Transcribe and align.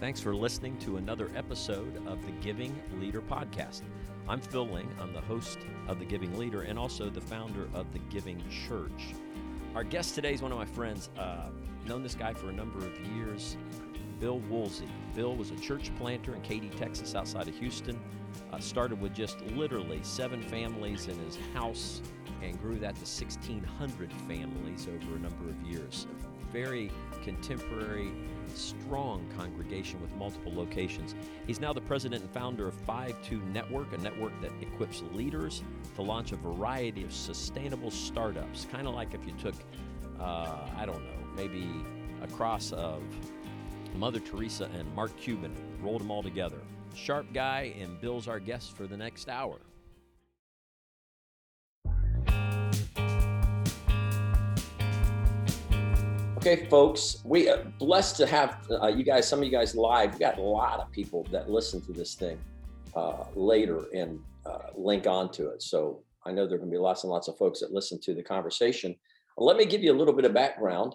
Thanks 0.00 0.20
for 0.20 0.34
listening 0.34 0.76
to 0.78 0.96
another 0.96 1.30
episode 1.36 2.04
of 2.06 2.24
the 2.26 2.32
Giving 2.42 2.74
Leader 3.00 3.22
Podcast. 3.22 3.82
I'm 4.28 4.40
Phil 4.40 4.66
Ling. 4.66 4.88
I'm 5.00 5.12
the 5.12 5.20
host 5.20 5.58
of 5.86 6.00
the 6.00 6.04
Giving 6.04 6.36
Leader 6.36 6.62
and 6.62 6.78
also 6.78 7.08
the 7.08 7.20
founder 7.20 7.68
of 7.72 7.90
the 7.92 8.00
Giving 8.10 8.42
Church. 8.68 9.14
Our 9.74 9.84
guest 9.84 10.14
today 10.14 10.34
is 10.34 10.42
one 10.42 10.50
of 10.50 10.58
my 10.58 10.66
friends. 10.66 11.10
Uh, 11.16 11.46
known 11.86 12.02
this 12.02 12.16
guy 12.16 12.34
for 12.34 12.48
a 12.48 12.52
number 12.52 12.78
of 12.78 12.98
years, 13.14 13.56
Bill 14.18 14.40
Woolsey. 14.40 14.88
Bill 15.14 15.36
was 15.36 15.52
a 15.52 15.56
church 15.56 15.92
planter 15.96 16.34
in 16.34 16.42
Katy, 16.42 16.70
Texas, 16.70 17.14
outside 17.14 17.46
of 17.46 17.56
Houston. 17.56 17.98
Uh, 18.52 18.58
started 18.58 19.00
with 19.00 19.14
just 19.14 19.40
literally 19.52 20.00
seven 20.02 20.42
families 20.42 21.06
in 21.06 21.16
his 21.20 21.38
house 21.54 22.02
and 22.42 22.60
grew 22.60 22.78
that 22.80 22.96
to 22.96 23.02
1,600 23.02 24.12
families 24.28 24.88
over 24.88 25.16
a 25.16 25.18
number 25.20 25.48
of 25.48 25.62
years. 25.62 26.08
Very 26.54 26.92
contemporary, 27.24 28.12
strong 28.54 29.26
congregation 29.36 30.00
with 30.00 30.14
multiple 30.14 30.54
locations. 30.54 31.16
He's 31.48 31.58
now 31.58 31.72
the 31.72 31.80
president 31.80 32.22
and 32.22 32.30
founder 32.30 32.68
of 32.68 32.74
5-2 32.86 33.44
Network, 33.52 33.92
a 33.92 33.98
network 33.98 34.40
that 34.40 34.52
equips 34.60 35.02
leaders 35.12 35.64
to 35.96 36.02
launch 36.02 36.30
a 36.30 36.36
variety 36.36 37.02
of 37.02 37.12
sustainable 37.12 37.90
startups. 37.90 38.68
Kind 38.70 38.86
of 38.86 38.94
like 38.94 39.14
if 39.14 39.26
you 39.26 39.32
took, 39.32 39.56
uh, 40.20 40.68
I 40.76 40.86
don't 40.86 41.02
know, 41.02 41.26
maybe 41.34 41.68
a 42.22 42.28
cross 42.28 42.70
of 42.70 43.02
Mother 43.96 44.20
Teresa 44.20 44.70
and 44.78 44.94
Mark 44.94 45.16
Cuban, 45.16 45.52
rolled 45.82 46.02
them 46.02 46.12
all 46.12 46.22
together. 46.22 46.58
Sharp 46.94 47.26
guy, 47.34 47.74
and 47.80 48.00
Bill's 48.00 48.28
our 48.28 48.38
guest 48.38 48.76
for 48.76 48.86
the 48.86 48.96
next 48.96 49.28
hour. 49.28 49.58
Okay, 56.46 56.66
folks, 56.66 57.22
we 57.24 57.48
are 57.48 57.64
blessed 57.78 58.16
to 58.16 58.26
have 58.26 58.58
uh, 58.70 58.88
you 58.88 59.02
guys, 59.02 59.26
some 59.26 59.38
of 59.38 59.46
you 59.46 59.50
guys 59.50 59.74
live. 59.74 60.12
We 60.12 60.18
got 60.18 60.36
a 60.36 60.42
lot 60.42 60.78
of 60.78 60.92
people 60.92 61.26
that 61.32 61.48
listen 61.48 61.80
to 61.86 61.92
this 61.94 62.16
thing 62.16 62.38
uh, 62.94 63.24
later 63.34 63.86
and 63.94 64.20
uh, 64.44 64.58
link 64.76 65.06
onto 65.06 65.46
it. 65.46 65.62
So 65.62 66.02
I 66.26 66.32
know 66.32 66.46
there 66.46 66.56
are 66.56 66.58
going 66.58 66.70
to 66.70 66.74
be 66.74 66.78
lots 66.78 67.02
and 67.02 67.10
lots 67.10 67.28
of 67.28 67.38
folks 67.38 67.60
that 67.60 67.72
listen 67.72 67.98
to 68.02 68.14
the 68.14 68.22
conversation. 68.22 68.94
Let 69.38 69.56
me 69.56 69.64
give 69.64 69.82
you 69.82 69.90
a 69.90 69.96
little 69.96 70.12
bit 70.12 70.26
of 70.26 70.34
background 70.34 70.94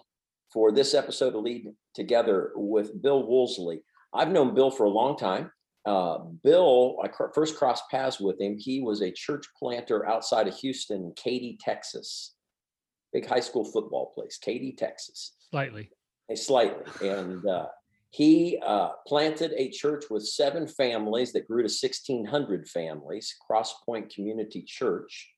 for 0.52 0.70
this 0.70 0.94
episode 0.94 1.34
of 1.34 1.42
Lead 1.42 1.66
Together 1.96 2.52
with 2.54 3.02
Bill 3.02 3.26
Woolsey. 3.26 3.82
I've 4.14 4.30
known 4.30 4.54
Bill 4.54 4.70
for 4.70 4.84
a 4.84 4.88
long 4.88 5.16
time. 5.16 5.50
Uh, 5.84 6.18
Bill, 6.44 6.96
I 7.02 7.08
first 7.34 7.56
crossed 7.56 7.90
paths 7.90 8.20
with 8.20 8.40
him. 8.40 8.56
He 8.56 8.82
was 8.82 9.02
a 9.02 9.10
church 9.10 9.46
planter 9.58 10.08
outside 10.08 10.46
of 10.46 10.56
Houston, 10.58 11.12
Katy, 11.16 11.58
Texas. 11.60 12.36
Big 13.12 13.26
high 13.26 13.40
school 13.40 13.64
football 13.64 14.12
place, 14.14 14.38
Katy, 14.38 14.76
Texas. 14.78 15.32
Slightly. 15.50 15.90
Slightly. 16.34 17.08
And 17.08 17.44
uh, 17.46 17.66
he 18.10 18.58
uh, 18.64 18.90
planted 19.06 19.52
a 19.56 19.70
church 19.70 20.04
with 20.10 20.26
seven 20.26 20.66
families 20.66 21.32
that 21.32 21.48
grew 21.48 21.62
to 21.62 21.68
1,600 21.68 22.68
families, 22.68 23.34
Cross 23.46 23.82
Point 23.84 24.12
Community 24.12 24.62
Church. 24.62 25.30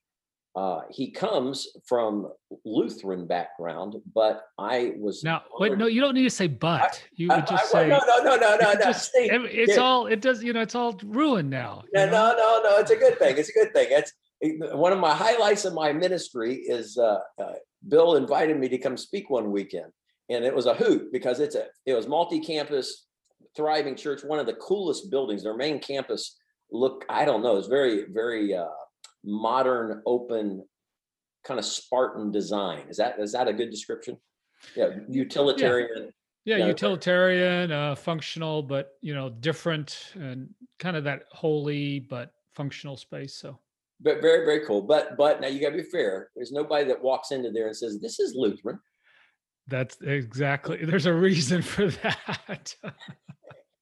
Uh, 0.54 0.80
he 0.90 1.10
comes 1.10 1.66
from 1.86 2.30
Lutheran 2.66 3.26
background, 3.26 3.96
but 4.14 4.42
I 4.58 4.92
was 4.98 5.24
now. 5.24 5.42
Wait, 5.58 5.78
no, 5.78 5.86
you 5.86 6.02
don't 6.02 6.12
need 6.12 6.24
to 6.24 6.30
say 6.30 6.46
"but." 6.46 7.02
You 7.14 7.32
I, 7.32 7.36
would 7.36 7.46
just 7.46 7.74
I, 7.74 7.84
say 7.84 7.88
no, 7.88 7.98
no, 8.06 8.18
no, 8.22 8.36
no, 8.36 8.56
no, 8.60 8.72
no. 8.74 8.80
just- 8.84 9.08
Steve, 9.08 9.30
it's 9.46 9.78
all. 9.78 10.08
It 10.08 10.20
does. 10.20 10.44
You 10.44 10.52
know, 10.52 10.60
it's 10.60 10.74
all 10.74 11.00
ruined 11.04 11.48
now. 11.48 11.84
No, 11.94 12.04
know? 12.04 12.12
no, 12.12 12.34
no, 12.36 12.60
no. 12.64 12.76
It's 12.80 12.90
a 12.90 12.96
good 12.96 13.18
thing. 13.18 13.38
It's 13.38 13.48
a 13.48 13.52
good 13.54 13.72
thing. 13.72 13.86
It's 13.92 14.12
one 14.74 14.92
of 14.92 14.98
my 14.98 15.14
highlights 15.14 15.64
of 15.64 15.72
my 15.72 15.90
ministry 15.90 16.56
is 16.56 16.98
uh, 16.98 17.20
uh, 17.38 17.52
Bill 17.88 18.16
invited 18.16 18.58
me 18.58 18.68
to 18.68 18.78
come 18.78 18.96
speak 18.96 19.30
one 19.30 19.50
weekend, 19.52 19.92
and 20.28 20.44
it 20.44 20.54
was 20.54 20.66
a 20.66 20.74
hoot 20.74 21.12
because 21.12 21.40
it's 21.40 21.54
a 21.54 21.66
it 21.86 21.94
was 21.94 22.06
multi-campus, 22.06 23.06
thriving 23.56 23.96
church, 23.96 24.22
one 24.24 24.38
of 24.38 24.46
the 24.46 24.54
coolest 24.54 25.10
buildings. 25.10 25.42
Their 25.42 25.56
main 25.56 25.78
campus 25.78 26.36
look 26.70 27.04
I 27.08 27.24
don't 27.24 27.42
know, 27.42 27.56
it's 27.56 27.68
very 27.68 28.06
very 28.10 28.54
uh, 28.54 28.66
modern, 29.24 30.02
open, 30.06 30.64
kind 31.44 31.58
of 31.58 31.66
Spartan 31.66 32.30
design. 32.32 32.86
Is 32.88 32.96
that 32.96 33.18
is 33.18 33.32
that 33.32 33.48
a 33.48 33.52
good 33.52 33.70
description? 33.70 34.16
Yeah, 34.76 34.90
utilitarian. 35.08 36.10
Yeah, 36.44 36.56
Yeah. 36.56 36.66
utilitarian, 36.66 37.70
uh, 37.70 37.94
functional, 37.94 38.62
but 38.62 38.94
you 39.00 39.14
know, 39.14 39.30
different 39.30 40.12
and 40.14 40.48
kind 40.78 40.96
of 40.96 41.04
that 41.04 41.24
holy 41.30 42.00
but 42.00 42.32
functional 42.54 42.96
space. 42.96 43.34
So 43.36 43.58
But 44.00 44.20
very, 44.20 44.44
very 44.44 44.66
cool. 44.66 44.82
But 44.82 45.16
but 45.16 45.40
now 45.40 45.48
you 45.48 45.60
gotta 45.60 45.76
be 45.76 45.82
fair. 45.84 46.30
There's 46.34 46.52
nobody 46.52 46.84
that 46.86 47.02
walks 47.02 47.30
into 47.32 47.50
there 47.50 47.66
and 47.66 47.76
says, 47.76 48.00
This 48.00 48.18
is 48.18 48.34
Lutheran. 48.34 48.78
That's 49.68 49.96
exactly. 50.02 50.84
There's 50.84 51.06
a 51.06 51.12
reason 51.14 51.62
for 51.62 51.88
that. 51.88 52.74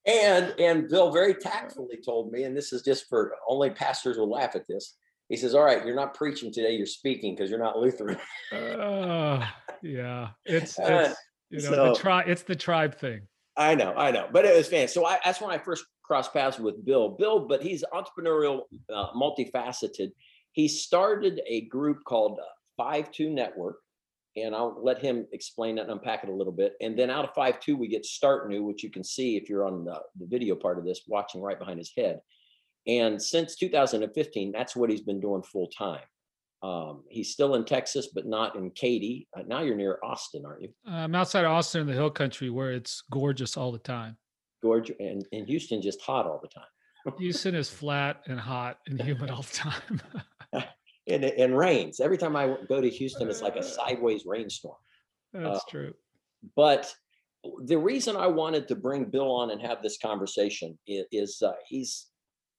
And 0.06 0.54
and 0.58 0.88
Bill 0.88 1.12
very 1.12 1.34
tactfully 1.34 1.98
told 2.04 2.32
me, 2.32 2.44
and 2.44 2.56
this 2.56 2.72
is 2.72 2.82
just 2.82 3.06
for 3.08 3.32
only 3.48 3.70
pastors 3.70 4.16
will 4.16 4.30
laugh 4.30 4.56
at 4.56 4.66
this. 4.66 4.96
He 5.28 5.36
says, 5.36 5.54
All 5.54 5.62
right, 5.64 5.84
you're 5.84 5.94
not 5.94 6.14
preaching 6.14 6.52
today, 6.52 6.72
you're 6.72 6.86
speaking 6.86 7.34
because 7.34 7.50
you're 7.50 7.58
not 7.62 7.78
Lutheran. 7.78 8.16
uh, 8.52 9.46
yeah, 9.82 10.28
it's 10.44 10.78
Uh, 10.78 11.12
it's 11.50 11.64
you 11.64 11.70
know 11.70 11.88
the 11.90 11.94
so- 11.94 12.00
tri. 12.00 12.22
It's 12.22 12.42
the 12.42 12.56
tribe 12.56 12.94
thing. 12.98 13.20
I 13.56 13.74
know, 13.74 13.92
I 13.94 14.10
know, 14.10 14.26
but 14.32 14.44
it 14.46 14.56
was 14.56 14.68
fantastic. 14.68 14.94
So 15.02 15.06
I, 15.06 15.18
that's 15.24 15.40
when 15.40 15.50
I 15.50 15.58
first 15.58 15.84
crossed 16.02 16.32
paths 16.32 16.58
with 16.58 16.82
Bill. 16.84 17.10
Bill, 17.10 17.46
but 17.46 17.62
he's 17.62 17.84
entrepreneurial, 17.92 18.62
uh, 18.92 19.12
multifaceted. 19.12 20.12
He 20.52 20.66
started 20.66 21.40
a 21.46 21.62
group 21.66 21.98
called 22.04 22.38
uh, 22.40 22.46
Five 22.78 23.12
Two 23.12 23.28
Network, 23.28 23.76
and 24.36 24.54
I'll 24.54 24.78
let 24.82 24.98
him 24.98 25.26
explain 25.32 25.76
that 25.76 25.82
and 25.82 25.92
unpack 25.92 26.22
it 26.22 26.30
a 26.30 26.34
little 26.34 26.52
bit. 26.52 26.74
And 26.80 26.98
then 26.98 27.10
out 27.10 27.24
of 27.24 27.34
Five 27.34 27.60
Two, 27.60 27.76
we 27.76 27.88
get 27.88 28.04
Start 28.04 28.48
New, 28.48 28.62
which 28.62 28.82
you 28.82 28.90
can 28.90 29.04
see 29.04 29.36
if 29.36 29.48
you're 29.48 29.66
on 29.66 29.84
the, 29.84 30.00
the 30.18 30.26
video 30.26 30.54
part 30.54 30.78
of 30.78 30.84
this, 30.84 31.02
watching 31.06 31.42
right 31.42 31.58
behind 31.58 31.78
his 31.78 31.92
head. 31.96 32.20
And 32.86 33.20
since 33.20 33.56
2015, 33.56 34.52
that's 34.52 34.74
what 34.74 34.90
he's 34.90 35.02
been 35.02 35.20
doing 35.20 35.42
full 35.42 35.68
time. 35.68 36.02
Um, 36.62 37.04
he's 37.08 37.32
still 37.32 37.54
in 37.54 37.64
Texas, 37.64 38.08
but 38.14 38.26
not 38.26 38.54
in 38.56 38.70
Katy. 38.70 39.28
Uh, 39.36 39.42
now 39.46 39.62
you're 39.62 39.76
near 39.76 39.98
Austin, 40.02 40.44
aren't 40.44 40.62
you? 40.62 40.68
I'm 40.86 41.14
outside 41.14 41.44
of 41.44 41.52
Austin 41.52 41.82
in 41.82 41.86
the 41.86 41.94
hill 41.94 42.10
country 42.10 42.50
where 42.50 42.72
it's 42.72 43.02
gorgeous 43.10 43.56
all 43.56 43.72
the 43.72 43.78
time. 43.78 44.16
Gorgeous, 44.62 44.96
and 45.00 45.24
in 45.32 45.46
Houston, 45.46 45.80
just 45.80 46.02
hot 46.02 46.26
all 46.26 46.38
the 46.42 46.48
time. 46.48 47.16
Houston 47.18 47.54
is 47.54 47.70
flat 47.70 48.22
and 48.26 48.38
hot 48.38 48.78
and 48.86 49.00
humid 49.00 49.30
all 49.30 49.42
the 49.42 49.56
time. 49.56 50.02
and 51.10 51.24
it 51.24 51.38
and 51.38 51.56
rains. 51.56 52.00
Every 52.00 52.18
time 52.18 52.36
I 52.36 52.56
go 52.68 52.80
to 52.80 52.88
Houston, 52.88 53.28
it's 53.28 53.42
like 53.42 53.56
a 53.56 53.62
sideways 53.62 54.24
rainstorm. 54.26 54.76
That's 55.32 55.58
Uh, 55.58 55.68
true. 55.68 55.94
But 56.56 56.92
the 57.64 57.78
reason 57.78 58.16
I 58.16 58.26
wanted 58.26 58.68
to 58.68 58.74
bring 58.74 59.04
Bill 59.04 59.30
on 59.30 59.50
and 59.50 59.60
have 59.62 59.82
this 59.82 59.98
conversation 59.98 60.78
is, 60.86 61.06
is 61.12 61.42
uh, 61.42 61.52
he's 61.66 62.06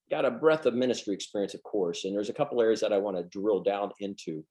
got 0.09 0.25
a 0.25 0.31
breadth 0.31 0.65
of 0.65 0.73
ministry 0.73 1.13
experience, 1.13 1.53
of 1.53 1.63
course, 1.63 2.03
and 2.05 2.15
there's 2.15 2.29
a 2.29 2.33
couple 2.33 2.61
areas 2.61 2.81
that 2.81 2.93
I 2.93 2.97
want 2.97 3.17
to 3.17 3.23
drill 3.23 3.61
down 3.61 3.91
into. 3.99 4.43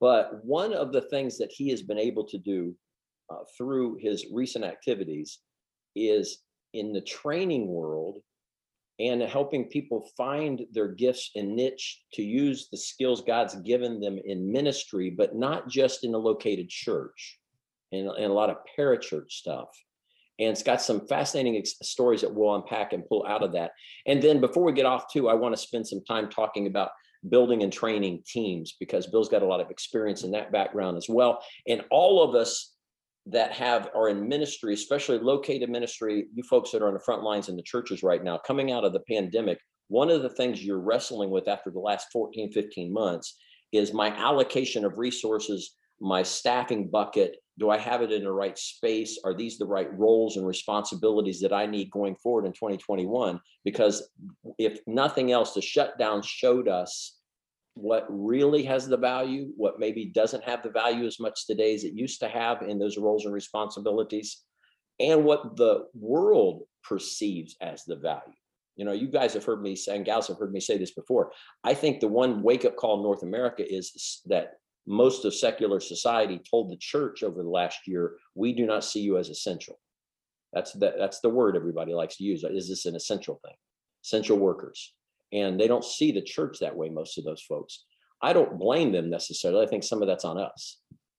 But 0.00 0.44
one 0.44 0.72
of 0.72 0.92
the 0.92 1.02
things 1.02 1.38
that 1.38 1.50
he 1.52 1.68
has 1.70 1.82
been 1.82 1.98
able 1.98 2.24
to 2.28 2.38
do 2.38 2.74
uh, 3.30 3.44
through 3.56 3.96
his 3.96 4.26
recent 4.32 4.64
activities 4.64 5.38
is 5.96 6.38
in 6.72 6.92
the 6.92 7.00
training 7.02 7.66
world 7.68 8.20
and 9.02 9.20
helping 9.20 9.64
people 9.64 10.08
find 10.16 10.64
their 10.72 10.86
gifts 10.86 11.32
and 11.34 11.56
niche 11.56 12.00
to 12.12 12.22
use 12.22 12.68
the 12.70 12.78
skills 12.78 13.20
God's 13.20 13.56
given 13.56 14.00
them 14.00 14.18
in 14.24 14.52
ministry, 14.52 15.10
but 15.10 15.34
not 15.34 15.68
just 15.68 16.04
in 16.04 16.14
a 16.14 16.18
located 16.18 16.68
church 16.68 17.40
and, 17.90 18.06
and 18.06 18.26
a 18.26 18.32
lot 18.32 18.48
of 18.48 18.58
parachurch 18.78 19.32
stuff. 19.32 19.68
And 20.38 20.50
it's 20.50 20.62
got 20.62 20.80
some 20.80 21.06
fascinating 21.08 21.56
ex- 21.56 21.74
stories 21.82 22.20
that 22.20 22.32
we'll 22.32 22.54
unpack 22.54 22.92
and 22.92 23.06
pull 23.06 23.26
out 23.26 23.42
of 23.42 23.52
that. 23.52 23.72
And 24.06 24.22
then 24.22 24.40
before 24.40 24.62
we 24.62 24.72
get 24.72 24.86
off, 24.86 25.12
too, 25.12 25.28
I 25.28 25.34
want 25.34 25.54
to 25.54 25.60
spend 25.60 25.86
some 25.86 26.04
time 26.04 26.28
talking 26.28 26.68
about 26.68 26.90
building 27.28 27.64
and 27.64 27.72
training 27.72 28.22
teams 28.24 28.76
because 28.78 29.08
Bill's 29.08 29.28
got 29.28 29.42
a 29.42 29.46
lot 29.46 29.60
of 29.60 29.70
experience 29.70 30.22
in 30.22 30.30
that 30.32 30.52
background 30.52 30.96
as 30.96 31.08
well. 31.08 31.42
And 31.66 31.82
all 31.90 32.22
of 32.22 32.36
us 32.36 32.72
that 33.26 33.52
have 33.52 33.88
are 33.94 34.08
in 34.08 34.28
ministry, 34.28 34.74
especially 34.74 35.18
located 35.18 35.70
ministry, 35.70 36.26
you 36.34 36.42
folks 36.42 36.72
that 36.72 36.82
are 36.82 36.88
on 36.88 36.94
the 36.94 37.00
front 37.00 37.22
lines 37.22 37.48
in 37.48 37.56
the 37.56 37.62
churches 37.62 38.02
right 38.02 38.22
now, 38.22 38.38
coming 38.38 38.72
out 38.72 38.84
of 38.84 38.92
the 38.92 39.00
pandemic, 39.08 39.58
one 39.88 40.10
of 40.10 40.22
the 40.22 40.30
things 40.30 40.64
you're 40.64 40.80
wrestling 40.80 41.30
with 41.30 41.48
after 41.48 41.70
the 41.70 41.78
last 41.78 42.08
14, 42.12 42.50
15 42.50 42.92
months 42.92 43.36
is 43.72 43.92
my 43.92 44.08
allocation 44.08 44.84
of 44.84 44.98
resources, 44.98 45.76
my 46.00 46.22
staffing 46.22 46.88
bucket. 46.88 47.36
Do 47.58 47.70
I 47.70 47.78
have 47.78 48.02
it 48.02 48.10
in 48.10 48.24
the 48.24 48.32
right 48.32 48.58
space? 48.58 49.20
Are 49.24 49.34
these 49.34 49.58
the 49.58 49.66
right 49.66 49.92
roles 49.96 50.36
and 50.36 50.46
responsibilities 50.46 51.40
that 51.40 51.52
I 51.52 51.66
need 51.66 51.90
going 51.90 52.16
forward 52.16 52.46
in 52.46 52.52
2021? 52.52 53.40
Because 53.64 54.08
if 54.58 54.80
nothing 54.86 55.30
else, 55.30 55.54
the 55.54 55.62
shutdown 55.62 56.22
showed 56.22 56.68
us 56.68 57.18
what 57.74 58.06
really 58.08 58.62
has 58.64 58.86
the 58.86 58.96
value, 58.96 59.52
what 59.56 59.78
maybe 59.78 60.06
doesn't 60.06 60.44
have 60.44 60.62
the 60.62 60.70
value 60.70 61.06
as 61.06 61.18
much 61.18 61.46
today 61.46 61.74
as 61.74 61.84
it 61.84 61.94
used 61.94 62.20
to 62.20 62.28
have 62.28 62.62
in 62.62 62.78
those 62.78 62.98
roles 62.98 63.24
and 63.24 63.34
responsibilities, 63.34 64.42
and 65.00 65.24
what 65.24 65.56
the 65.56 65.86
world 65.94 66.62
perceives 66.84 67.56
as 67.60 67.84
the 67.84 67.96
value. 67.96 68.34
You 68.76 68.84
know, 68.84 68.92
you 68.92 69.08
guys 69.08 69.34
have 69.34 69.44
heard 69.44 69.62
me 69.62 69.76
say, 69.76 69.96
and 69.96 70.04
gals 70.04 70.28
have 70.28 70.38
heard 70.38 70.52
me 70.52 70.60
say 70.60 70.78
this 70.78 70.92
before. 70.92 71.32
I 71.64 71.74
think 71.74 72.00
the 72.00 72.08
one 72.08 72.42
wake 72.42 72.64
up 72.64 72.76
call 72.76 72.96
in 72.96 73.02
North 73.02 73.22
America 73.22 73.64
is 73.66 74.20
that 74.26 74.54
most 74.86 75.24
of 75.24 75.34
secular 75.34 75.78
society 75.80 76.40
told 76.50 76.70
the 76.70 76.76
church 76.78 77.22
over 77.22 77.42
the 77.42 77.48
last 77.48 77.86
year, 77.86 78.16
we 78.34 78.52
do 78.52 78.66
not 78.66 78.84
see 78.84 79.00
you 79.00 79.18
as 79.18 79.28
essential. 79.28 79.78
That's 80.52 80.72
the, 80.72 80.94
that's 80.98 81.20
the 81.20 81.28
word 81.28 81.56
everybody 81.56 81.94
likes 81.94 82.16
to 82.16 82.24
use. 82.24 82.44
Is 82.44 82.68
this 82.68 82.86
an 82.86 82.96
essential 82.96 83.40
thing? 83.44 83.54
Essential 84.04 84.38
workers. 84.38 84.94
And 85.32 85.58
they 85.58 85.66
don't 85.66 85.84
see 85.84 86.12
the 86.12 86.22
church 86.22 86.58
that 86.60 86.76
way, 86.76 86.88
most 86.88 87.18
of 87.18 87.24
those 87.24 87.42
folks. 87.42 87.84
I 88.20 88.32
don't 88.32 88.58
blame 88.58 88.92
them 88.92 89.10
necessarily. 89.10 89.64
I 89.64 89.68
think 89.68 89.82
some 89.82 90.02
of 90.02 90.08
that's 90.08 90.24
on 90.24 90.38
us 90.38 90.78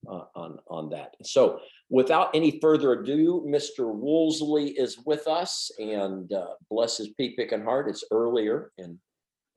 uh, 0.09 0.23
on, 0.35 0.57
on 0.69 0.89
that. 0.89 1.15
So 1.23 1.59
without 1.89 2.29
any 2.33 2.59
further 2.59 2.93
ado, 2.93 3.45
Mr. 3.47 3.93
Woolsey 3.93 4.71
is 4.77 4.99
with 5.05 5.27
us 5.27 5.71
and 5.79 6.31
uh, 6.31 6.53
bless 6.69 6.97
his 6.97 7.09
pea 7.09 7.35
picking 7.35 7.63
heart. 7.63 7.89
It's 7.89 8.05
earlier 8.11 8.71
in, 8.77 8.97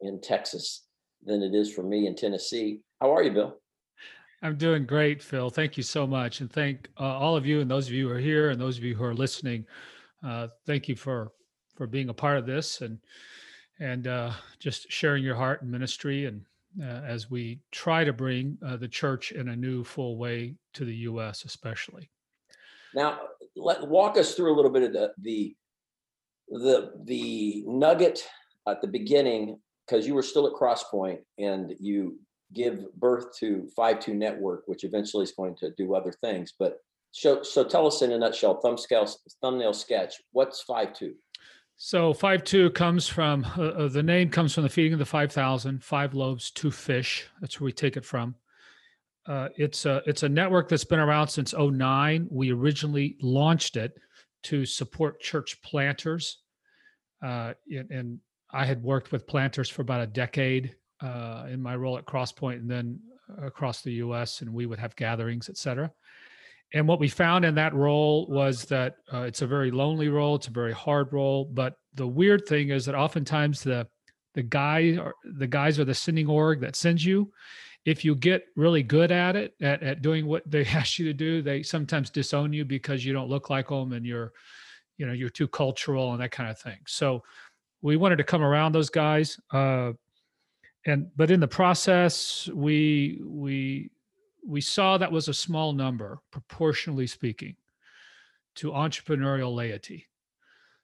in 0.00 0.20
Texas 0.20 0.86
than 1.24 1.42
it 1.42 1.54
is 1.54 1.72
for 1.72 1.82
me 1.82 2.06
in 2.06 2.16
Tennessee. 2.16 2.80
How 3.00 3.14
are 3.14 3.22
you, 3.22 3.32
Bill? 3.32 3.56
I'm 4.42 4.56
doing 4.56 4.84
great, 4.84 5.22
Phil. 5.22 5.50
Thank 5.50 5.76
you 5.76 5.82
so 5.82 6.06
much. 6.06 6.40
And 6.40 6.52
thank 6.52 6.88
uh, 7.00 7.04
all 7.04 7.36
of 7.36 7.46
you 7.46 7.60
and 7.60 7.70
those 7.70 7.86
of 7.86 7.94
you 7.94 8.08
who 8.08 8.14
are 8.14 8.18
here 8.18 8.50
and 8.50 8.60
those 8.60 8.76
of 8.76 8.84
you 8.84 8.94
who 8.94 9.04
are 9.04 9.14
listening. 9.14 9.64
Uh, 10.24 10.48
thank 10.66 10.88
you 10.88 10.96
for 10.96 11.32
for 11.74 11.86
being 11.86 12.08
a 12.08 12.14
part 12.14 12.38
of 12.38 12.46
this 12.46 12.80
and 12.80 12.98
and 13.78 14.06
uh, 14.06 14.32
just 14.58 14.90
sharing 14.90 15.22
your 15.22 15.34
heart 15.34 15.62
and 15.62 15.70
ministry 15.70 16.26
and 16.26 16.42
uh, 16.80 17.02
as 17.06 17.30
we 17.30 17.60
try 17.72 18.04
to 18.04 18.12
bring 18.12 18.58
uh, 18.64 18.76
the 18.76 18.88
church 18.88 19.32
in 19.32 19.48
a 19.48 19.56
new 19.56 19.82
full 19.82 20.16
way 20.16 20.54
to 20.74 20.84
the 20.84 20.94
U.S. 20.94 21.44
especially. 21.44 22.10
Now, 22.94 23.20
let 23.54 23.86
walk 23.86 24.18
us 24.18 24.34
through 24.34 24.54
a 24.54 24.56
little 24.56 24.70
bit 24.70 24.82
of 24.82 24.92
the 24.92 25.12
the 25.18 25.56
the, 26.48 26.92
the 27.04 27.64
nugget 27.66 28.26
at 28.68 28.80
the 28.80 28.86
beginning 28.86 29.58
because 29.86 30.06
you 30.06 30.14
were 30.14 30.22
still 30.22 30.46
at 30.46 30.52
Crosspoint 30.52 31.18
and 31.38 31.74
you 31.80 32.18
give 32.52 32.92
birth 32.94 33.36
to 33.38 33.68
Five 33.74 34.00
Two 34.00 34.14
Network, 34.14 34.64
which 34.66 34.84
eventually 34.84 35.24
is 35.24 35.32
going 35.32 35.56
to 35.56 35.70
do 35.76 35.94
other 35.94 36.12
things. 36.12 36.52
But 36.58 36.78
so, 37.10 37.42
so 37.42 37.64
tell 37.64 37.86
us 37.86 38.02
in 38.02 38.12
a 38.12 38.18
nutshell, 38.18 38.60
thumbnail 38.60 39.72
sketch, 39.72 40.14
what's 40.32 40.62
Five 40.62 40.92
Two? 40.92 41.14
So 41.78 42.14
five 42.14 42.42
two 42.42 42.70
comes 42.70 43.06
from 43.06 43.44
uh, 43.56 43.62
uh, 43.62 43.88
the 43.88 44.02
name 44.02 44.30
comes 44.30 44.54
from 44.54 44.62
the 44.62 44.68
feeding 44.70 44.94
of 44.94 44.98
the 44.98 45.04
five 45.04 45.30
thousand, 45.30 45.84
five 45.84 46.14
loaves, 46.14 46.50
two 46.50 46.70
fish. 46.70 47.26
That's 47.40 47.60
where 47.60 47.66
we 47.66 47.72
take 47.72 47.96
it 47.96 48.04
from. 48.04 48.34
Uh, 49.26 49.48
it's 49.56 49.84
a 49.84 50.02
it's 50.06 50.22
a 50.22 50.28
network 50.28 50.68
that's 50.68 50.84
been 50.84 51.00
around 51.00 51.28
since 51.28 51.52
09. 51.52 52.28
We 52.30 52.52
originally 52.52 53.16
launched 53.20 53.76
it 53.76 53.92
to 54.44 54.64
support 54.64 55.20
church 55.20 55.60
planters, 55.62 56.38
uh, 57.22 57.52
and, 57.68 57.90
and 57.90 58.18
I 58.52 58.64
had 58.64 58.82
worked 58.82 59.12
with 59.12 59.26
planters 59.26 59.68
for 59.68 59.82
about 59.82 60.00
a 60.00 60.06
decade 60.06 60.74
uh, 61.02 61.46
in 61.50 61.60
my 61.60 61.76
role 61.76 61.98
at 61.98 62.06
Crosspoint 62.06 62.56
and 62.56 62.70
then 62.70 63.00
across 63.42 63.82
the 63.82 63.92
US, 63.94 64.40
and 64.40 64.52
we 64.52 64.64
would 64.64 64.78
have 64.78 64.96
gatherings, 64.96 65.50
et 65.50 65.58
cetera. 65.58 65.90
And 66.74 66.88
what 66.88 67.00
we 67.00 67.08
found 67.08 67.44
in 67.44 67.54
that 67.54 67.74
role 67.74 68.26
was 68.28 68.64
that 68.66 68.96
uh, 69.12 69.20
it's 69.20 69.42
a 69.42 69.46
very 69.46 69.70
lonely 69.70 70.08
role, 70.08 70.34
it's 70.34 70.48
a 70.48 70.52
very 70.52 70.72
hard 70.72 71.12
role. 71.12 71.44
But 71.44 71.76
the 71.94 72.06
weird 72.06 72.46
thing 72.46 72.70
is 72.70 72.84
that 72.86 72.94
oftentimes 72.94 73.62
the 73.62 73.86
the 74.34 74.42
guy 74.42 74.98
or 75.00 75.14
the 75.24 75.46
guys 75.46 75.78
are 75.78 75.84
the 75.84 75.94
sending 75.94 76.28
org 76.28 76.60
that 76.60 76.76
sends 76.76 77.04
you. 77.04 77.32
If 77.86 78.04
you 78.04 78.14
get 78.14 78.44
really 78.56 78.82
good 78.82 79.10
at 79.10 79.36
it, 79.36 79.54
at, 79.62 79.82
at 79.82 80.02
doing 80.02 80.26
what 80.26 80.42
they 80.50 80.64
ask 80.66 80.98
you 80.98 81.06
to 81.06 81.14
do, 81.14 81.40
they 81.40 81.62
sometimes 81.62 82.10
disown 82.10 82.52
you 82.52 82.64
because 82.64 83.04
you 83.04 83.12
don't 83.12 83.30
look 83.30 83.48
like 83.48 83.68
them 83.68 83.92
and 83.92 84.04
you're, 84.04 84.32
you 84.98 85.06
know, 85.06 85.12
you're 85.12 85.30
too 85.30 85.48
cultural 85.48 86.12
and 86.12 86.20
that 86.20 86.32
kind 86.32 86.50
of 86.50 86.58
thing. 86.58 86.78
So 86.86 87.22
we 87.80 87.96
wanted 87.96 88.16
to 88.16 88.24
come 88.24 88.42
around 88.42 88.72
those 88.72 88.90
guys. 88.90 89.40
Uh, 89.50 89.92
and 90.84 91.08
but 91.16 91.30
in 91.30 91.40
the 91.40 91.48
process 91.48 92.48
we 92.54 93.20
we 93.24 93.90
we 94.46 94.60
saw 94.60 94.96
that 94.96 95.12
was 95.12 95.28
a 95.28 95.34
small 95.34 95.72
number 95.72 96.20
proportionally 96.30 97.06
speaking 97.06 97.56
to 98.56 98.70
entrepreneurial 98.70 99.54
laity. 99.54 100.06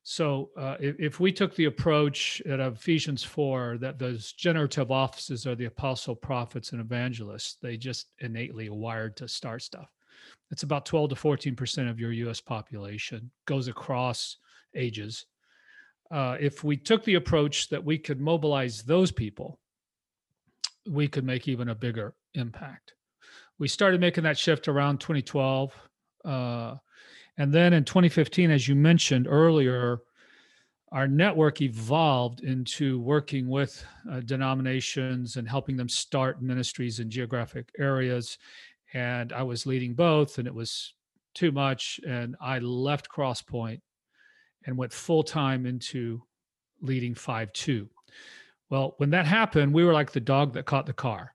So 0.03 0.51
uh, 0.57 0.77
if, 0.81 0.97
if, 0.99 1.21
we 1.21 1.31
took 1.31 1.55
the 1.55 1.67
approach 1.67 2.43
at 2.43 2.59
ephesians 2.59 3.23
4 3.23 3.79
that 3.79 4.01
those 4.01 4.33
generative 4.33 4.91
offices 4.91 5.47
are 5.47 5.55
the 5.55 5.67
apostle 5.67 6.17
prophets 6.17 6.73
and 6.73 6.81
evangelists 6.81 7.59
they 7.63 7.77
just 7.77 8.09
innately 8.19 8.69
wired 8.69 9.17
to 9.19 9.29
start 9.29 9.63
stuff. 9.63 9.93
It's 10.51 10.65
about 10.65 10.87
12 10.87 11.11
to 11.11 11.17
14 11.17 11.55
percent 11.55 11.89
of 11.89 12.01
your 12.01 12.13
us 12.29 12.41
population 12.41 13.31
goes 13.47 13.69
across 13.69 14.39
ages. 14.75 15.27
Uh, 16.11 16.37
if 16.41 16.65
we 16.65 16.77
took 16.77 17.05
the 17.05 17.15
approach 17.15 17.69
that 17.69 17.83
we 17.83 17.97
could 17.97 18.21
mobilize 18.21 18.83
those 18.83 19.13
people 19.13 19.61
we 20.89 21.09
could 21.09 21.25
make 21.25 21.49
even 21.49 21.69
a 21.69 21.75
bigger 21.75 22.15
impact. 22.35 22.95
We 23.59 23.69
started 23.69 24.01
making 24.01 24.25
that 24.25 24.39
shift 24.39 24.69
around 24.69 25.01
2012. 25.01 25.73
Uh, 26.25 26.75
and 27.39 27.53
then 27.53 27.73
in 27.73 27.85
2015, 27.85 28.51
as 28.51 28.69
you 28.69 28.75
mentioned 28.75 29.27
earlier, 29.29 30.01
our 30.93 31.09
network 31.09 31.63
evolved 31.63 32.41
into 32.41 33.01
working 33.01 33.49
with 33.49 33.83
uh, 34.11 34.21
denominations 34.21 35.37
and 35.37 35.49
helping 35.49 35.77
them 35.77 35.89
start 35.89 36.43
ministries 36.43 37.01
in 37.01 37.09
geographic 37.09 37.71
areas. 37.79 38.37
And 38.93 39.33
I 39.33 39.43
was 39.43 39.65
leading 39.65 39.95
both, 39.95 40.37
and 40.37 40.47
it 40.47 40.55
was 40.55 40.93
too 41.35 41.51
much. 41.51 41.99
And 42.07 42.37
I 42.43 42.59
left 42.59 43.09
Crosspoint 43.09 43.81
and 44.67 44.77
went 44.77 44.93
full 44.93 45.23
time 45.23 45.65
into 45.65 46.23
leading 46.83 47.15
5 47.15 47.53
2. 47.55 47.89
Well, 48.69 48.95
when 48.99 49.11
that 49.11 49.27
happened, 49.27 49.73
we 49.73 49.85
were 49.85 49.93
like 49.93 50.13
the 50.13 50.21
dog 50.21 50.53
that 50.55 50.67
caught 50.67 50.87
the 50.87 50.93
car. 50.93 51.32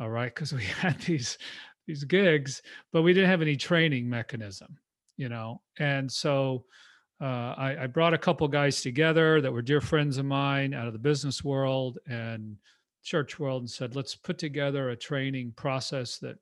All 0.00 0.10
right, 0.10 0.34
because 0.34 0.52
we 0.52 0.64
had 0.80 1.00
these 1.00 1.38
these 1.86 2.04
gigs, 2.04 2.62
but 2.92 3.02
we 3.02 3.14
didn't 3.14 3.30
have 3.30 3.42
any 3.42 3.56
training 3.56 4.08
mechanism, 4.08 4.78
you 5.16 5.28
know. 5.28 5.62
And 5.78 6.10
so 6.10 6.64
uh, 7.20 7.54
I, 7.56 7.76
I, 7.84 7.86
brought 7.86 8.12
a 8.12 8.18
couple 8.18 8.46
guys 8.46 8.82
together 8.82 9.40
that 9.40 9.50
were 9.50 9.62
dear 9.62 9.80
friends 9.80 10.18
of 10.18 10.26
mine 10.26 10.74
out 10.74 10.86
of 10.86 10.92
the 10.92 10.98
business 10.98 11.42
world 11.42 11.98
and 12.06 12.56
church 13.02 13.38
world, 13.38 13.62
and 13.62 13.70
said, 13.70 13.96
let's 13.96 14.14
put 14.14 14.38
together 14.38 14.90
a 14.90 14.96
training 14.96 15.54
process 15.56 16.18
that 16.18 16.36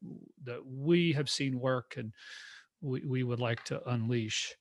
that 0.44 0.60
we 0.66 1.12
have 1.12 1.30
seen 1.30 1.60
work 1.60 1.94
and 1.96 2.12
we, 2.82 3.02
we 3.06 3.22
would 3.22 3.40
like 3.40 3.62
to 3.64 3.80
unleash. 3.88 4.54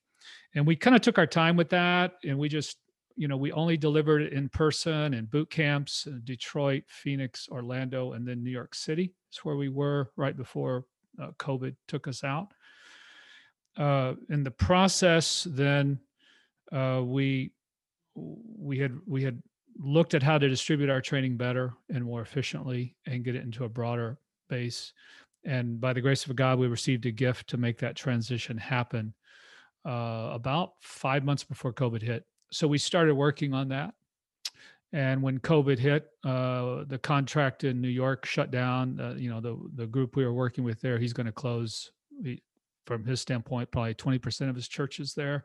And 0.53 0.65
we 0.65 0.75
kind 0.75 0.95
of 0.95 1.01
took 1.01 1.17
our 1.17 1.27
time 1.27 1.57
with 1.57 1.69
that, 1.69 2.13
and 2.23 2.37
we 2.37 2.47
just 2.47 2.77
you 3.15 3.27
know, 3.27 3.37
we 3.37 3.51
only 3.51 3.77
delivered 3.77 4.33
in 4.33 4.49
person 4.49 5.13
in 5.13 5.25
boot 5.25 5.49
camps 5.49 6.05
in 6.05 6.21
Detroit, 6.23 6.83
Phoenix, 6.87 7.47
Orlando, 7.49 8.13
and 8.13 8.27
then 8.27 8.43
New 8.43 8.51
York 8.51 8.75
City. 8.75 9.13
That's 9.29 9.45
where 9.45 9.55
we 9.55 9.69
were 9.69 10.11
right 10.17 10.35
before 10.35 10.85
uh, 11.21 11.31
COVID 11.39 11.75
took 11.87 12.07
us 12.07 12.23
out. 12.23 12.53
Uh, 13.77 14.13
in 14.29 14.43
the 14.43 14.51
process, 14.51 15.47
then 15.49 15.99
uh, 16.71 17.01
we 17.03 17.51
we 18.15 18.79
had 18.79 18.97
we 19.05 19.23
had 19.23 19.41
looked 19.77 20.13
at 20.13 20.23
how 20.23 20.37
to 20.37 20.47
distribute 20.47 20.89
our 20.89 21.01
training 21.01 21.35
better 21.35 21.73
and 21.89 22.05
more 22.05 22.21
efficiently 22.21 22.95
and 23.05 23.25
get 23.25 23.35
it 23.35 23.43
into 23.43 23.65
a 23.65 23.69
broader 23.69 24.17
base. 24.49 24.93
And 25.43 25.79
by 25.79 25.93
the 25.93 26.01
grace 26.01 26.25
of 26.25 26.35
God, 26.35 26.57
we 26.57 26.67
received 26.67 27.05
a 27.05 27.11
gift 27.11 27.49
to 27.49 27.57
make 27.57 27.77
that 27.79 27.95
transition 27.95 28.57
happen 28.57 29.13
uh, 29.85 30.29
about 30.31 30.73
five 30.81 31.23
months 31.23 31.43
before 31.43 31.73
COVID 31.73 32.01
hit 32.01 32.25
so 32.55 32.67
we 32.69 32.77
started 32.77 33.13
working 33.15 33.53
on 33.53 33.67
that. 33.69 33.93
And 34.93 35.21
when 35.21 35.39
COVID 35.39 35.77
hit, 35.77 36.07
uh, 36.23 36.85
the 36.87 36.97
contract 36.97 37.65
in 37.65 37.81
New 37.81 37.89
York 37.89 38.25
shut 38.25 38.49
down. 38.49 38.97
Uh, 38.97 39.15
you 39.17 39.29
know, 39.29 39.41
the 39.41 39.57
the 39.75 39.85
group 39.85 40.15
we 40.15 40.23
were 40.23 40.33
working 40.33 40.63
with 40.63 40.79
there, 40.79 40.97
he's 40.97 41.11
going 41.11 41.25
to 41.25 41.33
close. 41.33 41.91
He, 42.23 42.41
from 42.85 43.03
his 43.03 43.19
standpoint, 43.19 43.71
probably 43.71 43.93
twenty 43.93 44.19
percent 44.19 44.49
of 44.49 44.55
his 44.55 44.69
churches 44.69 45.13
there. 45.13 45.43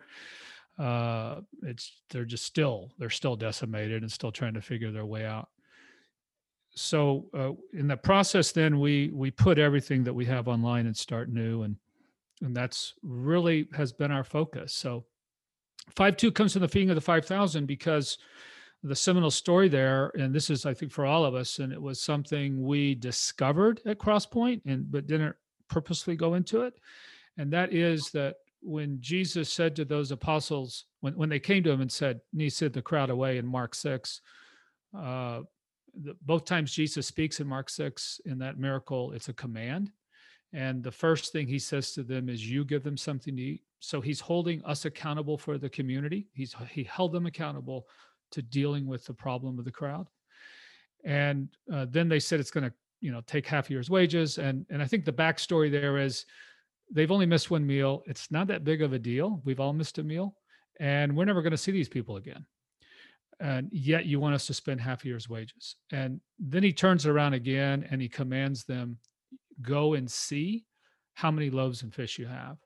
Uh, 0.78 1.40
it's 1.64 2.00
they're 2.10 2.24
just 2.24 2.44
still 2.44 2.92
they're 2.98 3.10
still 3.10 3.34
decimated 3.34 4.02
and 4.02 4.12
still 4.12 4.30
trying 4.30 4.54
to 4.54 4.62
figure 4.62 4.92
their 4.92 5.06
way 5.06 5.26
out. 5.26 5.48
So 6.76 7.26
uh, 7.34 7.52
in 7.76 7.88
the 7.88 7.96
process, 7.96 8.52
then 8.52 8.78
we 8.78 9.10
we 9.12 9.32
put 9.32 9.58
everything 9.58 10.04
that 10.04 10.14
we 10.14 10.26
have 10.26 10.46
online 10.46 10.86
and 10.86 10.96
start 10.96 11.28
new, 11.28 11.62
and 11.62 11.74
and 12.40 12.56
that's 12.56 12.94
really 13.02 13.66
has 13.74 13.92
been 13.92 14.12
our 14.12 14.24
focus. 14.24 14.72
So 14.72 15.06
Five 15.94 16.16
two 16.16 16.30
comes 16.30 16.52
from 16.52 16.62
the 16.62 16.68
feeding 16.68 16.90
of 16.90 16.94
the 16.94 17.00
five 17.00 17.26
thousand 17.26 17.66
because 17.66 18.18
the 18.82 18.96
seminal 18.96 19.30
story 19.30 19.68
there, 19.68 20.10
and 20.18 20.34
this 20.34 20.50
is 20.50 20.64
I 20.66 20.75
think 20.75 20.92
for 20.92 21.04
all 21.04 21.25
of 21.25 21.34
us, 21.34 21.58
and 21.58 21.72
it 21.72 21.80
was 21.80 22.00
something 22.00 22.64
we 22.64 22.94
discovered 22.94 23.80
at 23.87 23.99
Crosspoint, 23.99 24.62
and 24.66 24.90
but 24.90 25.06
didn't 25.06 25.37
purposely 25.68 26.16
go 26.16 26.34
into 26.34 26.62
it, 26.62 26.75
and 27.37 27.52
that 27.52 27.72
is 27.72 28.10
that 28.10 28.37
when 28.62 28.99
Jesus 29.00 29.52
said 29.52 29.75
to 29.76 29.84
those 29.84 30.10
apostles, 30.10 30.84
when, 31.00 31.14
when 31.14 31.28
they 31.28 31.38
came 31.38 31.62
to 31.62 31.70
him 31.70 31.80
and 31.80 31.90
said, 31.90 32.20
and 32.32 32.40
he 32.40 32.50
said 32.50 32.72
the 32.72 32.82
crowd 32.82 33.10
away 33.10 33.38
in 33.38 33.46
Mark 33.46 33.75
6, 33.75 34.20
uh, 34.99 35.40
both 36.22 36.44
times 36.44 36.72
Jesus 36.72 37.06
speaks 37.06 37.40
in 37.40 37.46
Mark 37.46 37.70
6 37.70 38.20
in 38.26 38.38
that 38.38 38.58
miracle, 38.58 39.12
it's 39.12 39.28
a 39.28 39.32
command. 39.34 39.90
And 40.52 40.83
the 40.83 40.92
first 40.92 41.33
thing 41.33 41.47
he 41.47 41.59
says 41.59 41.92
to 41.92 42.02
them 42.02 42.28
is, 42.28 42.49
You 42.49 42.64
give 42.64 42.83
them 42.83 42.97
something 42.97 43.37
to 43.37 43.42
eat 43.42 43.62
so 43.80 44.00
he's 44.00 44.21
holding 44.21 44.62
us 44.64 44.85
accountable 44.85 45.38
for 45.38 45.59
the 45.59 45.69
community. 45.69 46.28
He's 46.33 46.54
he 46.71 46.85
held 46.85 47.12
them 47.12 47.26
accountable 47.26 47.88
to 48.30 48.42
dealing 48.42 48.87
with 48.87 49.04
the 49.07 49.14
problem 49.14 49.59
of 49.59 49.64
the 49.64 49.71
crowd. 49.71 50.07
And 51.04 51.49
uh, 51.73 51.87
then 51.88 52.09
they 52.09 52.21
said 52.21 52.38
it's 52.38 52.50
going 52.50 52.69
to 52.69 52.73
you 53.00 53.11
know 53.11 53.23
take 53.26 53.47
half 53.47 53.69
a 53.69 53.73
year's 53.73 53.90
wages. 53.90 54.38
And 54.38 54.66
and 54.71 54.83
I 54.83 54.87
think 54.87 55.04
the 55.04 55.12
backstory 55.12 55.71
there 55.71 55.97
is 55.97 56.26
they've 56.92 57.11
only 57.11 57.26
missed 57.26 57.50
one 57.50 57.66
meal. 57.66 58.02
It's 58.07 58.30
not 58.30 58.47
that 58.49 58.64
big 58.64 58.83
of 58.83 58.92
a 58.92 58.99
deal. 58.99 59.40
We've 59.45 59.61
all 59.61 59.73
missed 59.73 59.99
a 59.99 60.02
meal. 60.02 60.37
and 60.78 61.14
we're 61.16 61.26
never 61.26 61.42
going 61.42 61.50
to 61.50 61.59
see 61.59 61.73
these 61.73 61.88
people 61.88 62.16
again. 62.16 62.45
And 63.38 63.71
yet 63.73 64.04
you 64.04 64.21
want 64.21 64.35
us 64.35 64.47
to 64.47 64.54
spend 64.54 64.80
half 64.83 65.04
a 65.04 65.09
year's 65.09 65.28
wages. 65.28 65.76
And 65.92 66.21
then 66.38 66.62
he 66.62 66.73
turns 66.73 67.07
around 67.07 67.33
again 67.33 67.87
and 67.90 68.02
he 68.02 68.09
commands 68.09 68.64
them, 68.64 68.99
go 69.62 69.94
and 69.94 70.10
see 70.10 70.64
how 71.14 71.30
many 71.30 71.50
loaves 71.50 71.82
and 71.82 71.94
fish 71.94 72.18
you 72.18 72.26
have. 72.26 72.58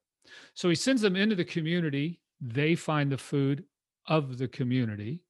So 0.55 0.69
he 0.69 0.75
sends 0.75 1.03
them 1.03 1.17
into 1.17 1.35
the 1.35 1.45
community. 1.45 2.21
They 2.41 2.75
find 2.75 3.11
the 3.11 3.19
food 3.19 3.65
of 4.07 4.39
the 4.39 4.49
community, 4.49 5.23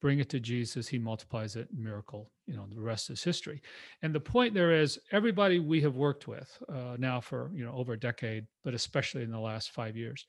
bring 0.00 0.18
it 0.18 0.28
to 0.30 0.40
Jesus. 0.40 0.88
He 0.88 0.98
multiplies 0.98 1.56
it, 1.56 1.68
miracle. 1.76 2.30
You 2.46 2.56
know, 2.56 2.66
the 2.72 2.80
rest 2.80 3.10
is 3.10 3.22
history. 3.22 3.62
And 4.02 4.14
the 4.14 4.20
point 4.20 4.54
there 4.54 4.72
is, 4.72 4.98
everybody 5.12 5.58
we 5.58 5.80
have 5.82 5.96
worked 5.96 6.28
with 6.28 6.50
uh, 6.68 6.96
now 6.98 7.20
for 7.20 7.50
you 7.54 7.64
know 7.64 7.72
over 7.72 7.94
a 7.94 7.98
decade, 7.98 8.46
but 8.64 8.74
especially 8.74 9.22
in 9.22 9.30
the 9.30 9.40
last 9.40 9.70
five 9.70 9.96
years, 9.96 10.26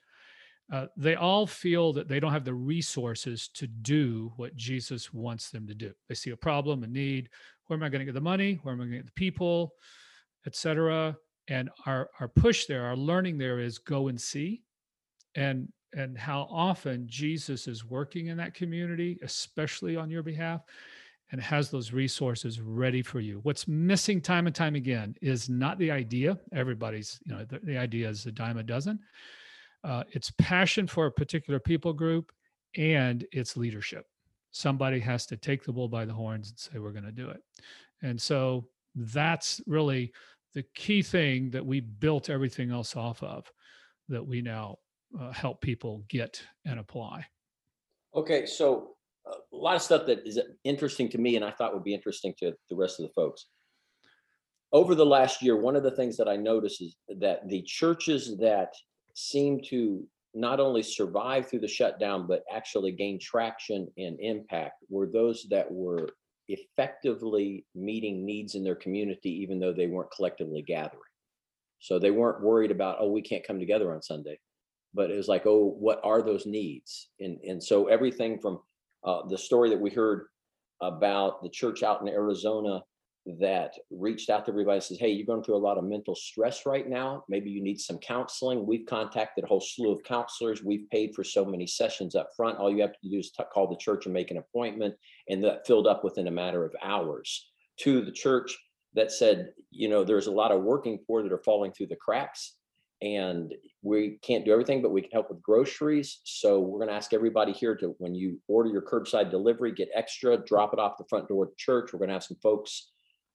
uh, 0.72 0.88
they 0.98 1.16
all 1.16 1.48
feel 1.48 1.94
that 1.94 2.08
they 2.08 2.20
don't 2.20 2.34
have 2.34 2.46
the 2.46 2.54
resources 2.54 3.50
to 3.54 3.68
do 3.68 4.34
what 4.36 4.56
Jesus 4.56 5.14
wants 5.14 5.50
them 5.50 5.66
to 5.68 5.74
do. 5.74 5.94
They 6.10 6.16
see 6.16 6.32
a 6.32 6.38
problem, 6.38 6.84
a 6.84 6.88
need. 6.88 7.30
Where 7.68 7.78
am 7.78 7.84
I 7.84 7.90
going 7.90 8.00
to 8.00 8.06
get 8.06 8.16
the 8.16 8.22
money? 8.22 8.60
Where 8.64 8.74
am 8.74 8.82
I 8.82 8.84
going 8.84 8.92
to 8.92 8.98
get 8.98 9.06
the 9.06 9.12
people, 9.12 9.74
etc. 10.46 11.18
And 11.48 11.70
our 11.86 12.10
our 12.20 12.28
push 12.28 12.66
there, 12.66 12.86
our 12.86 12.96
learning 12.96 13.38
there 13.38 13.60
is 13.60 13.78
go 13.78 14.08
and 14.08 14.20
see, 14.20 14.62
and 15.36 15.70
and 15.94 16.18
how 16.18 16.48
often 16.52 17.08
Jesus 17.08 17.68
is 17.68 17.86
working 17.86 18.28
in 18.28 18.38
that 18.38 18.54
community, 18.54 19.18
especially 19.22 19.96
on 19.96 20.10
your 20.10 20.24
behalf, 20.24 20.62
and 21.32 21.42
has 21.42 21.70
those 21.70 21.92
resources 21.92 22.62
ready 22.62 23.02
for 23.02 23.20
you. 23.20 23.40
What's 23.44 23.68
missing 23.68 24.22
time 24.22 24.48
and 24.48 24.56
time 24.56 24.76
again 24.76 25.16
is 25.22 25.50
not 25.50 25.78
the 25.78 25.92
idea. 25.92 26.38
Everybody's, 26.54 27.20
you 27.26 27.34
know, 27.34 27.46
the, 27.46 27.60
the 27.60 27.78
idea 27.78 28.10
is 28.10 28.26
a 28.26 28.32
dime 28.32 28.58
a 28.58 28.64
dozen. 28.64 29.00
Uh, 29.84 30.04
it's 30.12 30.32
passion 30.38 30.88
for 30.88 31.06
a 31.06 31.12
particular 31.12 31.60
people 31.60 31.94
group 31.94 32.32
and 32.78 33.26
it's 33.32 33.58
leadership. 33.58 34.06
Somebody 34.52 35.00
has 35.02 35.26
to 35.28 35.38
take 35.38 35.64
the 35.64 35.74
bull 35.74 35.88
by 35.90 36.06
the 36.06 36.14
horns 36.14 36.50
and 36.50 36.60
say, 36.60 36.80
we're 36.80 36.92
going 36.92 37.04
to 37.04 37.12
do 37.12 37.30
it. 37.30 37.42
And 38.02 38.20
so 38.22 38.68
that's 38.98 39.62
really 39.68 40.12
the 40.54 40.64
key 40.76 41.02
thing 41.02 41.52
that 41.52 41.66
we 41.66 41.80
built 41.80 42.30
everything 42.30 42.72
else 42.72 42.96
off 42.96 43.22
of 43.22 43.52
that 44.10 44.26
we 44.26 44.42
now 44.42 44.78
uh, 45.20 45.32
help 45.32 45.62
people 45.62 46.04
get 46.10 46.42
and 46.66 46.80
apply. 46.80 47.26
Okay, 48.16 48.46
so 48.46 48.96
uh, 49.28 49.36
a 49.54 49.56
lot 49.56 49.76
of 49.76 49.82
stuff 49.82 50.06
that 50.08 50.26
is 50.26 50.40
interesting 50.64 51.10
to 51.10 51.18
me 51.18 51.36
and 51.36 51.46
I 51.46 51.52
thought 51.52 51.74
would 51.74 51.84
be 51.84 51.94
interesting 51.94 52.34
to 52.40 52.54
the 52.70 52.76
rest 52.76 53.00
of 53.00 53.06
the 53.06 53.14
folks. 53.14 53.48
Over 54.74 54.96
the 54.96 55.06
last 55.06 55.42
year, 55.42 55.56
one 55.56 55.76
of 55.76 55.84
the 55.84 55.92
things 55.92 56.18
that 56.18 56.28
I 56.28 56.36
noticed 56.36 56.82
is 56.82 56.96
that 57.20 57.48
the 57.48 57.62
churches 57.62 58.38
that 58.38 58.74
seem 59.14 59.62
to 59.70 60.06
not 60.34 60.60
only 60.60 60.84
survive 60.84 61.48
through 61.48 61.60
the 61.60 61.68
shutdown, 61.68 62.28
but 62.28 62.44
actually 62.54 62.92
gain 62.92 63.20
traction 63.20 63.88
and 63.98 64.20
impact 64.20 64.84
were 64.90 65.08
those 65.08 65.48
that 65.50 65.72
were 65.72 66.10
effectively 66.48 67.66
meeting 67.76 68.26
needs 68.26 68.56
in 68.56 68.64
their 68.64 68.76
community, 68.76 69.30
even 69.42 69.60
though 69.60 69.74
they 69.74 69.88
weren't 69.88 70.12
collectively 70.12 70.62
gathering. 70.62 71.02
So 71.80 72.00
they 72.00 72.12
weren't 72.12 72.42
worried 72.42 72.72
about, 72.72 72.98
oh, 73.00 73.12
we 73.12 73.22
can't 73.22 73.46
come 73.46 73.60
together 73.60 73.94
on 73.94 74.02
Sunday 74.02 74.40
but 74.94 75.12
it 75.12 75.16
was 75.16 75.28
like, 75.28 75.46
oh, 75.46 75.76
what 75.80 76.02
are 76.04 76.22
those 76.22 76.46
needs? 76.46 77.10
And 77.20 77.40
and 77.42 77.64
so 77.64 77.88
everything 77.88 78.40
from 78.40 78.60
uh, 79.06 79.28
the 79.30 79.38
story 79.38 79.70
that 79.70 79.80
we 79.80 79.92
heard 79.92 80.26
about 80.82 81.44
the 81.44 81.50
church 81.50 81.84
out 81.84 82.02
in 82.02 82.08
Arizona 82.08 82.82
that 83.40 83.74
reached 83.92 84.30
out 84.30 84.46
to 84.46 84.52
everybody 84.52 84.76
and 84.76 84.84
says, 84.84 84.98
hey, 84.98 85.10
you're 85.10 85.26
going 85.26 85.44
through 85.44 85.58
a 85.58 85.58
lot 85.58 85.78
of 85.78 85.84
mental 85.84 86.16
stress 86.16 86.66
right 86.66 86.88
now. 86.88 87.24
Maybe 87.28 87.50
you 87.50 87.62
need 87.62 87.80
some 87.80 87.98
counseling. 87.98 88.66
We've 88.66 88.86
contacted 88.86 89.44
a 89.44 89.48
whole 89.48 89.62
slew 89.62 89.92
of 89.92 90.04
counselors. 90.04 90.64
We've 90.64 90.90
paid 90.90 91.14
for 91.14 91.24
so 91.24 91.44
many 91.44 91.68
sessions 91.68 92.16
up 92.16 92.30
front. 92.36 92.58
All 92.58 92.72
you 92.72 92.82
have 92.82 92.94
to 92.94 93.10
do 93.10 93.20
is 93.20 93.32
t- 93.32 93.44
call 93.54 93.68
the 93.68 93.78
church 93.78 94.06
and 94.06 94.14
make 94.14 94.32
an 94.32 94.38
appointment, 94.38 94.96
and 95.30 95.44
that 95.44 95.68
filled 95.68 95.88
up 95.88 96.04
within 96.04 96.28
a 96.28 96.32
matter 96.32 96.64
of 96.64 96.74
hours. 96.82 97.50
To 97.82 98.02
the 98.02 98.12
church 98.12 98.58
that 98.96 99.12
said, 99.12 99.52
you 99.70 99.90
know, 99.90 100.04
there's 100.04 100.28
a 100.28 100.32
lot 100.32 100.52
of 100.52 100.64
working 100.64 101.00
poor 101.06 101.22
that 101.22 101.32
are 101.32 101.44
falling 101.44 101.72
through 101.72 101.88
the 101.88 101.96
cracks 101.96 102.56
and 103.02 103.54
we 103.84 104.18
can't 104.24 104.44
do 104.44 104.52
everything, 104.52 104.82
but 104.82 104.92
we 104.92 105.02
can 105.02 105.12
help 105.12 105.30
with 105.30 105.42
groceries. 105.42 106.20
So 106.24 106.60
we're 106.60 106.80
going 106.80 106.90
to 106.90 106.96
ask 106.96 107.14
everybody 107.14 107.52
here 107.52 107.76
to, 107.76 107.96
when 108.00 108.16
you 108.16 108.40
order 108.48 108.70
your 108.70 108.82
curbside 108.82 109.30
delivery, 109.30 109.72
get 109.72 109.90
extra, 109.94 110.38
drop 110.38 110.74
it 110.74 110.80
off 110.80 110.98
the 110.98 111.06
front 111.08 111.28
door 111.28 111.44
of 111.44 111.50
the 111.50 111.56
church. 111.58 111.94
We're 111.94 112.00
going 112.00 112.10
to 112.10 112.16
have 112.16 112.24
some 112.24 112.38
folks 112.42 112.92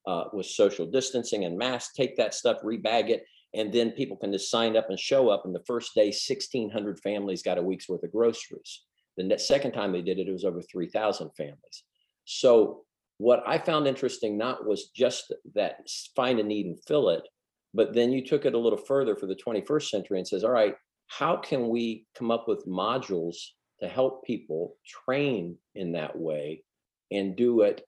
uh, 0.07 0.25
with 0.33 0.47
social 0.47 0.87
distancing 0.87 1.45
and 1.45 1.57
masks 1.57 1.95
take 1.95 2.17
that 2.17 2.35
stuff, 2.35 2.59
rebag 2.65 3.09
it, 3.09 3.25
and 3.55 3.73
then 3.73 3.91
people 3.91 4.17
can 4.17 4.33
just 4.33 4.51
sign 4.51 4.77
up 4.77 4.89
and 4.89 4.99
show 4.99 5.29
up. 5.29 5.43
And 5.45 5.55
the 5.55 5.65
first 5.67 5.95
day, 5.95 6.07
1,600 6.07 7.01
families 7.01 7.43
got 7.43 7.59
a 7.59 7.63
week's 7.63 7.89
worth 7.89 8.03
of 8.03 8.13
groceries. 8.13 8.83
The 9.17 9.39
second 9.39 9.73
time 9.73 9.93
they 9.93 10.01
did 10.01 10.19
it, 10.19 10.29
it 10.29 10.33
was 10.33 10.45
over 10.45 10.63
3,000 10.63 11.31
families. 11.37 11.85
So 12.25 12.85
what 13.19 13.43
I 13.47 13.59
found 13.59 13.87
interesting 13.87 14.39
not 14.39 14.67
was 14.67 14.89
just 14.89 15.33
that 15.55 15.87
find 16.17 16.41
a 16.41 16.43
need 16.43 16.67
and 16.67 16.79
fill 16.87 17.11
it, 17.11 17.23
but 17.75 17.95
then 17.95 18.11
you 18.11 18.25
took 18.25 18.47
it 18.47 18.55
a 18.55 18.59
little 18.59 18.79
further 18.79 19.15
for 19.15 19.27
the 19.27 19.37
21st 19.37 19.89
century 19.89 20.19
and 20.19 20.27
says, 20.27 20.45
all 20.45 20.51
right, 20.51 20.75
how 21.09 21.37
can 21.37 21.69
we 21.69 22.07
come 22.17 22.31
up 22.31 22.49
with 22.49 22.67
modules 22.67 23.37
to 23.81 23.89
help 23.89 24.25
people 24.25 24.77
train 24.87 25.57
in 25.75 25.93
that 25.93 26.19
way 26.19 26.65
and 27.11 27.37
do 27.37 27.61
it 27.63 27.83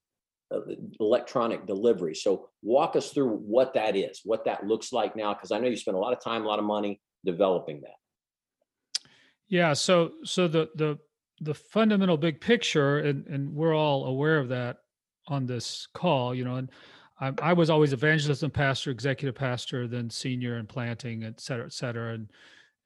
Uh, 0.50 0.60
electronic 1.00 1.66
delivery? 1.66 2.14
So 2.14 2.48
walk 2.62 2.96
us 2.96 3.10
through 3.10 3.36
what 3.36 3.74
that 3.74 3.96
is, 3.96 4.20
what 4.24 4.44
that 4.44 4.66
looks 4.66 4.92
like 4.92 5.16
now, 5.16 5.32
because 5.32 5.52
I 5.52 5.58
know 5.58 5.68
you 5.68 5.76
spend 5.76 5.96
a 5.96 6.00
lot 6.00 6.12
of 6.12 6.22
time, 6.22 6.44
a 6.44 6.48
lot 6.48 6.58
of 6.58 6.64
money 6.64 7.00
developing 7.24 7.80
that. 7.82 7.96
Yeah. 9.48 9.72
So 9.72 10.12
so 10.24 10.48
the 10.48 10.68
the 10.74 10.98
the 11.40 11.54
fundamental 11.54 12.16
big 12.16 12.40
picture, 12.40 12.98
and 12.98 13.26
and 13.26 13.54
we're 13.54 13.74
all 13.74 14.06
aware 14.06 14.38
of 14.38 14.48
that 14.48 14.78
on 15.28 15.46
this 15.46 15.88
call, 15.94 16.34
you 16.34 16.44
know, 16.44 16.56
and 16.56 16.70
I, 17.20 17.32
I, 17.40 17.52
was 17.52 17.70
always 17.70 17.92
evangelism 17.92 18.50
pastor, 18.50 18.90
executive 18.90 19.34
pastor, 19.34 19.86
then 19.86 20.10
senior 20.10 20.56
and 20.56 20.68
planting, 20.68 21.24
et 21.24 21.40
cetera, 21.40 21.66
et 21.66 21.72
cetera, 21.72 22.14
and 22.14 22.30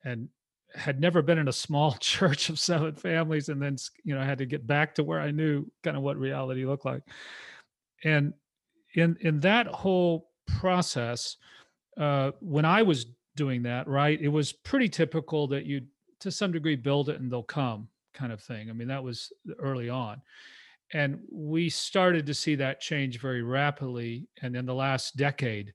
and 0.05 0.29
had 0.75 1.01
never 1.01 1.23
been 1.23 1.39
in 1.39 1.49
a 1.49 1.53
small 1.53 1.93
church 2.01 2.49
of 2.49 2.59
seven 2.59 2.95
families, 2.95 3.49
and 3.49 3.61
then 3.61 3.77
you 4.05 4.15
know 4.15 4.21
I 4.21 4.25
had 4.25 4.39
to 4.39 4.47
get 4.47 4.67
back 4.67 4.95
to 4.97 5.05
where 5.05 5.21
I 5.21 5.31
knew 5.31 5.67
kind 5.83 5.97
of 5.97 6.03
what 6.03 6.17
reality 6.17 6.65
looked 6.65 6.85
like, 6.85 7.03
and 8.05 8.33
in 8.95 9.17
in 9.21 9.41
that 9.41 9.67
whole 9.67 10.31
process, 10.47 11.37
uh, 11.99 12.33
when 12.41 12.65
I 12.65 12.83
was 12.83 13.07
doing 13.37 13.63
that, 13.65 13.87
right, 13.87 14.21
it 14.21 14.29
was 14.29 14.53
pretty 14.53 14.89
typical 14.89 15.47
that 15.49 15.67
you 15.67 15.83
to 16.21 16.31
some 16.31 16.53
degree 16.53 16.77
build 16.77 17.09
it 17.09 17.21
and 17.21 17.31
they'll 17.31 17.43
come 17.43 17.89
kind 18.13 18.33
of 18.33 18.41
thing. 18.41 18.71
I 18.71 18.73
mean 18.73 18.89
that 18.89 19.05
was 19.05 19.33
early 19.61 19.89
on 19.89 20.21
and 20.93 21.21
we 21.31 21.69
started 21.69 22.27
to 22.27 22.35
see 22.35 22.55
that 22.57 22.81
change 22.81 23.21
very 23.21 23.43
rapidly. 23.43 24.27
And 24.43 24.57
in 24.57 24.65
the 24.65 24.75
last 24.75 25.17
decade, 25.17 25.75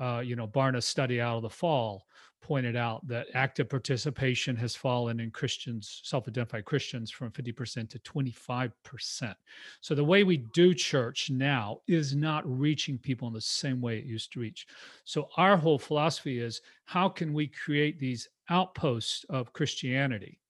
uh, 0.00 0.20
you 0.24 0.36
know, 0.36 0.46
Barna's 0.46 0.84
study 0.84 1.20
out 1.20 1.36
of 1.36 1.42
the 1.42 1.50
fall 1.50 2.06
pointed 2.48 2.76
out 2.76 3.06
that 3.06 3.26
active 3.34 3.68
participation 3.68 4.56
has 4.56 4.74
fallen 4.74 5.20
in 5.20 5.30
Christians, 5.30 6.00
self-identified 6.02 6.64
Christians, 6.64 7.10
from 7.10 7.30
50% 7.30 7.90
to 7.90 7.98
25%. 7.98 9.34
So 9.82 9.94
the 9.94 10.02
way 10.02 10.24
we 10.24 10.38
do 10.38 10.72
church 10.72 11.28
now 11.28 11.82
is 11.86 12.16
not 12.16 12.42
reaching 12.46 12.96
people 12.96 13.28
in 13.28 13.34
the 13.34 13.40
same 13.42 13.82
way 13.82 13.98
it 13.98 14.06
used 14.06 14.32
to 14.32 14.40
reach. 14.40 14.66
So 15.04 15.28
our 15.36 15.58
whole 15.58 15.78
philosophy 15.78 16.40
is 16.40 16.62
how 16.86 17.10
can 17.10 17.34
we 17.34 17.48
create 17.48 18.00
these 18.00 18.26
outposts 18.48 19.26
of 19.28 19.52
Christianity 19.52 20.40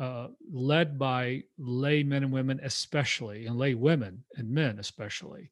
uh, 0.00 0.28
led 0.52 1.00
by 1.00 1.42
lay 1.58 2.04
men 2.04 2.22
and 2.22 2.32
women, 2.32 2.60
especially, 2.62 3.46
and 3.46 3.58
lay 3.58 3.74
women 3.74 4.22
and 4.36 4.48
men, 4.48 4.78
especially, 4.78 5.50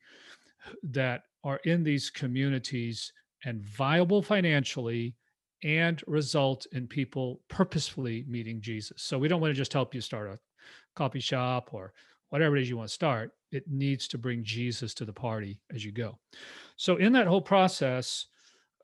that 0.84 1.24
are 1.42 1.60
in 1.64 1.82
these 1.82 2.08
communities 2.08 3.12
and 3.44 3.60
viable 3.62 4.22
financially 4.22 5.16
and 5.62 6.02
result 6.06 6.66
in 6.72 6.86
people 6.86 7.40
purposefully 7.48 8.24
meeting 8.28 8.60
Jesus. 8.60 9.02
So 9.02 9.18
we 9.18 9.28
don't 9.28 9.40
want 9.40 9.50
to 9.50 9.58
just 9.58 9.72
help 9.72 9.94
you 9.94 10.00
start 10.00 10.30
a 10.30 10.38
coffee 10.96 11.20
shop 11.20 11.70
or 11.72 11.92
whatever 12.30 12.56
it 12.56 12.62
is 12.62 12.68
you 12.68 12.76
want 12.76 12.88
to 12.88 12.94
start. 12.94 13.32
It 13.52 13.64
needs 13.68 14.08
to 14.08 14.18
bring 14.18 14.42
Jesus 14.44 14.94
to 14.94 15.04
the 15.04 15.12
party 15.12 15.60
as 15.74 15.84
you 15.84 15.92
go. 15.92 16.18
So 16.76 16.96
in 16.96 17.12
that 17.12 17.26
whole 17.26 17.42
process, 17.42 18.26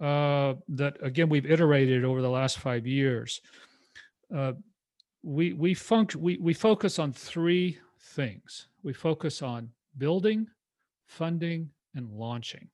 uh, 0.00 0.54
that 0.68 0.99
again 1.02 1.28
we've 1.28 1.50
iterated 1.50 2.04
over 2.04 2.21
the 2.21 2.30
last 2.30 2.59
five 2.59 2.87
years. 2.87 3.40
Uh, 4.35 4.52
we 5.23 5.52
we 5.54 5.75
func- 5.75 6.16
we 6.16 6.37
we 6.38 6.52
focus 6.52 6.99
on 6.99 7.12
three 7.12 7.78
things. 8.00 8.68
We 8.83 8.92
focus 8.92 9.42
on 9.42 9.71
building, 9.97 10.47
funding, 11.06 11.71
and 11.95 12.11
launching. 12.11 12.68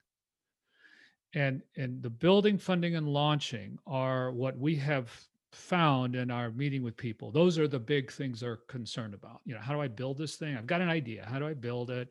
And 1.34 1.62
and 1.76 2.02
the 2.02 2.10
building, 2.10 2.58
funding, 2.58 2.96
and 2.96 3.08
launching 3.08 3.78
are 3.86 4.32
what 4.32 4.58
we 4.58 4.76
have 4.76 5.10
found 5.52 6.14
in 6.16 6.30
our 6.30 6.50
meeting 6.50 6.82
with 6.82 6.96
people. 6.96 7.30
Those 7.30 7.58
are 7.58 7.68
the 7.68 7.78
big 7.78 8.10
things 8.10 8.40
they're 8.40 8.60
concerned 8.68 9.14
about. 9.14 9.40
You 9.44 9.54
know, 9.54 9.60
how 9.60 9.74
do 9.74 9.80
I 9.80 9.88
build 9.88 10.18
this 10.18 10.36
thing? 10.36 10.56
I've 10.56 10.66
got 10.66 10.80
an 10.80 10.88
idea. 10.88 11.26
How 11.30 11.38
do 11.38 11.46
I 11.46 11.54
build 11.54 11.90
it? 11.90 12.08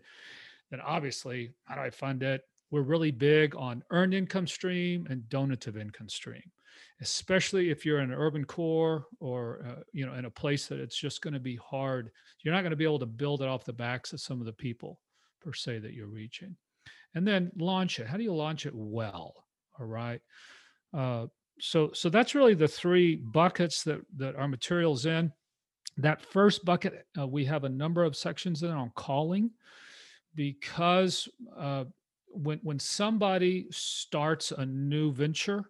Then 0.70 0.82
obviously, 0.82 1.52
how 1.66 1.76
do 1.76 1.82
I 1.82 1.90
fund 1.90 2.24
it? 2.24 2.42
We're 2.72 2.82
really 2.82 3.12
big 3.12 3.56
on 3.56 3.84
earned 3.90 4.14
income 4.14 4.48
stream 4.48 5.06
and 5.10 5.28
donative 5.30 5.76
income 5.78 6.10
stream. 6.10 6.44
especially 7.02 7.72
if 7.72 7.86
you're 7.86 8.00
in 8.00 8.12
an 8.12 8.18
urban 8.18 8.46
core 8.46 9.08
or 9.20 9.66
uh, 9.68 9.82
you 9.92 10.06
know 10.06 10.14
in 10.14 10.26
a 10.26 10.30
place 10.30 10.68
that 10.68 10.80
it's 10.80 10.96
just 10.98 11.22
going 11.22 11.34
to 11.34 11.40
be 11.40 11.58
hard. 11.58 12.12
You're 12.44 12.54
not 12.54 12.62
going 12.62 12.72
to 12.72 12.78
be 12.78 12.84
able 12.84 13.00
to 13.00 13.06
build 13.06 13.42
it 13.42 13.48
off 13.48 13.66
the 13.66 13.74
backs 13.74 14.14
of 14.14 14.22
some 14.22 14.40
of 14.40 14.46
the 14.46 14.54
people 14.54 15.00
per 15.42 15.54
se 15.54 15.80
that 15.80 15.94
you're 15.94 16.08
reaching. 16.08 16.56
And 17.14 17.28
then 17.28 17.52
launch 17.58 18.00
it. 18.00 18.08
How 18.08 18.18
do 18.18 18.24
you 18.24 18.34
launch 18.34 18.66
it 18.66 18.74
well? 18.76 19.46
All 19.80 19.86
right. 19.86 20.22
Uh, 20.94 21.28
so 21.60 21.92
so 21.94 22.10
that's 22.10 22.36
really 22.36 22.54
the 22.54 22.68
three 22.68 23.16
buckets 23.16 23.84
that 23.84 24.02
that 24.18 24.36
our 24.36 24.48
materials 24.48 25.06
in. 25.06 25.32
That 25.98 26.22
first 26.22 26.64
bucket, 26.64 27.06
uh, 27.20 27.28
we 27.28 27.46
have 27.46 27.66
a 27.66 27.70
number 27.70 28.04
of 28.04 28.16
sections 28.16 28.64
in 28.64 28.72
on 28.72 28.92
calling 28.96 29.52
because 30.36 31.28
uh, 31.58 31.84
when 32.30 32.60
when 32.64 32.80
somebody 32.80 33.68
starts 33.72 34.52
a 34.52 34.66
new 34.66 35.12
venture, 35.12 35.66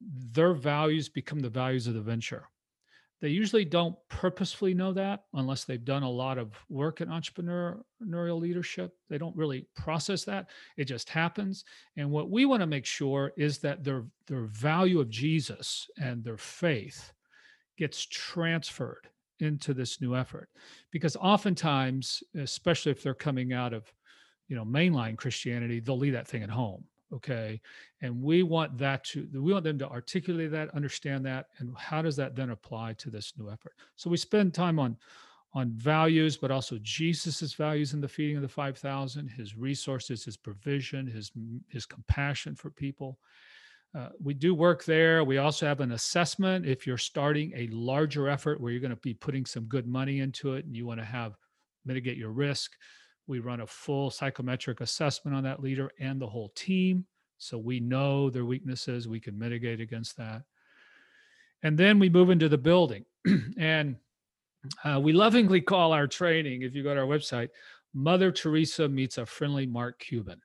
their 0.00 0.54
values 0.54 1.08
become 1.08 1.40
the 1.40 1.50
values 1.50 1.86
of 1.86 1.94
the 1.94 2.00
venture. 2.00 2.48
They 3.22 3.28
usually 3.28 3.64
don't 3.64 3.96
purposefully 4.08 4.74
know 4.74 4.92
that 4.94 5.26
unless 5.32 5.62
they've 5.62 5.84
done 5.84 6.02
a 6.02 6.10
lot 6.10 6.38
of 6.38 6.58
work 6.68 7.00
in 7.00 7.08
entrepreneurial 7.08 8.40
leadership. 8.40 8.96
They 9.08 9.16
don't 9.16 9.36
really 9.36 9.68
process 9.76 10.24
that. 10.24 10.50
It 10.76 10.86
just 10.86 11.08
happens. 11.08 11.64
And 11.96 12.10
what 12.10 12.30
we 12.30 12.46
want 12.46 12.62
to 12.62 12.66
make 12.66 12.84
sure 12.84 13.32
is 13.36 13.58
that 13.58 13.84
their 13.84 14.04
their 14.26 14.46
value 14.46 14.98
of 14.98 15.08
Jesus 15.08 15.88
and 15.98 16.24
their 16.24 16.36
faith 16.36 17.12
gets 17.78 18.04
transferred 18.06 19.06
into 19.38 19.72
this 19.72 20.00
new 20.00 20.16
effort. 20.16 20.48
Because 20.90 21.14
oftentimes, 21.14 22.24
especially 22.34 22.90
if 22.90 23.04
they're 23.04 23.14
coming 23.14 23.52
out 23.52 23.72
of, 23.72 23.92
you 24.48 24.56
know, 24.56 24.64
mainline 24.64 25.16
Christianity, 25.16 25.78
they'll 25.78 25.96
leave 25.96 26.14
that 26.14 26.26
thing 26.26 26.42
at 26.42 26.50
home 26.50 26.84
okay 27.12 27.60
and 28.00 28.22
we 28.22 28.42
want 28.42 28.76
that 28.78 29.04
to 29.04 29.28
we 29.32 29.52
want 29.52 29.64
them 29.64 29.78
to 29.78 29.88
articulate 29.88 30.50
that 30.50 30.74
understand 30.74 31.24
that 31.24 31.46
and 31.58 31.76
how 31.76 32.02
does 32.02 32.16
that 32.16 32.34
then 32.34 32.50
apply 32.50 32.92
to 32.94 33.10
this 33.10 33.32
new 33.38 33.50
effort? 33.50 33.74
So 33.96 34.10
we 34.10 34.16
spend 34.16 34.54
time 34.54 34.78
on 34.78 34.96
on 35.54 35.70
values 35.72 36.36
but 36.38 36.50
also 36.50 36.78
jesus's 36.82 37.52
values 37.52 37.92
in 37.92 38.00
the 38.00 38.08
feeding 38.08 38.36
of 38.36 38.42
the 38.42 38.48
5000 38.48 39.28
his 39.28 39.56
resources 39.56 40.24
his 40.24 40.36
provision 40.36 41.06
his 41.06 41.30
his 41.68 41.86
compassion 41.86 42.54
for 42.54 42.70
people. 42.70 43.18
Uh, 43.94 44.08
we 44.22 44.32
do 44.32 44.54
work 44.54 44.84
there. 44.84 45.22
We 45.22 45.36
also 45.36 45.66
have 45.66 45.80
an 45.80 45.92
assessment. 45.92 46.64
If 46.64 46.86
you're 46.86 46.96
starting 46.96 47.52
a 47.54 47.66
larger 47.66 48.26
effort 48.26 48.58
where 48.58 48.72
you're 48.72 48.80
going 48.80 48.90
to 48.90 48.96
be 48.96 49.12
putting 49.12 49.44
some 49.44 49.64
good 49.64 49.86
money 49.86 50.20
into 50.20 50.54
it 50.54 50.64
and 50.64 50.74
you 50.74 50.86
want 50.86 51.00
to 51.00 51.04
have 51.04 51.36
mitigate 51.84 52.16
your 52.16 52.30
risk 52.30 52.72
we 53.32 53.38
run 53.38 53.62
a 53.62 53.66
full 53.66 54.10
psychometric 54.10 54.82
assessment 54.82 55.34
on 55.34 55.42
that 55.42 55.62
leader 55.62 55.90
and 55.98 56.20
the 56.20 56.26
whole 56.26 56.50
team. 56.50 57.06
So 57.38 57.56
we 57.56 57.80
know 57.80 58.28
their 58.28 58.44
weaknesses, 58.44 59.08
we 59.08 59.20
can 59.20 59.38
mitigate 59.38 59.80
against 59.80 60.18
that. 60.18 60.42
And 61.62 61.78
then 61.78 61.98
we 61.98 62.10
move 62.10 62.28
into 62.28 62.50
the 62.50 62.58
building. 62.58 63.06
and 63.56 63.96
uh, 64.84 65.00
we 65.00 65.14
lovingly 65.14 65.62
call 65.62 65.94
our 65.94 66.06
training, 66.06 66.60
if 66.60 66.74
you 66.74 66.82
go 66.82 66.92
to 66.94 67.00
our 67.00 67.06
website, 67.06 67.48
Mother 67.94 68.30
Teresa 68.30 68.86
meets 68.86 69.16
a 69.16 69.24
friendly 69.24 69.64
Mark 69.64 69.98
Cuban. 69.98 70.42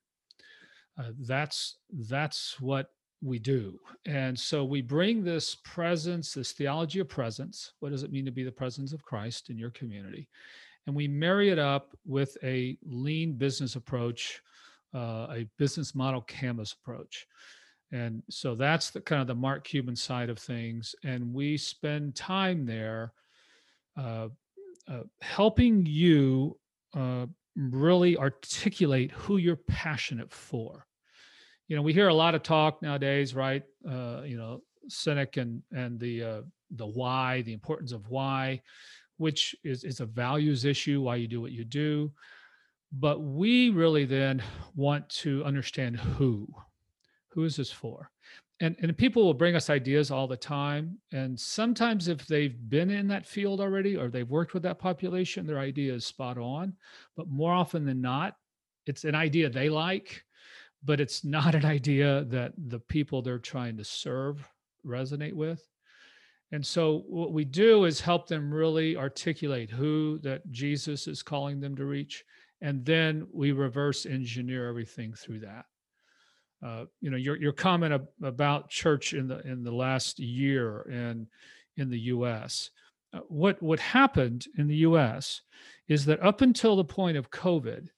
Uh, 0.98 1.12
that's 1.20 1.76
that's 1.92 2.56
what 2.62 2.92
we 3.22 3.38
do. 3.38 3.78
And 4.06 4.40
so 4.40 4.64
we 4.64 4.82
bring 4.82 5.26
this 5.26 5.56
presence, 5.56 6.34
this 6.34 6.54
theology 6.54 7.02
of 7.02 7.10
presence. 7.10 7.74
What 7.82 7.92
does 7.92 8.04
it 8.04 8.14
mean 8.14 8.24
to 8.24 8.32
be 8.32 8.46
the 8.46 8.52
presence 8.52 8.94
of 8.94 9.04
Christ 9.04 9.50
in 9.50 9.58
your 9.58 9.72
community? 9.72 10.30
And 10.88 10.96
we 10.96 11.08
marry 11.08 11.50
it 11.50 11.60
up 11.60 11.96
with 12.06 12.38
a 12.44 12.78
lean 12.84 13.34
business 13.34 13.76
approach, 13.76 14.42
uh, 14.96 15.28
a 15.30 15.48
business 15.58 15.94
model 15.94 16.22
canvas 16.22 16.74
approach. 16.74 17.28
And 17.92 18.24
so 18.30 18.56
that's 18.56 18.90
the 18.90 19.02
kind 19.02 19.22
of 19.22 19.28
the 19.28 19.36
Mark 19.36 19.66
Cuban 19.66 19.96
side 19.96 20.30
of 20.30 20.40
things. 20.40 20.96
And 21.04 21.34
we 21.34 21.58
spend 21.58 22.16
time 22.16 22.66
there 22.66 23.14
uh, 23.98 24.30
uh, 24.88 25.04
helping 25.22 25.86
you 25.86 26.58
uh, 26.96 27.26
really 27.56 28.18
articulate 28.18 29.12
who 29.12 29.38
you're 29.38 29.56
passionate 29.56 30.32
for. 30.32 30.86
You 31.68 31.76
know, 31.76 31.82
we 31.82 31.92
hear 31.92 32.08
a 32.08 32.14
lot 32.14 32.36
of 32.36 32.44
talk 32.44 32.82
nowadays, 32.82 33.36
right? 33.36 33.64
Uh, 33.86 34.22
you 34.24 34.38
know, 34.38 34.62
Sinek 34.90 35.36
and 35.36 35.62
and 35.74 36.00
the 36.00 36.24
uh, 36.24 36.42
the 36.72 36.88
why, 36.88 37.42
the 37.42 37.52
importance 37.52 37.92
of 37.92 38.10
why 38.10 38.62
which 39.18 39.56
is, 39.64 39.84
is 39.84 40.00
a 40.00 40.06
values 40.06 40.66
issue, 40.66 41.02
why 41.02 41.16
you 41.16 41.28
do 41.28 41.42
what 41.42 41.52
you 41.52 41.66
do. 41.66 42.12
But 42.92 43.22
we 43.22 43.70
really 43.70 44.06
then 44.06 44.42
want 44.76 45.10
to 45.10 45.44
understand 45.44 45.98
who. 45.98 46.48
Who 47.30 47.44
is 47.44 47.58
this 47.58 47.72
for? 47.72 48.10
And, 48.60 48.76
and 48.82 48.98
people 48.98 49.24
will 49.24 49.34
bring 49.34 49.56
us 49.56 49.70
ideas 49.70 50.10
all 50.10 50.28
the 50.28 50.38
time. 50.38 50.98
And 51.12 51.40
sometimes, 51.40 52.08
if 52.08 52.26
they've 52.26 52.58
been 52.70 52.90
in 52.90 53.08
that 53.10 53.26
field 53.26 53.62
already 53.62 53.96
or 53.96 54.10
they've 54.10 54.30
worked 54.30 54.54
with 54.54 54.64
that 54.64 54.80
population, 54.80 55.46
their 55.46 55.60
idea 55.60 55.94
is 55.94 56.06
spot 56.06 56.38
on. 56.38 56.74
But 57.16 57.28
more 57.28 57.54
often 57.54 57.86
than 57.86 58.02
not, 58.02 58.36
it's 58.88 59.04
an 59.04 59.14
idea 59.14 59.50
they 59.50 59.70
like, 59.70 60.24
but 60.84 61.00
it's 61.00 61.24
not 61.24 61.54
an 61.54 61.66
idea 61.78 62.24
that 62.30 62.54
the 62.58 62.80
people 62.80 63.22
they're 63.22 63.38
trying 63.38 63.78
to 63.78 63.84
serve 63.84 64.48
resonate 64.86 65.34
with. 65.34 65.62
And 66.52 66.66
so 66.66 67.04
what 67.08 67.34
we 67.34 67.44
do 67.44 67.86
is 67.86 68.00
help 68.00 68.28
them 68.28 68.54
really 68.54 68.96
articulate 68.96 69.70
who 69.70 70.20
that 70.20 70.50
Jesus 70.52 71.08
is 71.08 71.22
calling 71.22 71.60
them 71.60 71.76
to 71.76 71.86
reach. 71.86 72.24
And 72.62 72.86
then 72.86 73.28
we 73.34 73.52
reverse 73.52 74.06
engineer 74.06 74.68
everything 74.68 75.14
through 75.14 75.42
that. 75.42 75.66
Uh, 76.66 76.86
you 77.02 77.12
know, 77.12 77.18
your, 77.18 77.36
your 77.36 77.52
comment 77.52 77.94
ab- 77.94 78.08
about 78.24 78.70
church 78.70 79.14
in 79.14 79.28
the 79.28 79.40
in 79.42 79.64
the 79.64 79.72
last 79.72 80.18
year 80.18 80.82
and 80.92 81.28
in 81.76 81.90
the 81.90 82.00
U.S. 82.00 82.72
Uh, 83.14 83.20
what 83.28 83.62
what 83.62 83.80
happened 83.80 84.48
in 84.58 84.68
the 84.68 84.78
U.S. 84.78 85.42
is 85.88 86.06
that 86.06 86.24
up 86.24 86.42
until 86.42 86.76
the 86.76 86.84
point 86.84 87.16
of 87.16 87.30
COVID, 87.30 87.90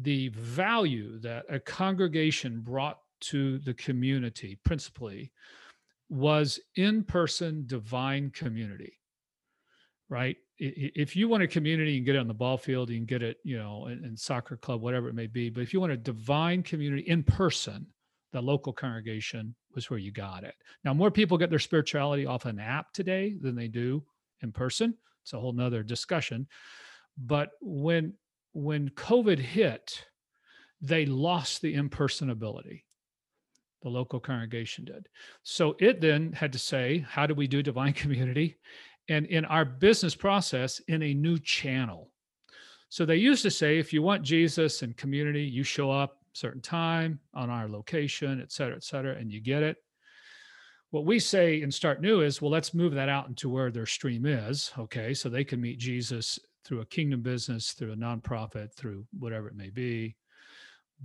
the 0.00 0.28
value 0.28 1.18
that 1.20 1.44
a 1.50 1.60
congregation 1.60 2.60
brought 2.60 2.98
to 3.20 3.58
the 3.58 3.74
community, 3.74 4.58
principally, 4.64 5.30
was 6.12 6.60
in 6.76 7.02
person 7.02 7.64
divine 7.66 8.30
community, 8.30 9.00
right? 10.10 10.36
If 10.58 11.16
you 11.16 11.26
want 11.26 11.42
a 11.42 11.48
community, 11.48 11.96
can 11.96 12.04
get 12.04 12.16
it 12.16 12.18
on 12.18 12.28
the 12.28 12.34
ball 12.34 12.58
field, 12.58 12.90
you 12.90 12.98
can 12.98 13.06
get 13.06 13.22
it, 13.22 13.38
you 13.44 13.58
know, 13.58 13.86
in, 13.86 14.04
in 14.04 14.14
soccer 14.14 14.58
club, 14.58 14.82
whatever 14.82 15.08
it 15.08 15.14
may 15.14 15.26
be. 15.26 15.48
But 15.48 15.62
if 15.62 15.72
you 15.72 15.80
want 15.80 15.92
a 15.92 15.96
divine 15.96 16.62
community 16.62 17.02
in 17.08 17.22
person, 17.22 17.86
the 18.32 18.42
local 18.42 18.74
congregation 18.74 19.54
was 19.74 19.88
where 19.88 19.98
you 19.98 20.12
got 20.12 20.44
it. 20.44 20.54
Now, 20.84 20.92
more 20.92 21.10
people 21.10 21.38
get 21.38 21.48
their 21.48 21.58
spirituality 21.58 22.26
off 22.26 22.44
an 22.44 22.60
app 22.60 22.92
today 22.92 23.34
than 23.40 23.56
they 23.56 23.68
do 23.68 24.04
in 24.42 24.52
person. 24.52 24.94
It's 25.22 25.32
a 25.32 25.40
whole 25.40 25.54
nother 25.54 25.82
discussion. 25.82 26.46
But 27.16 27.52
when 27.62 28.12
when 28.52 28.90
COVID 28.90 29.38
hit, 29.38 30.04
they 30.82 31.06
lost 31.06 31.62
the 31.62 31.72
in-person 31.72 32.28
ability 32.28 32.84
the 33.82 33.88
local 33.88 34.20
congregation 34.20 34.84
did. 34.84 35.08
So 35.42 35.76
it 35.78 36.00
then 36.00 36.32
had 36.32 36.52
to 36.52 36.58
say, 36.58 37.04
how 37.08 37.26
do 37.26 37.34
we 37.34 37.46
do 37.46 37.62
divine 37.62 37.92
community? 38.02 38.58
And 39.08 39.26
in 39.26 39.44
our 39.44 39.64
business 39.64 40.14
process, 40.14 40.80
in 40.88 41.02
a 41.02 41.14
new 41.14 41.38
channel. 41.38 42.10
So 42.88 43.04
they 43.04 43.16
used 43.16 43.42
to 43.42 43.50
say, 43.50 43.78
if 43.78 43.92
you 43.92 44.02
want 44.02 44.22
Jesus 44.22 44.82
and 44.82 44.96
community, 44.96 45.42
you 45.42 45.62
show 45.64 45.90
up 45.90 46.18
certain 46.34 46.60
time 46.60 47.18
on 47.34 47.50
our 47.50 47.68
location, 47.68 48.40
et 48.40 48.52
cetera, 48.52 48.76
et 48.76 48.84
cetera, 48.84 49.16
and 49.16 49.30
you 49.32 49.40
get 49.40 49.62
it. 49.62 49.76
What 50.90 51.06
we 51.06 51.18
say 51.18 51.62
in 51.62 51.70
Start 51.70 52.02
New 52.02 52.20
is, 52.20 52.42
well, 52.42 52.50
let's 52.50 52.74
move 52.74 52.92
that 52.92 53.08
out 53.08 53.28
into 53.28 53.48
where 53.48 53.70
their 53.70 53.86
stream 53.86 54.26
is. 54.26 54.70
Okay. 54.78 55.14
So 55.14 55.28
they 55.28 55.42
can 55.42 55.60
meet 55.60 55.78
Jesus 55.78 56.38
through 56.64 56.82
a 56.82 56.86
kingdom 56.86 57.22
business, 57.22 57.72
through 57.72 57.92
a 57.92 57.96
nonprofit, 57.96 58.74
through 58.74 59.06
whatever 59.18 59.48
it 59.48 59.56
may 59.56 59.70
be. 59.70 60.16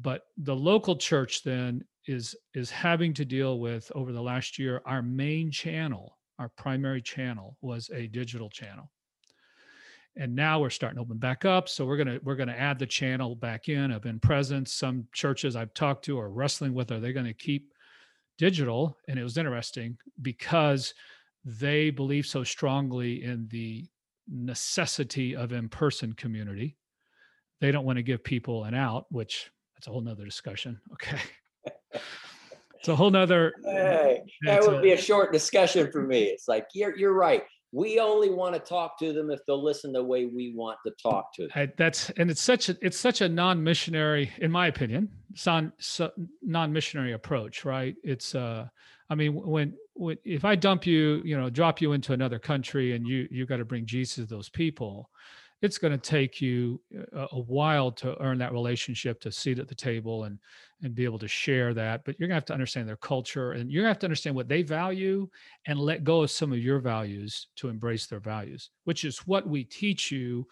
But 0.02 0.24
the 0.38 0.56
local 0.56 0.98
church 0.98 1.44
then 1.44 1.84
is 2.08 2.36
is 2.54 2.72
having 2.72 3.14
to 3.14 3.26
deal 3.26 3.60
with 3.60 3.92
over 3.94 4.12
the 4.12 4.22
last 4.22 4.58
year 4.58 4.82
our 4.86 5.02
main 5.02 5.52
channel 5.52 6.18
our 6.40 6.50
primary 6.50 7.02
channel 7.02 7.58
was 7.62 7.90
a 7.94 8.08
digital 8.08 8.50
channel. 8.50 8.92
And 10.16 10.36
now 10.36 10.60
we're 10.60 10.72
starting 10.72 10.98
to 10.98 11.02
open 11.02 11.18
back 11.18 11.46
up. 11.46 11.70
So 11.70 11.86
we're 11.86 11.98
going 11.98 12.08
to 12.08 12.20
we're 12.24 12.36
going 12.36 12.50
to 12.50 12.60
add 12.60 12.80
the 12.80 12.88
channel 12.88 13.36
back 13.36 13.70
in 13.70 13.92
of 13.92 14.06
in 14.06 14.20
presence. 14.20 14.74
Some 14.74 15.08
churches 15.14 15.56
i've 15.56 15.74
talked 15.74 16.06
to 16.06 16.20
are 16.20 16.30
wrestling 16.30 16.74
with 16.74 16.92
are 16.92 17.00
they 17.00 17.14
going 17.14 17.26
to 17.26 17.34
keep 17.34 17.72
digital? 18.38 18.98
And 19.08 19.20
it 19.20 19.24
was 19.24 19.38
interesting 19.38 19.98
because 20.22 20.94
they 21.46 21.92
believe 21.92 22.26
so 22.26 22.44
strongly 22.44 23.24
in 23.24 23.48
the 23.50 23.86
necessity 24.28 25.36
of 25.36 25.54
in-person 25.54 26.14
community. 26.14 26.76
They 27.62 27.72
don't 27.72 27.86
want 27.86 27.98
to 27.98 28.04
give 28.04 28.24
people 28.24 28.64
an 28.66 28.74
out 28.74 29.06
which 29.10 29.52
that's 29.76 29.88
a 29.88 29.92
whole 29.92 30.02
nother 30.02 30.26
discussion. 30.26 30.80
Okay 30.94 31.20
it's 32.88 32.94
a 32.94 32.96
whole 32.96 33.12
nother. 33.12 33.54
Hey, 33.66 34.22
that 34.46 34.62
would 34.62 34.76
a, 34.76 34.82
be 34.82 34.94
a 34.94 34.98
short 34.98 35.34
discussion 35.34 35.92
for 35.92 36.02
me. 36.02 36.24
It's 36.24 36.48
like 36.48 36.68
you're 36.74 36.98
you're 36.98 37.14
right. 37.14 37.44
We 37.74 38.00
only 38.00 38.30
want 38.30 38.54
to 38.56 38.62
talk 38.62 38.98
to 39.00 39.12
them 39.12 39.30
if 39.30 39.42
they'll 39.46 39.62
listen 39.62 39.92
the 39.92 40.02
way 40.02 40.26
we 40.26 40.54
want 40.56 40.78
to 40.86 40.94
talk 41.02 41.34
to 41.34 41.42
them. 41.44 41.52
I, 41.54 41.70
that's 41.76 42.10
and 42.12 42.32
it's 42.32 42.42
such 42.42 42.70
a 42.70 42.78
it's 42.82 42.98
such 42.98 43.20
a 43.20 43.28
non-missionary, 43.28 44.32
in 44.38 44.52
my 44.52 44.68
opinion, 44.68 45.10
non 45.46 45.74
non-missionary 46.42 47.12
approach, 47.12 47.66
right? 47.66 47.94
It's 48.04 48.34
uh, 48.36 48.68
I 49.10 49.16
mean, 49.16 49.34
when, 49.34 49.74
when 49.94 50.18
if 50.24 50.46
I 50.46 50.56
dump 50.56 50.86
you, 50.86 51.22
you 51.26 51.38
know, 51.38 51.50
drop 51.50 51.82
you 51.82 51.92
into 51.92 52.14
another 52.14 52.40
country 52.40 52.96
and 52.96 53.06
you 53.06 53.28
you 53.30 53.46
got 53.46 53.58
to 53.58 53.66
bring 53.66 53.86
Jesus 53.86 54.16
to 54.16 54.26
those 54.26 54.48
people, 54.48 55.10
it's 55.62 55.78
going 55.78 55.92
to 55.92 55.98
take 55.98 56.42
you 56.42 56.80
a, 57.14 57.28
a, 57.32 57.40
while 57.40 57.92
to 57.92 58.20
earn 58.22 58.38
that 58.38 58.54
relationship, 58.54 59.20
to 59.22 59.32
sit 59.32 59.60
at 59.60 59.68
the 59.68 59.76
table 59.76 60.26
and 60.26 60.38
and 60.84 60.94
be 60.94 61.06
able 61.06 61.18
to 61.18 61.28
share 61.28 61.74
that. 61.74 62.06
But 62.06 62.20
you're 62.20 62.28
gonna 62.28 62.36
have 62.36 62.46
to 62.46 62.54
understand 62.54 62.88
their 62.88 62.98
culture, 62.98 63.54
and 63.54 63.72
you're 63.72 63.82
gonna 63.82 63.90
have 63.90 64.00
to 64.00 64.06
understand 64.06 64.36
what 64.36 64.48
they 64.48 64.62
value, 64.62 65.28
and 65.66 65.80
let 65.80 66.04
go 66.04 66.22
of 66.22 66.32
some 66.32 66.52
of 66.52 66.60
your 66.60 66.80
values 66.80 67.48
to 67.56 67.70
embrace 67.70 68.06
their 68.06 68.20
values, 68.20 68.70
which 68.84 69.04
is 69.04 69.20
what 69.20 69.48
we 69.48 69.64
teach 69.64 70.12
you 70.12 70.46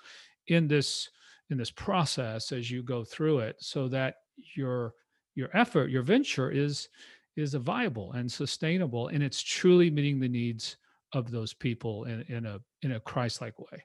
in 0.47 0.67
this 0.67 1.09
in 1.51 1.57
this 1.57 1.71
process 1.71 2.51
as 2.51 2.71
you 2.71 2.81
go 2.81 3.03
through 3.03 3.39
it, 3.39 3.57
so 3.59 3.87
that 3.87 4.15
your 4.55 4.93
your 5.35 5.55
effort, 5.55 5.91
your 5.91 6.03
venture 6.03 6.49
is 6.49 6.89
is 7.35 7.53
a 7.53 7.59
viable 7.59 8.13
and 8.13 8.31
sustainable, 8.31 9.09
and 9.09 9.21
it's 9.21 9.43
truly 9.43 9.91
meeting 9.91 10.19
the 10.19 10.27
needs 10.27 10.77
of 11.13 11.29
those 11.29 11.53
people 11.53 12.05
in, 12.05 12.21
in 12.29 12.45
a 12.45 12.59
in 12.81 12.93
a 12.93 12.99
Christ-like 12.99 13.59
way. 13.59 13.83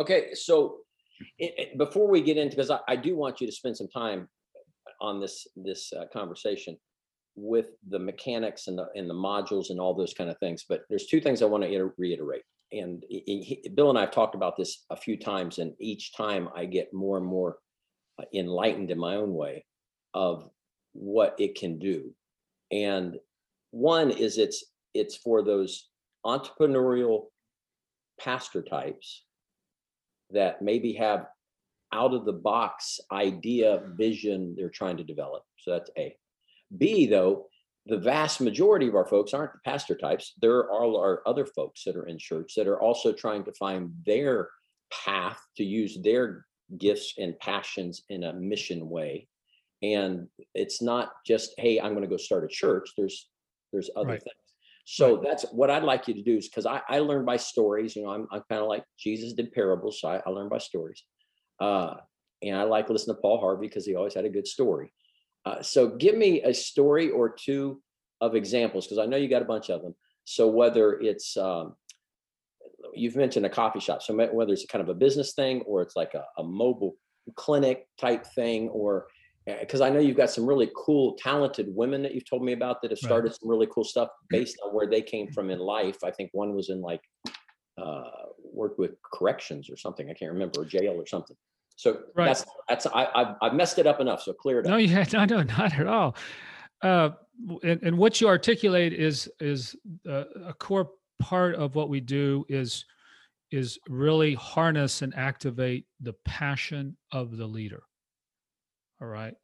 Okay, 0.00 0.34
so 0.34 0.78
it, 1.38 1.54
it, 1.56 1.78
before 1.78 2.08
we 2.08 2.20
get 2.20 2.36
into, 2.36 2.56
because 2.56 2.70
I, 2.70 2.80
I, 2.86 2.96
do 2.96 3.16
want 3.16 3.40
you 3.40 3.46
to 3.46 3.52
spend 3.52 3.76
some 3.76 3.88
time 3.88 4.28
on 5.00 5.20
this 5.20 5.46
this 5.56 5.92
uh, 5.92 6.04
conversation 6.12 6.76
with 7.34 7.70
the 7.88 7.98
mechanics 7.98 8.66
and 8.66 8.78
the 8.78 8.86
and 8.94 9.08
the 9.08 9.14
modules 9.14 9.70
and 9.70 9.80
all 9.80 9.94
those 9.94 10.14
kind 10.14 10.28
of 10.28 10.38
things. 10.38 10.64
But 10.68 10.82
there's 10.90 11.06
two 11.06 11.20
things 11.20 11.40
I 11.40 11.46
want 11.46 11.64
to 11.64 11.92
reiterate. 11.96 12.42
And 12.72 13.04
Bill 13.74 13.90
and 13.90 13.98
I 13.98 14.02
have 14.02 14.10
talked 14.10 14.34
about 14.34 14.56
this 14.56 14.84
a 14.90 14.96
few 14.96 15.16
times, 15.16 15.58
and 15.58 15.72
each 15.80 16.14
time 16.14 16.48
I 16.54 16.66
get 16.66 16.92
more 16.92 17.16
and 17.16 17.26
more 17.26 17.58
uh, 18.20 18.24
enlightened 18.34 18.90
in 18.90 18.98
my 18.98 19.14
own 19.14 19.32
way 19.32 19.64
of 20.12 20.48
what 20.92 21.36
it 21.38 21.54
can 21.54 21.78
do. 21.78 22.12
And 22.70 23.16
one 23.70 24.10
is 24.10 24.36
it's 24.36 24.64
it's 24.92 25.16
for 25.16 25.42
those 25.42 25.88
entrepreneurial 26.24 27.26
pastor 28.18 28.62
types 28.62 29.25
that 30.30 30.62
maybe 30.62 30.92
have 30.94 31.26
out 31.92 32.14
of 32.14 32.24
the 32.24 32.32
box 32.32 33.00
idea, 33.12 33.82
vision 33.96 34.54
they're 34.56 34.70
trying 34.70 34.96
to 34.96 35.04
develop. 35.04 35.42
So 35.58 35.72
that's 35.72 35.90
A. 35.96 36.16
B, 36.76 37.06
though, 37.06 37.46
the 37.86 37.98
vast 37.98 38.40
majority 38.40 38.88
of 38.88 38.96
our 38.96 39.06
folks 39.06 39.32
aren't 39.32 39.52
the 39.52 39.60
pastor 39.64 39.94
types. 39.94 40.34
There 40.42 40.58
are 40.58 40.96
our 40.96 41.22
other 41.26 41.46
folks 41.46 41.84
that 41.84 41.96
are 41.96 42.06
in 42.06 42.18
church 42.18 42.54
that 42.56 42.66
are 42.66 42.80
also 42.80 43.12
trying 43.12 43.44
to 43.44 43.52
find 43.52 43.92
their 44.04 44.50
path 44.92 45.40
to 45.56 45.64
use 45.64 45.98
their 46.02 46.44
gifts 46.78 47.14
and 47.18 47.38
passions 47.38 48.02
in 48.08 48.24
a 48.24 48.32
mission 48.32 48.88
way. 48.88 49.28
And 49.82 50.26
it's 50.54 50.82
not 50.82 51.12
just, 51.24 51.52
hey, 51.58 51.78
I'm 51.80 51.92
going 51.92 52.02
to 52.02 52.10
go 52.10 52.16
start 52.16 52.44
a 52.44 52.48
church. 52.48 52.90
There's 52.96 53.28
there's 53.72 53.90
other 53.96 54.08
right. 54.08 54.22
things. 54.22 54.45
So 54.88 55.20
that's 55.22 55.44
what 55.50 55.68
I'd 55.68 55.82
like 55.82 56.06
you 56.06 56.14
to 56.14 56.22
do 56.22 56.36
is 56.36 56.48
because 56.48 56.64
I, 56.64 56.80
I 56.88 57.00
learned 57.00 57.26
by 57.26 57.38
stories. 57.38 57.96
You 57.96 58.04
know, 58.04 58.10
I'm, 58.10 58.28
I'm 58.30 58.42
kind 58.48 58.62
of 58.62 58.68
like 58.68 58.84
Jesus 58.96 59.32
did 59.32 59.50
parables, 59.50 60.00
so 60.00 60.08
I, 60.08 60.22
I 60.24 60.30
learned 60.30 60.50
by 60.50 60.58
stories. 60.58 61.02
Uh, 61.60 61.94
and 62.40 62.56
I 62.56 62.62
like 62.62 62.88
listening 62.88 63.16
to 63.16 63.20
Paul 63.20 63.40
Harvey 63.40 63.66
because 63.66 63.84
he 63.84 63.96
always 63.96 64.14
had 64.14 64.24
a 64.24 64.30
good 64.30 64.46
story. 64.46 64.92
Uh, 65.44 65.60
so 65.60 65.88
give 65.88 66.16
me 66.16 66.42
a 66.42 66.54
story 66.54 67.10
or 67.10 67.28
two 67.28 67.82
of 68.20 68.36
examples 68.36 68.86
because 68.86 68.98
I 68.98 69.06
know 69.06 69.16
you 69.16 69.28
got 69.28 69.42
a 69.42 69.46
bunch 69.46 69.70
of 69.70 69.82
them. 69.82 69.96
So 70.24 70.46
whether 70.46 71.00
it's 71.00 71.36
um, 71.36 71.74
you've 72.94 73.16
mentioned 73.16 73.44
a 73.44 73.50
coffee 73.50 73.80
shop, 73.80 74.02
so 74.02 74.14
whether 74.14 74.52
it's 74.52 74.66
kind 74.66 74.82
of 74.82 74.88
a 74.88 74.94
business 74.94 75.34
thing 75.34 75.62
or 75.62 75.82
it's 75.82 75.96
like 75.96 76.14
a, 76.14 76.24
a 76.38 76.44
mobile 76.44 76.94
clinic 77.34 77.88
type 77.98 78.24
thing, 78.24 78.68
or 78.68 79.08
because 79.46 79.80
I 79.80 79.90
know 79.90 80.00
you've 80.00 80.16
got 80.16 80.30
some 80.30 80.44
really 80.44 80.70
cool, 80.76 81.14
talented 81.14 81.66
women 81.68 82.02
that 82.02 82.14
you've 82.14 82.28
told 82.28 82.42
me 82.42 82.52
about 82.52 82.82
that 82.82 82.90
have 82.90 82.98
started 82.98 83.28
right. 83.28 83.38
some 83.40 83.48
really 83.48 83.68
cool 83.72 83.84
stuff 83.84 84.08
based 84.28 84.58
on 84.64 84.74
where 84.74 84.88
they 84.88 85.00
came 85.00 85.30
from 85.30 85.50
in 85.50 85.60
life. 85.60 85.98
I 86.02 86.10
think 86.10 86.30
one 86.32 86.54
was 86.54 86.68
in 86.68 86.80
like 86.80 87.02
uh, 87.78 88.02
worked 88.42 88.78
with 88.78 88.96
corrections 89.02 89.70
or 89.70 89.76
something. 89.76 90.10
I 90.10 90.14
can't 90.14 90.32
remember, 90.32 90.62
or 90.62 90.64
jail 90.64 90.94
or 90.94 91.06
something. 91.06 91.36
So 91.76 92.00
right. 92.14 92.26
that's 92.26 92.44
that's 92.68 92.86
I 92.86 93.08
I've, 93.14 93.34
I've, 93.40 93.54
messed 93.54 93.78
it 93.78 93.86
up 93.86 94.00
enough. 94.00 94.22
So 94.22 94.32
clear 94.32 94.60
it 94.60 94.66
up. 94.66 94.70
No, 94.70 94.76
yeah, 94.78 95.04
no, 95.12 95.24
no, 95.24 95.42
not 95.42 95.78
at 95.78 95.86
all. 95.86 96.16
Uh, 96.82 97.10
and, 97.62 97.82
and 97.82 97.98
what 97.98 98.20
you 98.20 98.26
articulate 98.26 98.92
is 98.92 99.30
is 99.38 99.76
uh, 100.08 100.24
a 100.44 100.54
core 100.54 100.90
part 101.20 101.54
of 101.54 101.74
what 101.76 101.88
we 101.88 102.00
do 102.00 102.44
is 102.48 102.84
is 103.52 103.78
really 103.88 104.34
harness 104.34 105.02
and 105.02 105.14
activate 105.14 105.86
the 106.00 106.14
passion 106.24 106.96
of 107.12 107.36
the 107.36 107.46
leader 107.46 107.82
all 109.00 109.08
right. 109.08 109.34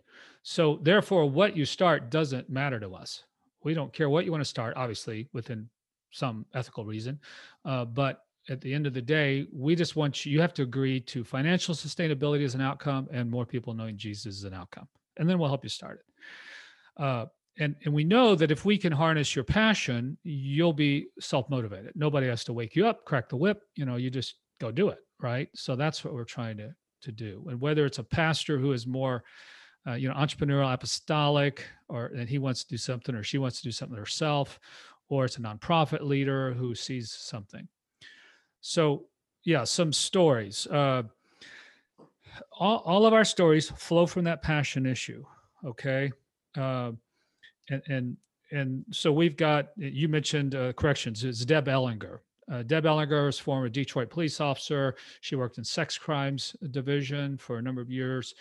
So 0.43 0.79
therefore, 0.83 1.29
what 1.29 1.57
you 1.57 1.65
start 1.65 2.11
doesn't 2.11 2.51
matter 2.51 2.81
to 2.81 2.95
us. 2.95 3.25
We 3.65 3.75
don't 3.75 3.93
care 3.93 4.11
what 4.11 4.25
you 4.25 4.33
want 4.33 4.41
to 4.41 4.49
start, 4.49 4.75
obviously, 4.77 5.29
within 5.33 5.69
some 6.11 6.47
ethical 6.55 6.85
reason. 6.85 7.21
Uh, 7.65 7.85
but 7.85 8.25
at 8.49 8.61
the 8.61 8.75
end 8.75 8.87
of 8.87 8.95
the 8.95 9.03
day, 9.03 9.47
we 9.53 9.77
just 9.77 9.95
want 9.95 10.27
you, 10.27 10.33
you 10.33 10.41
have 10.41 10.55
to 10.55 10.63
agree 10.63 11.01
to 11.01 11.23
financial 11.23 11.75
sustainability 11.75 12.45
as 12.45 12.55
an 12.55 12.61
outcome 12.61 13.09
and 13.13 13.31
more 13.31 13.47
people 13.47 13.73
knowing 13.73 13.97
Jesus 13.97 14.39
as 14.39 14.45
an 14.45 14.55
outcome. 14.55 14.89
And 15.17 15.29
then 15.29 15.39
we'll 15.39 15.49
help 15.49 15.65
you 15.65 15.71
start 15.71 16.01
it. 16.01 17.03
Uh, 17.03 17.27
and, 17.59 17.77
and 17.85 17.93
we 17.93 18.03
know 18.03 18.35
that 18.35 18.51
if 18.51 18.65
we 18.65 18.79
can 18.79 18.93
harness 18.93 19.37
your 19.37 19.45
passion, 19.45 20.17
you'll 20.25 20.73
be 20.73 21.07
self 21.21 21.49
motivated. 21.51 21.93
Nobody 21.95 22.27
has 22.27 22.45
to 22.45 22.53
wake 22.53 22.75
you 22.75 22.87
up, 22.87 23.05
crack 23.05 23.29
the 23.29 23.37
whip. 23.37 23.61
You 23.77 23.85
know, 23.85 23.97
you 23.97 24.11
just 24.11 24.37
go 24.61 24.73
do 24.73 24.89
it. 24.89 24.99
Right. 25.21 25.49
So 25.55 25.77
that's 25.77 26.05
what 26.05 26.15
we're 26.15 26.25
trying 26.25 26.57
to 26.57 26.75
to 27.03 27.13
do. 27.13 27.45
And 27.49 27.61
whether 27.61 27.87
it's 27.87 27.99
a 27.99 28.05
pastor 28.05 28.59
who 28.59 28.73
is 28.73 28.87
more, 28.87 29.25
uh, 29.87 29.95
you 29.95 30.09
know, 30.09 30.15
entrepreneurial, 30.15 30.73
apostolic, 30.73 31.65
or 31.89 32.07
and 32.07 32.29
he 32.29 32.39
wants 32.39 32.65
to 32.65 32.71
do 32.71 32.77
something, 32.77 33.15
or 33.15 33.23
she 33.23 33.39
wants 33.39 33.59
to 33.59 33.65
do 33.65 33.73
something 33.73 33.99
herself, 33.99 34.59
or 35.09 35.25
it's 35.25 35.37
a 35.37 35.41
nonprofit 35.41 36.03
leader 36.03 36.53
who 36.55 36.75
sees 36.75 37.13
something. 37.13 37.67
So, 38.61 39.07
yeah, 39.45 39.65
some 39.65 39.93
stories. 39.93 40.67
Uh, 40.69 41.03
all, 42.59 42.79
all 42.79 43.07
of 43.07 43.13
our 43.13 43.25
stories 43.25 43.71
flow 43.71 44.07
from 44.07 44.25
that 44.25 44.43
passion 44.43 44.87
issue. 44.87 45.25
Okay, 45.65 46.13
uh, 46.57 46.93
and 47.71 47.83
and 47.89 48.17
and 48.51 48.85
so 48.91 49.13
we've 49.13 49.37
got 49.37 49.71
you 49.77 50.09
mentioned 50.09 50.55
uh, 50.55 50.73
corrections. 50.73 51.25
It's 51.25 51.45
Deb 51.45 51.67
Ellinger. 51.67 52.21
Uh, 52.51 52.63
Deb 52.63 52.85
Ellinger 52.85 53.29
is 53.29 53.39
former 53.39 53.69
Detroit 53.69 54.11
police 54.11 54.41
officer. 54.41 54.97
She 55.21 55.37
worked 55.37 55.59
in 55.59 55.65
sex 55.65 55.97
crimes 55.97 56.57
division 56.71 57.39
for 57.39 57.59
a 57.59 57.63
number 57.63 57.81
of 57.81 57.91
years, 57.91 58.35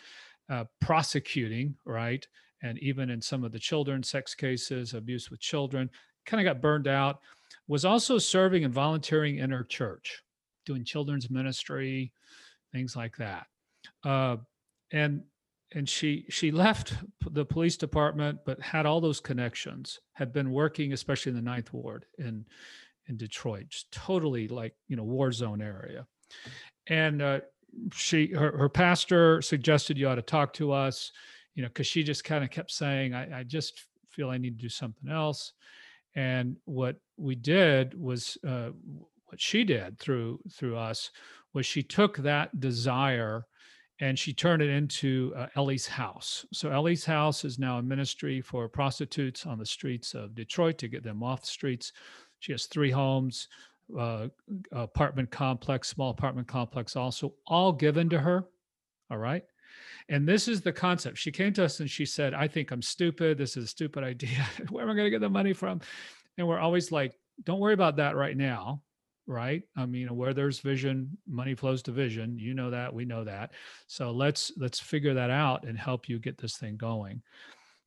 uh, 0.50 0.66
prosecuting, 0.80 1.76
right? 1.86 2.26
And 2.64 2.78
even 2.80 3.10
in 3.10 3.22
some 3.22 3.44
of 3.44 3.52
the 3.52 3.60
children 3.60 4.04
sex 4.04 4.36
cases, 4.36 4.94
abuse 4.94 5.30
with 5.30 5.40
children, 5.40 5.90
kind 6.26 6.46
of 6.46 6.52
got 6.52 6.62
burned 6.62 6.88
out. 6.88 7.20
Was 7.68 7.86
also 7.86 8.18
serving 8.18 8.66
and 8.66 8.74
volunteering 8.74 9.38
in 9.38 9.52
her 9.52 9.64
church, 9.64 10.24
doing 10.66 10.84
children's 10.84 11.30
ministry, 11.30 12.12
things 12.72 12.96
like 12.96 13.16
that. 13.18 13.48
Uh, 14.04 14.38
and 14.92 15.24
and 15.74 15.88
she 15.88 16.26
she 16.30 16.52
left 16.52 16.94
the 17.30 17.46
police 17.46 17.78
department, 17.78 18.40
but 18.46 18.60
had 18.60 18.86
all 18.86 19.00
those 19.00 19.20
connections. 19.20 20.00
Had 20.14 20.34
been 20.34 20.52
working, 20.52 20.92
especially 20.94 21.30
in 21.30 21.36
the 21.36 21.42
Ninth 21.42 21.72
Ward 21.72 22.06
in 22.18 22.46
in 23.12 23.18
Detroit, 23.18 23.68
just 23.70 23.92
totally 23.92 24.48
like 24.48 24.74
you 24.88 24.96
know 24.96 25.04
war 25.04 25.32
zone 25.32 25.62
area. 25.62 26.08
And 26.88 27.22
uh, 27.22 27.40
she 27.94 28.28
her, 28.34 28.58
her 28.58 28.70
pastor 28.70 29.42
suggested 29.42 29.98
you 29.98 30.08
ought 30.08 30.16
to 30.16 30.22
talk 30.24 30.54
to 30.54 30.72
us, 30.72 31.12
you 31.54 31.62
know, 31.62 31.68
because 31.68 31.88
she 31.88 32.04
just 32.04 32.24
kind 32.24 32.44
of 32.44 32.50
kept 32.50 32.72
saying, 32.72 33.14
I, 33.14 33.42
I 33.42 33.44
just 33.44 33.86
feel 34.10 34.30
I 34.30 34.38
need 34.38 34.58
to 34.58 34.64
do 34.64 34.70
something 34.70 35.12
else. 35.12 35.54
And 36.16 36.58
what 36.66 36.98
we 37.18 37.36
did 37.36 38.00
was 38.00 38.38
uh, 38.48 38.70
what 39.26 39.40
she 39.40 39.64
did 39.64 40.00
through 40.00 40.40
through 40.52 40.78
us 40.78 41.12
was 41.54 41.66
she 41.66 41.84
took 41.84 42.18
that 42.18 42.60
desire 42.60 43.46
and 44.00 44.18
she 44.18 44.34
turned 44.34 44.64
it 44.64 44.70
into 44.70 45.32
uh, 45.38 45.46
Ellie's 45.56 45.86
House. 45.86 46.44
So 46.52 46.72
Ellie's 46.72 47.06
House 47.06 47.46
is 47.46 47.60
now 47.60 47.78
a 47.78 47.84
ministry 47.84 48.42
for 48.42 48.68
prostitutes 48.68 49.46
on 49.46 49.60
the 49.60 49.66
streets 49.66 50.16
of 50.16 50.34
Detroit 50.34 50.80
to 50.80 50.88
get 50.88 51.04
them 51.04 51.22
off 51.22 51.42
the 51.42 51.48
streets 51.48 51.94
she 52.42 52.52
has 52.52 52.66
three 52.66 52.90
homes, 52.90 53.48
uh, 53.98 54.28
apartment 54.72 55.30
complex, 55.30 55.88
small 55.88 56.10
apartment 56.10 56.48
complex, 56.48 56.96
also 56.96 57.34
all 57.46 57.72
given 57.72 58.10
to 58.10 58.20
her. 58.20 58.46
All 59.12 59.20
right. 59.20 59.46
And 60.10 60.28
this 60.28 60.48
is 60.48 60.62
the 60.62 60.74
concept. 60.74 61.20
She 61.20 61.32
came 61.32 61.54
to 61.54 61.66
us 61.66 61.80
and 61.80 61.90
she 61.90 62.06
said, 62.06 62.34
I 62.34 62.48
think 62.48 62.72
I'm 62.72 62.82
stupid. 62.82 63.38
This 63.38 63.56
is 63.56 63.66
a 63.66 63.68
stupid 63.68 64.04
idea. 64.14 64.44
Where 64.70 64.84
am 64.84 64.90
I 64.90 64.96
going 64.96 65.06
to 65.06 65.12
get 65.12 65.22
the 65.22 65.30
money 65.30 65.54
from? 65.54 65.82
And 66.38 66.48
we're 66.48 66.60
always 66.60 66.92
like, 66.92 67.14
don't 67.44 67.60
worry 67.60 67.76
about 67.76 67.96
that 67.98 68.16
right 68.16 68.36
now. 68.36 68.82
Right. 69.28 69.62
I 69.78 69.86
mean, 69.86 70.14
where 70.16 70.34
there's 70.34 70.60
vision, 70.60 71.16
money 71.28 71.54
flows 71.54 71.84
to 71.84 71.92
vision. 71.92 72.40
You 72.40 72.56
know 72.56 72.72
that. 72.72 72.92
We 72.92 73.06
know 73.06 73.24
that. 73.24 73.52
So 73.86 74.12
let's 74.12 74.52
let's 74.58 74.80
figure 74.80 75.14
that 75.14 75.30
out 75.30 75.64
and 75.64 75.78
help 75.78 76.10
you 76.10 76.18
get 76.18 76.40
this 76.40 76.58
thing 76.58 76.76
going. 76.76 77.22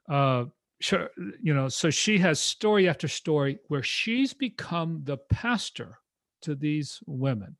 Uh, 0.08 0.44
sure, 0.80 1.10
you 1.42 1.54
know, 1.54 1.68
so 1.68 1.90
she 1.90 2.18
has 2.18 2.40
story 2.40 2.88
after 2.88 3.08
story 3.08 3.58
where 3.68 3.82
she's 3.82 4.32
become 4.32 5.00
the 5.04 5.16
pastor 5.16 5.98
to 6.42 6.54
these 6.54 7.00
women. 7.06 7.56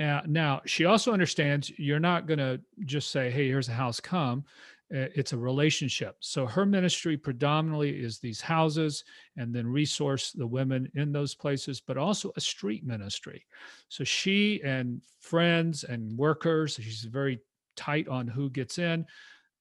Uh, 0.00 0.20
now, 0.26 0.60
she 0.64 0.84
also 0.84 1.12
understands 1.12 1.72
you're 1.76 1.98
not 1.98 2.26
going 2.26 2.38
to 2.38 2.60
just 2.84 3.10
say, 3.10 3.30
hey, 3.30 3.48
here's 3.48 3.68
a 3.68 3.72
house, 3.72 4.00
come. 4.00 4.44
Uh, 4.90 5.10
It's 5.14 5.34
a 5.34 5.38
relationship. 5.38 6.16
So 6.20 6.46
her 6.46 6.64
ministry 6.64 7.16
predominantly 7.16 7.90
is 7.90 8.18
these 8.18 8.40
houses 8.40 9.04
and 9.36 9.54
then 9.54 9.66
resource 9.66 10.32
the 10.32 10.46
women 10.46 10.90
in 10.94 11.12
those 11.12 11.34
places, 11.34 11.80
but 11.80 11.98
also 11.98 12.32
a 12.36 12.40
street 12.40 12.86
ministry. 12.86 13.44
So 13.88 14.04
she 14.04 14.62
and 14.62 15.02
friends 15.20 15.84
and 15.84 16.16
workers, 16.16 16.80
she's 16.80 17.02
very 17.02 17.40
tight 17.76 18.08
on 18.08 18.28
who 18.28 18.48
gets 18.48 18.78
in. 18.78 19.04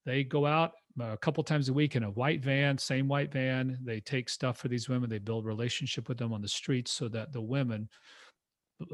They 0.05 0.23
go 0.23 0.45
out 0.45 0.71
a 0.99 1.17
couple 1.17 1.43
times 1.43 1.69
a 1.69 1.73
week 1.73 1.95
in 1.95 2.03
a 2.03 2.12
white 2.12 2.43
van, 2.43 2.77
same 2.77 3.07
white 3.07 3.31
van. 3.31 3.77
They 3.83 3.99
take 3.99 4.29
stuff 4.29 4.57
for 4.57 4.67
these 4.67 4.89
women. 4.89 5.10
They 5.10 5.19
build 5.19 5.45
relationship 5.45 6.10
with 6.10 6.17
them 6.17 6.33
on 6.33 6.41
the 6.41 6.47
streets 6.47 6.91
so 6.91 7.07
that 7.10 7.31
the 7.33 7.41
women 7.41 7.89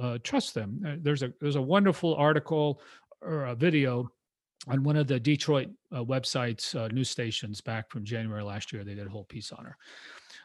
uh, 0.01 0.17
trust 0.23 0.53
them. 0.53 0.81
Uh, 0.85 0.95
There's 1.01 1.23
a 1.23 1.33
there's 1.41 1.55
a 1.55 1.61
wonderful 1.61 2.15
article 2.15 2.81
or 3.21 3.45
a 3.45 3.55
video 3.55 4.09
on 4.67 4.83
one 4.83 4.95
of 4.95 5.07
the 5.07 5.19
Detroit 5.19 5.67
uh, 5.91 6.03
websites, 6.03 6.73
uh, 6.75 6.87
news 6.87 7.09
stations 7.09 7.59
back 7.59 7.89
from 7.89 8.05
January 8.05 8.43
last 8.43 8.71
year. 8.71 8.83
They 8.83 8.95
did 8.95 9.07
a 9.07 9.09
whole 9.09 9.25
piece 9.25 9.51
on 9.51 9.65
her. 9.65 9.77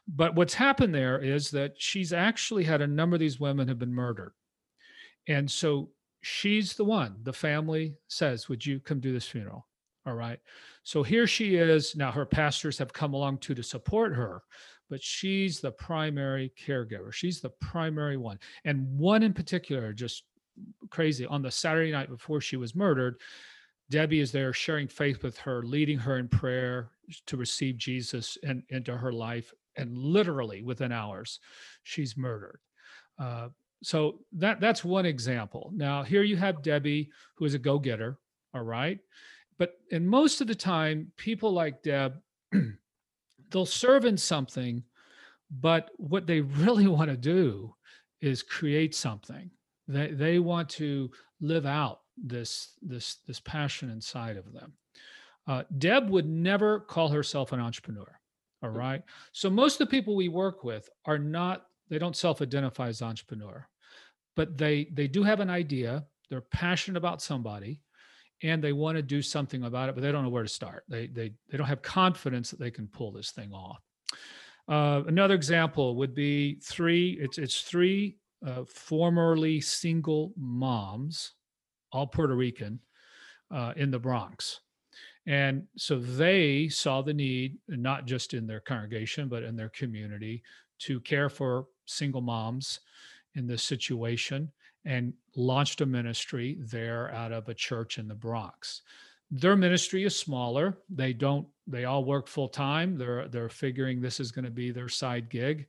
But 0.09 0.35
what's 0.35 0.55
happened 0.55 0.95
there 0.95 1.19
is 1.19 1.51
that 1.53 1.75
she's 1.77 2.13
actually 2.13 2.65
had 2.65 2.81
a 2.81 2.87
number 2.87 3.15
of 3.15 3.21
these 3.21 3.39
women 3.39 3.69
have 3.69 3.79
been 3.79 3.95
murdered. 3.95 4.33
And 5.29 5.49
so 5.49 5.91
she's 6.23 6.75
the 6.75 6.85
one, 6.85 7.17
the 7.23 7.33
family 7.33 7.95
says, 8.09 8.49
Would 8.49 8.65
you 8.65 8.81
come 8.81 8.99
do 8.99 9.13
this 9.13 9.29
funeral? 9.29 9.68
All 10.09 10.15
right. 10.15 10.41
So 10.85 11.03
here 11.03 11.27
she 11.27 11.57
is. 11.57 11.95
Now 11.95 12.11
her 12.11 12.25
pastors 12.25 12.79
have 12.79 12.95
come 12.95 13.13
along 13.13 13.39
too 13.39 13.55
to 13.55 13.63
support 13.63 14.15
her, 14.15 14.41
but 14.89 15.03
she's 15.03 15.61
the 15.61 15.71
primary 15.71 16.51
caregiver. 16.59 17.13
She's 17.13 17.43
the 17.43 17.51
primary 17.61 18.17
one. 18.17 18.39
And 18.65 18.89
one 18.99 19.23
in 19.23 19.35
particular, 19.35 19.93
just 19.93 20.23
crazy, 20.89 21.27
on 21.27 21.43
the 21.43 21.51
Saturday 21.51 21.93
night 21.93 22.09
before 22.09 22.41
she 22.41 22.57
was 22.57 22.75
murdered, 22.75 23.21
Debbie 23.91 24.21
is 24.21 24.33
there 24.33 24.55
sharing 24.55 24.89
faith 24.89 25.23
with 25.23 25.37
her, 25.41 25.63
leading 25.63 25.99
her 25.99 26.17
in 26.17 26.27
prayer 26.27 26.89
to 27.27 27.37
receive 27.37 27.77
Jesus 27.77 28.39
and 28.43 28.63
into 28.71 28.97
her 28.97 29.13
life. 29.13 29.53
And 29.77 29.95
literally 29.95 30.63
within 30.63 30.91
hours, 30.91 31.39
she's 31.83 32.17
murdered. 32.17 32.61
Uh, 33.19 33.49
so 33.83 34.21
that 34.33 34.59
that's 34.59 34.85
one 34.85 35.05
example. 35.05 35.71
Now 35.75 36.03
here 36.03 36.23
you 36.23 36.39
have 36.39 36.63
Debbie, 36.63 37.11
who 37.37 37.45
is 37.45 37.53
a 37.53 37.59
go-getter. 37.59 38.17
All 38.55 38.63
right, 38.63 38.99
but 39.59 39.79
and 39.91 40.09
most 40.09 40.41
of 40.41 40.47
the 40.47 40.55
time, 40.55 41.13
people 41.17 41.53
like 41.53 41.83
Deb, 41.83 42.21
they'll 43.51 43.67
serve 43.67 44.05
in 44.05 44.17
something, 44.17 44.83
but 45.51 45.91
what 45.97 46.27
they 46.27 46.41
really 46.63 46.87
want 46.87 47.11
to 47.11 47.17
do 47.17 47.75
is 48.21 48.43
create 48.43 48.95
something. 48.95 49.51
They 49.87 50.09
they 50.09 50.39
want 50.39 50.69
to 50.71 51.11
live 51.41 51.67
out 51.67 52.01
this 52.17 52.75
this 52.83 53.17
this 53.27 53.41
passion 53.41 53.91
inside 53.91 54.37
of 54.37 54.53
them. 54.53 54.73
Uh, 55.47 55.63
Deb 55.79 56.11
would 56.11 56.29
never 56.29 56.81
call 56.81 57.09
herself 57.09 57.53
an 57.53 57.61
entrepreneur. 57.61 58.21
All 58.63 58.71
right. 58.71 59.03
So 59.33 59.49
most 59.49 59.81
of 59.81 59.89
the 59.89 59.91
people 59.91 60.15
we 60.15 60.29
work 60.29 60.65
with 60.65 60.89
are 61.05 61.19
not. 61.19 61.67
They 61.89 61.99
don't 61.99 62.17
self-identify 62.17 62.89
as 62.89 63.01
entrepreneur, 63.01 63.67
but 64.37 64.59
they 64.59 64.89
they 64.93 65.09
do 65.09 65.23
have 65.23 65.41
an 65.41 65.49
idea. 65.49 66.05
They're 66.29 66.43
passionate 66.43 66.99
about 66.99 67.23
somebody, 67.23 67.81
and 68.43 68.63
they 68.63 68.73
want 68.73 68.97
to 68.97 69.03
do 69.03 69.21
something 69.21 69.65
about 69.65 69.89
it, 69.89 69.95
but 69.95 70.03
they 70.03 70.13
don't 70.13 70.23
know 70.23 70.31
where 70.31 70.43
to 70.43 70.49
start. 70.49 70.85
They 70.89 71.07
they 71.09 71.33
they 71.51 71.59
don't 71.59 71.67
have 71.67 71.83
confidence 71.83 72.51
that 72.51 72.61
they 72.61 72.71
can 72.71 72.87
pull 72.89 73.13
this 73.13 73.31
thing 73.31 73.53
off. 73.53 73.83
Uh, 74.69 75.03
another 75.07 75.35
example 75.35 75.97
would 75.97 76.15
be 76.15 76.61
three. 76.63 77.19
It's 77.21 77.39
it's 77.39 77.63
three 77.63 78.17
uh, 78.47 78.65
formerly 78.67 79.61
single 79.61 80.33
moms 80.37 81.33
all 81.93 82.07
Puerto 82.07 82.35
Rican, 82.35 82.81
uh, 83.51 83.73
in 83.77 83.91
the 83.91 83.99
Bronx. 83.99 84.61
And 85.27 85.65
so 85.77 85.99
they 85.99 86.69
saw 86.69 87.03
the 87.03 87.15
need, 87.15 87.59
not 87.69 88.07
just 88.07 88.35
in 88.35 88.47
their 88.47 88.61
congregation, 88.61 89.29
but 89.29 89.43
in 89.43 89.57
their 89.57 89.69
community, 89.71 90.43
to 90.81 91.01
care 91.01 91.29
for 91.29 91.67
single 91.87 92.21
moms 92.21 92.81
in 93.35 93.47
this 93.47 93.63
situation 93.63 94.51
and 94.85 95.13
launched 95.39 95.81
a 95.81 95.87
ministry 95.87 96.59
there 96.61 97.11
out 97.15 97.33
of 97.33 97.49
a 97.49 97.55
church 97.55 97.99
in 97.99 98.09
the 98.09 98.15
Bronx. 98.15 98.83
Their 99.31 99.57
ministry 99.57 100.05
is 100.05 100.19
smaller. 100.19 100.79
They 100.91 101.13
don't, 101.13 101.47
they 101.67 101.85
all 101.85 102.05
work 102.05 102.29
full 102.29 102.49
time. 102.49 102.97
They're 102.97 103.29
they're 103.29 103.49
figuring 103.49 104.01
this 104.01 104.21
is 104.21 104.33
going 104.33 104.47
to 104.47 104.51
be 104.51 104.71
their 104.71 104.89
side 104.89 105.29
gig. 105.29 105.67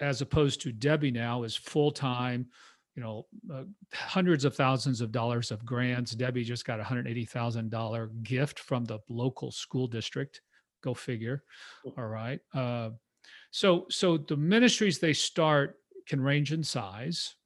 As 0.00 0.20
opposed 0.22 0.60
to 0.62 0.72
Debbie 0.72 1.10
now 1.10 1.44
is 1.44 1.54
full 1.54 1.90
time 1.90 2.48
you 2.98 3.04
know, 3.04 3.26
uh, 3.54 3.62
hundreds 3.94 4.44
of 4.44 4.56
thousands 4.56 5.00
of 5.00 5.12
dollars 5.12 5.52
of 5.52 5.64
grants. 5.64 6.16
Debbie 6.16 6.42
just 6.42 6.64
got 6.64 6.80
a 6.80 6.82
hundred 6.82 7.06
eighty 7.06 7.24
thousand 7.24 7.70
dollar 7.70 8.08
gift 8.24 8.58
from 8.58 8.84
the 8.84 8.98
local 9.08 9.52
school 9.52 9.86
district. 9.86 10.40
Go 10.82 10.94
figure. 10.94 11.44
All 11.96 12.08
right. 12.08 12.40
Uh, 12.52 12.90
so 13.52 13.86
so 13.88 14.16
the 14.16 14.36
ministries 14.36 14.98
they 14.98 15.12
start 15.12 15.76
can 16.08 16.20
range 16.20 16.52
in 16.52 16.64
size. 16.64 17.36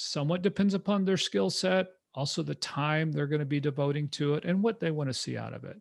Somewhat 0.00 0.42
depends 0.42 0.74
upon 0.74 1.04
their 1.04 1.16
skill 1.16 1.50
set, 1.50 1.88
also 2.14 2.42
the 2.42 2.54
time 2.54 3.10
they're 3.10 3.26
going 3.26 3.40
to 3.40 3.46
be 3.46 3.58
devoting 3.58 4.08
to 4.10 4.34
it, 4.34 4.44
and 4.44 4.62
what 4.62 4.78
they 4.78 4.92
want 4.92 5.10
to 5.10 5.14
see 5.14 5.36
out 5.36 5.52
of 5.52 5.64
it. 5.64 5.76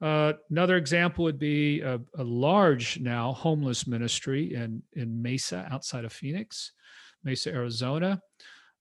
Uh, 0.00 0.34
another 0.50 0.76
example 0.76 1.24
would 1.24 1.38
be 1.38 1.80
a, 1.80 1.98
a 2.18 2.22
large 2.22 3.00
now 3.00 3.32
homeless 3.32 3.86
ministry 3.86 4.54
in 4.54 4.80
in 4.92 5.20
Mesa 5.20 5.66
outside 5.72 6.04
of 6.04 6.12
Phoenix. 6.12 6.70
Mesa, 7.24 7.50
Arizona. 7.50 8.22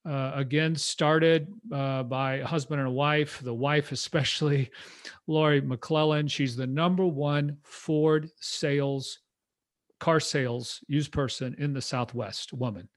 Uh, 0.07 0.33
again, 0.35 0.75
started 0.75 1.51
uh, 1.71 2.03
by 2.03 2.35
a 2.35 2.45
husband 2.45 2.79
and 2.79 2.87
a 2.87 2.93
wife. 2.93 3.41
The 3.43 3.53
wife, 3.53 3.91
especially 3.91 4.69
Lori 5.27 5.61
McClellan, 5.61 6.27
she's 6.27 6.55
the 6.55 6.67
number 6.67 7.07
one 7.07 7.57
Ford 7.63 8.29
sales, 8.39 9.17
car 9.99 10.19
sales 10.19 10.81
used 10.87 11.11
person 11.11 11.55
in 11.57 11.73
the 11.73 11.81
Southwest 11.81 12.53
woman. 12.53 12.87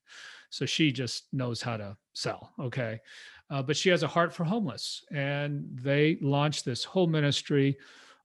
So 0.50 0.66
she 0.66 0.92
just 0.92 1.32
knows 1.32 1.61
how 1.61 1.76
to 1.76 1.96
sell. 2.14 2.52
Okay. 2.58 3.00
Uh, 3.50 3.62
but 3.62 3.76
she 3.76 3.88
has 3.88 4.02
a 4.02 4.08
heart 4.08 4.32
for 4.32 4.44
homeless. 4.44 5.04
And 5.11 5.66
they 5.72 6.18
launched 6.20 6.64
this 6.64 6.84
whole 6.84 7.06
ministry 7.06 7.78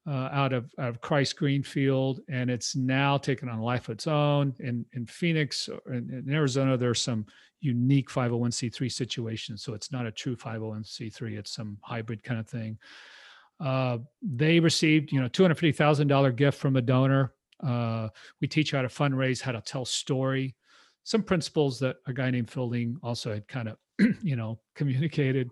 uh, 0.05 0.29
out 0.31 0.51
of 0.51 0.69
out 0.79 0.89
of 0.89 1.01
Christ 1.01 1.37
Greenfield, 1.37 2.19
and 2.27 2.49
it's 2.49 2.75
now 2.75 3.17
taken 3.17 3.47
on 3.47 3.59
life 3.59 3.87
of 3.87 3.93
its 3.93 4.07
own. 4.07 4.53
In 4.59 4.85
in 4.93 5.05
Phoenix, 5.05 5.69
in, 5.87 6.23
in 6.27 6.33
Arizona, 6.33 6.75
there's 6.75 7.01
some 7.01 7.25
unique 7.61 8.09
501c3 8.09 8.91
situations, 8.91 9.63
so 9.63 9.73
it's 9.73 9.91
not 9.91 10.05
a 10.05 10.11
true 10.11 10.35
501c3; 10.35 11.37
it's 11.37 11.51
some 11.51 11.77
hybrid 11.81 12.21
kind 12.23 12.39
of 12.39 12.47
thing. 12.47 12.77
Uh, 13.61 13.99
they 14.21 14.59
received, 14.59 15.11
you 15.11 15.21
know, 15.21 15.29
two 15.29 15.43
hundred 15.43 15.55
fifty 15.55 15.71
thousand 15.71 16.07
dollar 16.07 16.31
gift 16.31 16.57
from 16.59 16.75
a 16.75 16.81
donor. 16.81 17.33
Uh, 17.65 18.09
we 18.41 18.47
teach 18.47 18.71
how 18.71 18.81
to 18.81 18.89
fundraise, 18.89 19.41
how 19.41 19.53
to 19.53 19.61
tell 19.61 19.85
story, 19.85 20.53
some 21.03 21.23
principles 21.23 21.79
that 21.79 21.97
a 22.07 22.13
guy 22.13 22.31
named 22.31 22.49
Fielding 22.49 22.97
also 23.03 23.33
had 23.33 23.47
kind 23.47 23.69
of, 23.69 23.77
you 24.23 24.35
know, 24.35 24.59
communicated. 24.75 25.49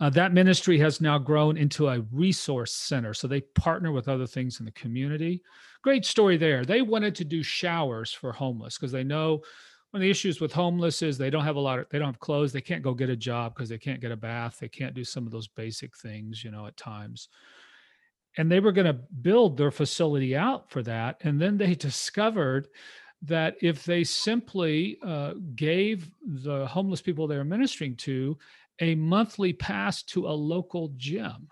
Uh, 0.00 0.08
that 0.08 0.32
ministry 0.32 0.78
has 0.78 1.00
now 1.00 1.18
grown 1.18 1.58
into 1.58 1.88
a 1.88 2.00
resource 2.10 2.72
center. 2.72 3.12
So 3.12 3.28
they 3.28 3.42
partner 3.42 3.92
with 3.92 4.08
other 4.08 4.26
things 4.26 4.58
in 4.58 4.64
the 4.64 4.72
community. 4.72 5.42
Great 5.82 6.06
story 6.06 6.38
there. 6.38 6.64
They 6.64 6.80
wanted 6.80 7.14
to 7.16 7.24
do 7.24 7.42
showers 7.42 8.12
for 8.12 8.32
homeless 8.32 8.78
because 8.78 8.92
they 8.92 9.04
know 9.04 9.42
one 9.90 10.00
of 10.00 10.02
the 10.02 10.10
issues 10.10 10.40
with 10.40 10.52
homeless 10.52 11.02
is 11.02 11.18
they 11.18 11.30
don't 11.30 11.44
have 11.44 11.56
a 11.56 11.60
lot 11.60 11.80
of, 11.80 11.86
they 11.90 11.98
don't 11.98 12.08
have 12.08 12.20
clothes. 12.20 12.52
They 12.52 12.60
can't 12.60 12.82
go 12.82 12.94
get 12.94 13.10
a 13.10 13.16
job 13.16 13.54
because 13.54 13.68
they 13.68 13.78
can't 13.78 14.00
get 14.00 14.12
a 14.12 14.16
bath. 14.16 14.58
They 14.58 14.68
can't 14.68 14.94
do 14.94 15.04
some 15.04 15.26
of 15.26 15.32
those 15.32 15.48
basic 15.48 15.96
things, 15.96 16.44
you 16.44 16.50
know, 16.50 16.66
at 16.66 16.76
times. 16.76 17.28
And 18.36 18.50
they 18.50 18.60
were 18.60 18.72
going 18.72 18.86
to 18.86 19.00
build 19.22 19.56
their 19.56 19.72
facility 19.72 20.36
out 20.36 20.70
for 20.70 20.82
that. 20.84 21.16
And 21.22 21.40
then 21.40 21.58
they 21.58 21.74
discovered 21.74 22.68
that 23.22 23.56
if 23.60 23.84
they 23.84 24.02
simply 24.02 24.98
uh, 25.04 25.34
gave 25.54 26.10
the 26.22 26.66
homeless 26.66 27.02
people 27.02 27.26
they're 27.26 27.44
ministering 27.44 27.94
to 27.96 28.36
a 28.80 28.94
monthly 28.94 29.52
pass 29.52 30.02
to 30.02 30.26
a 30.26 30.30
local 30.30 30.92
gym. 30.96 31.48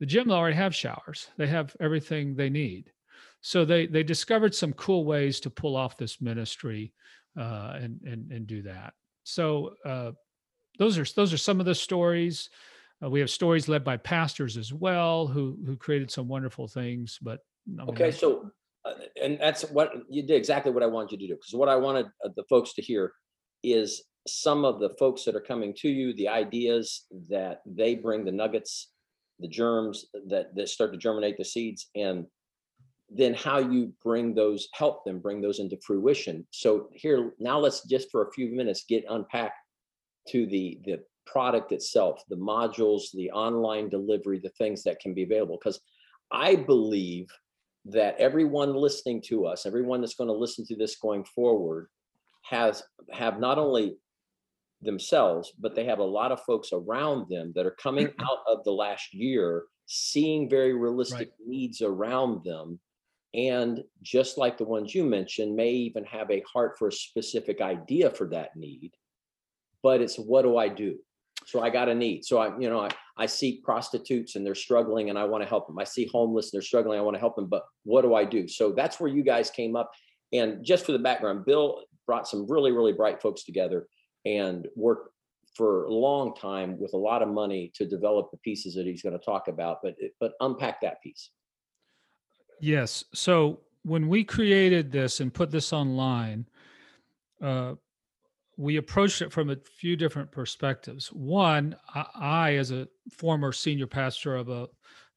The 0.00 0.06
gym 0.06 0.30
already 0.30 0.56
have 0.56 0.74
showers. 0.74 1.28
They 1.36 1.46
have 1.46 1.74
everything 1.80 2.34
they 2.34 2.50
need. 2.50 2.92
So 3.40 3.64
they 3.64 3.86
they 3.86 4.02
discovered 4.02 4.54
some 4.54 4.72
cool 4.72 5.04
ways 5.04 5.40
to 5.40 5.50
pull 5.50 5.76
off 5.76 5.96
this 5.96 6.20
ministry 6.20 6.92
uh, 7.38 7.78
and 7.80 8.00
and 8.02 8.30
and 8.32 8.46
do 8.46 8.62
that. 8.62 8.94
So 9.24 9.74
uh, 9.84 10.12
those 10.78 10.98
are 10.98 11.04
those 11.14 11.32
are 11.32 11.38
some 11.38 11.60
of 11.60 11.66
the 11.66 11.74
stories. 11.74 12.50
Uh, 13.02 13.10
we 13.10 13.20
have 13.20 13.30
stories 13.30 13.68
led 13.68 13.84
by 13.84 13.96
pastors 13.98 14.56
as 14.56 14.72
well 14.72 15.26
who 15.26 15.58
who 15.64 15.76
created 15.76 16.10
some 16.10 16.28
wonderful 16.28 16.68
things. 16.68 17.18
But 17.22 17.40
I 17.78 17.84
mean, 17.84 17.88
Okay, 17.90 18.10
so, 18.10 18.50
and 19.22 19.38
that's 19.40 19.62
what, 19.62 19.92
you 20.08 20.22
did 20.22 20.36
exactly 20.36 20.72
what 20.72 20.82
I 20.82 20.86
wanted 20.86 21.12
you 21.12 21.18
to 21.18 21.26
do, 21.26 21.34
because 21.34 21.54
what 21.54 21.68
I 21.68 21.76
wanted 21.76 22.06
uh, 22.24 22.30
the 22.36 22.44
folks 22.48 22.74
to 22.74 22.82
hear 22.82 23.12
is 23.62 24.04
some 24.26 24.64
of 24.64 24.80
the 24.80 24.90
folks 24.98 25.24
that 25.24 25.36
are 25.36 25.40
coming 25.40 25.72
to 25.78 25.88
you, 25.88 26.12
the 26.14 26.28
ideas 26.28 27.06
that 27.30 27.62
they 27.64 27.94
bring, 27.94 28.24
the 28.24 28.32
nuggets, 28.32 28.92
the 29.38 29.48
germs 29.48 30.06
that, 30.28 30.54
that 30.54 30.68
start 30.68 30.92
to 30.92 30.98
germinate 30.98 31.36
the 31.38 31.44
seeds, 31.44 31.90
and 31.94 32.26
then 33.08 33.34
how 33.34 33.58
you 33.58 33.92
bring 34.02 34.34
those, 34.34 34.68
help 34.72 35.04
them 35.04 35.20
bring 35.20 35.40
those 35.40 35.60
into 35.60 35.78
fruition. 35.86 36.46
So 36.50 36.88
here, 36.92 37.32
now 37.38 37.58
let's 37.58 37.84
just 37.84 38.10
for 38.10 38.26
a 38.26 38.32
few 38.32 38.48
minutes 38.48 38.84
get 38.88 39.04
unpacked 39.08 39.54
to 40.30 40.46
the, 40.46 40.80
the 40.84 41.00
product 41.24 41.70
itself, 41.70 42.22
the 42.28 42.36
modules, 42.36 43.04
the 43.14 43.30
online 43.30 43.88
delivery, 43.88 44.40
the 44.40 44.48
things 44.58 44.82
that 44.82 44.98
can 44.98 45.14
be 45.14 45.22
available. 45.22 45.58
Because 45.60 45.80
I 46.32 46.56
believe 46.56 47.26
that 47.86 48.16
everyone 48.18 48.74
listening 48.74 49.22
to 49.22 49.46
us, 49.46 49.64
everyone 49.64 50.00
that's 50.00 50.14
going 50.14 50.28
to 50.28 50.34
listen 50.34 50.66
to 50.66 50.76
this 50.76 50.96
going 50.96 51.24
forward, 51.24 51.88
has 52.42 52.82
have 53.12 53.40
not 53.40 53.58
only 53.58 53.96
themselves, 54.82 55.52
but 55.58 55.74
they 55.74 55.84
have 55.84 55.98
a 55.98 56.04
lot 56.04 56.32
of 56.32 56.42
folks 56.42 56.70
around 56.72 57.28
them 57.28 57.52
that 57.54 57.66
are 57.66 57.76
coming 57.82 58.06
out 58.20 58.38
of 58.48 58.64
the 58.64 58.72
last 58.72 59.14
year, 59.14 59.64
seeing 59.86 60.50
very 60.50 60.74
realistic 60.74 61.30
needs 61.44 61.80
around 61.80 62.44
them. 62.44 62.78
And 63.34 63.84
just 64.02 64.38
like 64.38 64.56
the 64.56 64.64
ones 64.64 64.94
you 64.94 65.04
mentioned, 65.04 65.54
may 65.54 65.70
even 65.70 66.04
have 66.04 66.30
a 66.30 66.42
heart 66.52 66.76
for 66.78 66.88
a 66.88 66.92
specific 66.92 67.60
idea 67.60 68.10
for 68.10 68.28
that 68.28 68.56
need. 68.56 68.92
But 69.82 70.00
it's 70.00 70.16
what 70.16 70.42
do 70.42 70.56
I 70.56 70.68
do? 70.68 70.96
So 71.46 71.62
I 71.62 71.70
got 71.70 71.88
a 71.88 71.94
need. 71.94 72.24
So 72.24 72.38
I, 72.38 72.58
you 72.58 72.68
know, 72.68 72.80
I, 72.80 72.88
I 73.16 73.26
see 73.26 73.60
prostitutes 73.62 74.34
and 74.34 74.44
they're 74.44 74.56
struggling 74.56 75.10
and 75.10 75.18
I 75.18 75.24
want 75.24 75.44
to 75.44 75.48
help 75.48 75.68
them. 75.68 75.78
I 75.78 75.84
see 75.84 76.10
homeless 76.12 76.46
and 76.46 76.58
they're 76.58 76.66
struggling. 76.66 76.98
I 76.98 77.02
want 77.02 77.14
to 77.14 77.20
help 77.20 77.36
them. 77.36 77.46
But 77.46 77.64
what 77.84 78.02
do 78.02 78.14
I 78.14 78.24
do? 78.24 78.48
So 78.48 78.72
that's 78.72 78.98
where 78.98 79.08
you 79.08 79.22
guys 79.22 79.48
came 79.48 79.76
up. 79.76 79.92
And 80.32 80.64
just 80.64 80.84
for 80.84 80.90
the 80.90 80.98
background, 80.98 81.44
Bill 81.46 81.84
brought 82.04 82.26
some 82.26 82.50
really, 82.50 82.72
really 82.72 82.92
bright 82.92 83.22
folks 83.22 83.44
together 83.44 83.86
and 84.24 84.66
worked 84.74 85.10
for 85.54 85.84
a 85.84 85.92
long 85.92 86.34
time 86.34 86.78
with 86.80 86.92
a 86.94 86.98
lot 86.98 87.22
of 87.22 87.28
money 87.28 87.70
to 87.76 87.86
develop 87.86 88.32
the 88.32 88.38
pieces 88.38 88.74
that 88.74 88.84
he's 88.84 89.02
going 89.02 89.16
to 89.16 89.24
talk 89.24 89.46
about. 89.46 89.78
But 89.84 89.94
but 90.18 90.32
unpack 90.40 90.80
that 90.80 91.00
piece. 91.00 91.30
Yes. 92.60 93.04
So 93.14 93.60
when 93.84 94.08
we 94.08 94.24
created 94.24 94.90
this 94.90 95.20
and 95.20 95.32
put 95.32 95.52
this 95.52 95.72
online, 95.72 96.46
uh, 97.40 97.74
we 98.56 98.76
approached 98.76 99.20
it 99.22 99.32
from 99.32 99.50
a 99.50 99.56
few 99.56 99.96
different 99.96 100.30
perspectives. 100.30 101.08
One, 101.08 101.76
I, 101.94 102.54
as 102.54 102.70
a 102.70 102.88
former 103.12 103.52
senior 103.52 103.86
pastor 103.86 104.36
of 104.36 104.48
a 104.48 104.68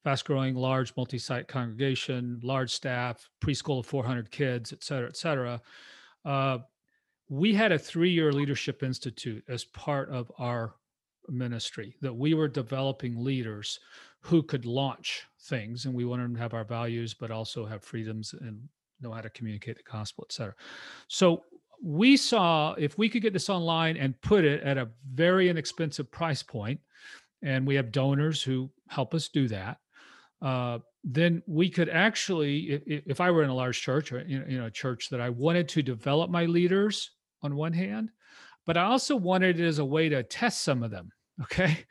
fast 0.04 0.26
growing, 0.26 0.56
large 0.56 0.94
multi 0.98 1.18
site 1.18 1.48
congregation, 1.48 2.40
large 2.44 2.72
staff, 2.72 3.30
preschool 3.42 3.80
of 3.80 3.86
400 3.86 4.30
kids, 4.32 4.74
et 4.74 4.84
cetera, 4.84 5.08
et 5.08 5.18
cetera, 5.18 5.62
uh, 6.26 6.60
we 7.30 7.54
had 7.54 7.72
a 7.72 7.80
three 7.80 8.10
year 8.10 8.34
leadership 8.34 8.84
institute 8.84 9.44
as 9.48 9.64
part 9.66 10.10
of 10.10 10.32
our 10.40 10.76
ministry 11.28 11.96
that 12.02 12.14
we 12.14 12.34
were 12.34 12.48
developing 12.48 13.24
leaders 13.24 13.80
who 14.22 14.42
could 14.42 14.66
launch 14.66 15.24
things 15.44 15.86
and 15.86 15.94
we 15.94 16.06
wanted 16.06 16.24
them 16.24 16.34
to 16.34 16.42
have 16.42 16.56
our 16.56 16.64
values 16.64 17.14
but 17.14 17.30
also 17.30 17.66
have 17.66 17.84
freedoms 17.84 18.34
and 18.42 18.60
know 19.00 19.12
how 19.12 19.22
to 19.22 19.30
communicate 19.30 19.78
the 19.78 19.84
gospel 19.84 20.26
et 20.28 20.34
cetera 20.34 20.56
so 21.08 21.44
we 21.82 22.18
saw 22.18 22.74
if 22.74 22.98
we 22.98 23.10
could 23.10 23.22
get 23.22 23.34
this 23.34 23.50
online 23.50 23.98
and 23.98 24.20
put 24.22 24.44
it 24.44 24.62
at 24.64 24.78
a 24.78 24.90
very 25.14 25.50
inexpensive 25.50 26.12
price 26.12 26.44
point 26.44 26.80
and 27.42 27.66
we 27.66 27.76
have 27.76 27.92
donors 27.92 28.44
who 28.44 28.70
help 28.88 29.14
us 29.14 29.30
do 29.30 29.48
that 29.48 29.78
uh, 30.42 30.80
then 31.04 31.42
we 31.48 31.70
could 31.70 31.90
actually 31.90 32.82
if, 32.86 33.04
if 33.06 33.22
i 33.22 33.32
were 33.32 33.44
in 33.44 33.50
a 33.50 33.56
large 33.56 33.82
church 33.82 34.12
or 34.12 34.22
you 34.28 34.58
know 34.58 34.66
a 34.66 34.72
church 34.72 35.10
that 35.10 35.22
i 35.22 35.30
wanted 35.30 35.68
to 35.70 35.82
develop 35.82 36.30
my 36.30 36.46
leaders 36.46 37.12
on 37.42 37.56
one 37.56 37.74
hand 37.74 38.10
but 38.66 38.76
i 38.76 38.84
also 38.84 39.16
wanted 39.16 39.60
it 39.60 39.66
as 39.66 39.80
a 39.80 39.86
way 39.86 40.10
to 40.10 40.22
test 40.24 40.64
some 40.64 40.84
of 40.84 40.92
them 40.92 41.12
okay? 41.42 41.86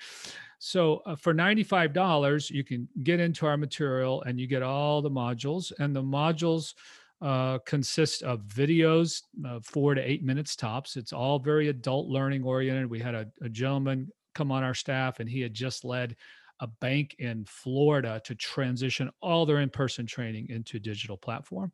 So 0.59 1.03
uh, 1.07 1.17
for 1.17 1.33
$95 1.33 2.51
you 2.51 2.65
can 2.65 2.89
get 3.03 3.21
into 3.21 3.47
our 3.47 3.57
material 3.57 4.23
and 4.23 4.41
you 4.41 4.47
get 4.47 4.63
all 4.63 5.01
the 5.03 5.11
modules 5.11 5.73
and 5.79 5.95
the 5.95 6.03
modules 6.03 6.75
uh, 7.21 7.59
consist 7.67 8.23
of 8.23 8.41
videos, 8.43 9.23
uh, 9.47 9.61
four 9.63 9.95
to 9.95 10.01
eight 10.01 10.23
minutes 10.23 10.57
tops. 10.57 10.97
It's 10.97 11.13
all 11.13 11.39
very 11.39 11.69
adult 11.69 12.09
learning 12.09 12.45
oriented. 12.45 12.89
We 12.89 13.01
had 13.01 13.15
a, 13.15 13.27
a 13.43 13.49
gentleman 13.49 14.11
come 14.35 14.53
on 14.53 14.63
our 14.63 14.75
staff, 14.75 15.21
and 15.21 15.29
he 15.29 15.41
had 15.41 15.55
just 15.55 15.85
led 15.85 16.17
a 16.61 16.67
bank 16.67 17.17
in 17.19 17.45
Florida 17.45 18.21
to 18.25 18.35
transition 18.35 19.11
all 19.21 19.47
their 19.47 19.61
in 19.61 19.71
person 19.71 20.07
training 20.07 20.49
into 20.51 20.79
digital 20.79 21.17
platform. 21.17 21.73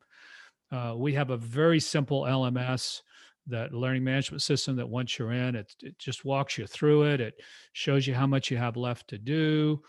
Uh, 0.71 0.93
we 0.95 1.13
have 1.13 1.29
a 1.29 1.37
very 1.37 1.79
simple 1.79 2.23
LMS, 2.23 3.01
that 3.47 3.73
learning 3.73 4.03
management 4.03 4.41
system 4.41 4.75
that 4.75 4.87
once 4.87 5.19
you're 5.19 5.31
in, 5.31 5.55
it, 5.55 5.75
it 5.81 5.97
just 5.99 6.25
walks 6.25 6.57
you 6.57 6.65
through 6.65 7.03
it. 7.03 7.21
It 7.21 7.41
shows 7.73 8.07
you 8.07 8.13
how 8.13 8.27
much 8.27 8.49
you 8.49 8.57
have 8.57 8.75
left 8.75 9.07
to 9.09 9.17
do. 9.17 9.81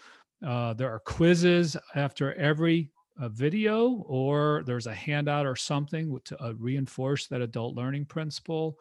Uh, 0.47 0.75
there 0.75 0.91
are 0.91 1.01
quizzes 1.01 1.77
after 1.95 2.35
every 2.35 2.91
a 3.19 3.29
video 3.29 4.05
or 4.07 4.63
there's 4.67 4.87
a 4.87 4.95
handout 4.95 5.47
or 5.47 5.57
something 5.57 6.19
to 6.25 6.43
uh, 6.43 6.53
reinforce 6.59 7.27
that 7.27 7.41
adult 7.41 7.75
learning 7.75 8.05
principle. 8.05 8.79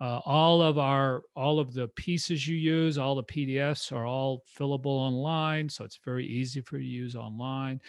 Uh, 0.00 0.20
all 0.24 0.60
of 0.60 0.78
our 0.78 1.22
all 1.36 1.60
of 1.60 1.72
the 1.72 1.86
pieces 1.88 2.48
you 2.48 2.56
use 2.56 2.98
all 2.98 3.14
the 3.14 3.22
pdfs 3.22 3.92
are 3.92 4.04
all 4.04 4.42
fillable 4.58 4.86
online 4.86 5.68
so 5.68 5.84
it's 5.84 6.00
very 6.04 6.26
easy 6.26 6.60
for 6.60 6.78
you 6.78 6.82
to 6.82 6.88
use 6.88 7.16
online. 7.16 7.80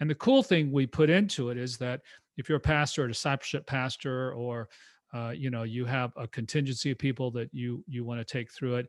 And 0.00 0.10
the 0.10 0.14
cool 0.16 0.42
thing 0.42 0.70
we 0.70 0.86
put 0.86 1.08
into 1.08 1.50
it 1.50 1.56
is 1.56 1.78
that 1.78 2.02
if 2.36 2.48
you're 2.48 2.58
a 2.58 2.60
pastor 2.60 3.04
a 3.04 3.08
discipleship 3.08 3.66
pastor 3.66 4.32
or 4.34 4.68
uh, 5.14 5.30
you 5.30 5.50
know 5.50 5.62
you 5.62 5.84
have 5.84 6.12
a 6.16 6.26
contingency 6.28 6.90
of 6.90 6.98
people 6.98 7.30
that 7.32 7.48
you 7.52 7.84
you 7.88 8.04
want 8.04 8.20
to 8.20 8.24
take 8.24 8.50
through 8.52 8.76
it 8.76 8.88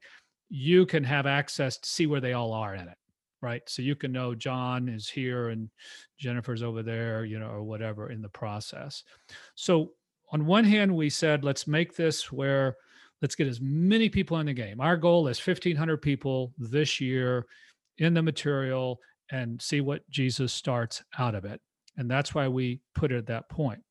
you 0.49 0.85
can 0.85 1.03
have 1.03 1.25
access 1.25 1.77
to 1.77 1.89
see 1.89 2.05
where 2.05 2.21
they 2.21 2.33
all 2.33 2.53
are 2.53 2.75
in 2.75 2.87
it 2.87 2.97
right? 3.43 3.61
So 3.67 3.81
you 3.81 3.95
can 3.95 4.11
know 4.13 4.33
John 4.33 4.87
is 4.87 5.09
here 5.09 5.49
and 5.49 5.69
Jennifer's 6.17 6.63
over 6.63 6.81
there, 6.81 7.25
you 7.25 7.37
know, 7.37 7.49
or 7.49 7.61
whatever 7.61 8.09
in 8.09 8.21
the 8.21 8.29
process. 8.29 9.03
So 9.55 9.91
on 10.31 10.45
one 10.45 10.63
hand, 10.63 10.95
we 10.95 11.09
said, 11.09 11.43
let's 11.43 11.67
make 11.67 11.95
this 11.95 12.31
where 12.31 12.77
let's 13.21 13.35
get 13.35 13.47
as 13.47 13.59
many 13.61 14.09
people 14.09 14.39
in 14.39 14.45
the 14.45 14.53
game. 14.53 14.79
Our 14.79 14.95
goal 14.95 15.27
is 15.27 15.45
1,500 15.45 15.97
people 15.97 16.53
this 16.57 17.01
year 17.01 17.45
in 17.97 18.13
the 18.13 18.23
material 18.23 18.99
and 19.29 19.61
see 19.61 19.81
what 19.81 20.09
Jesus 20.09 20.53
starts 20.53 21.03
out 21.19 21.35
of 21.35 21.43
it. 21.43 21.59
And 21.97 22.09
that's 22.09 22.33
why 22.33 22.47
we 22.47 22.79
put 22.95 23.11
it 23.11 23.17
at 23.17 23.27
that 23.27 23.49
point. 23.49 23.81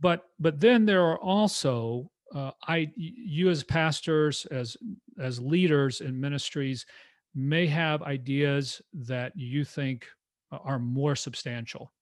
But 0.00 0.24
but 0.40 0.58
then 0.58 0.84
there 0.84 1.04
are 1.04 1.18
also 1.18 2.10
uh, 2.34 2.50
I 2.66 2.90
you 2.96 3.50
as 3.50 3.62
pastors 3.62 4.46
as 4.50 4.76
as 5.20 5.40
leaders 5.40 6.00
in 6.00 6.20
ministries 6.20 6.86
may 7.34 7.66
have 7.66 8.02
ideas 8.02 8.82
that 8.92 9.32
you 9.34 9.64
think 9.64 10.06
uh, 10.50 10.58
are 10.64 10.78
more 10.78 11.16
substantial. 11.16 11.92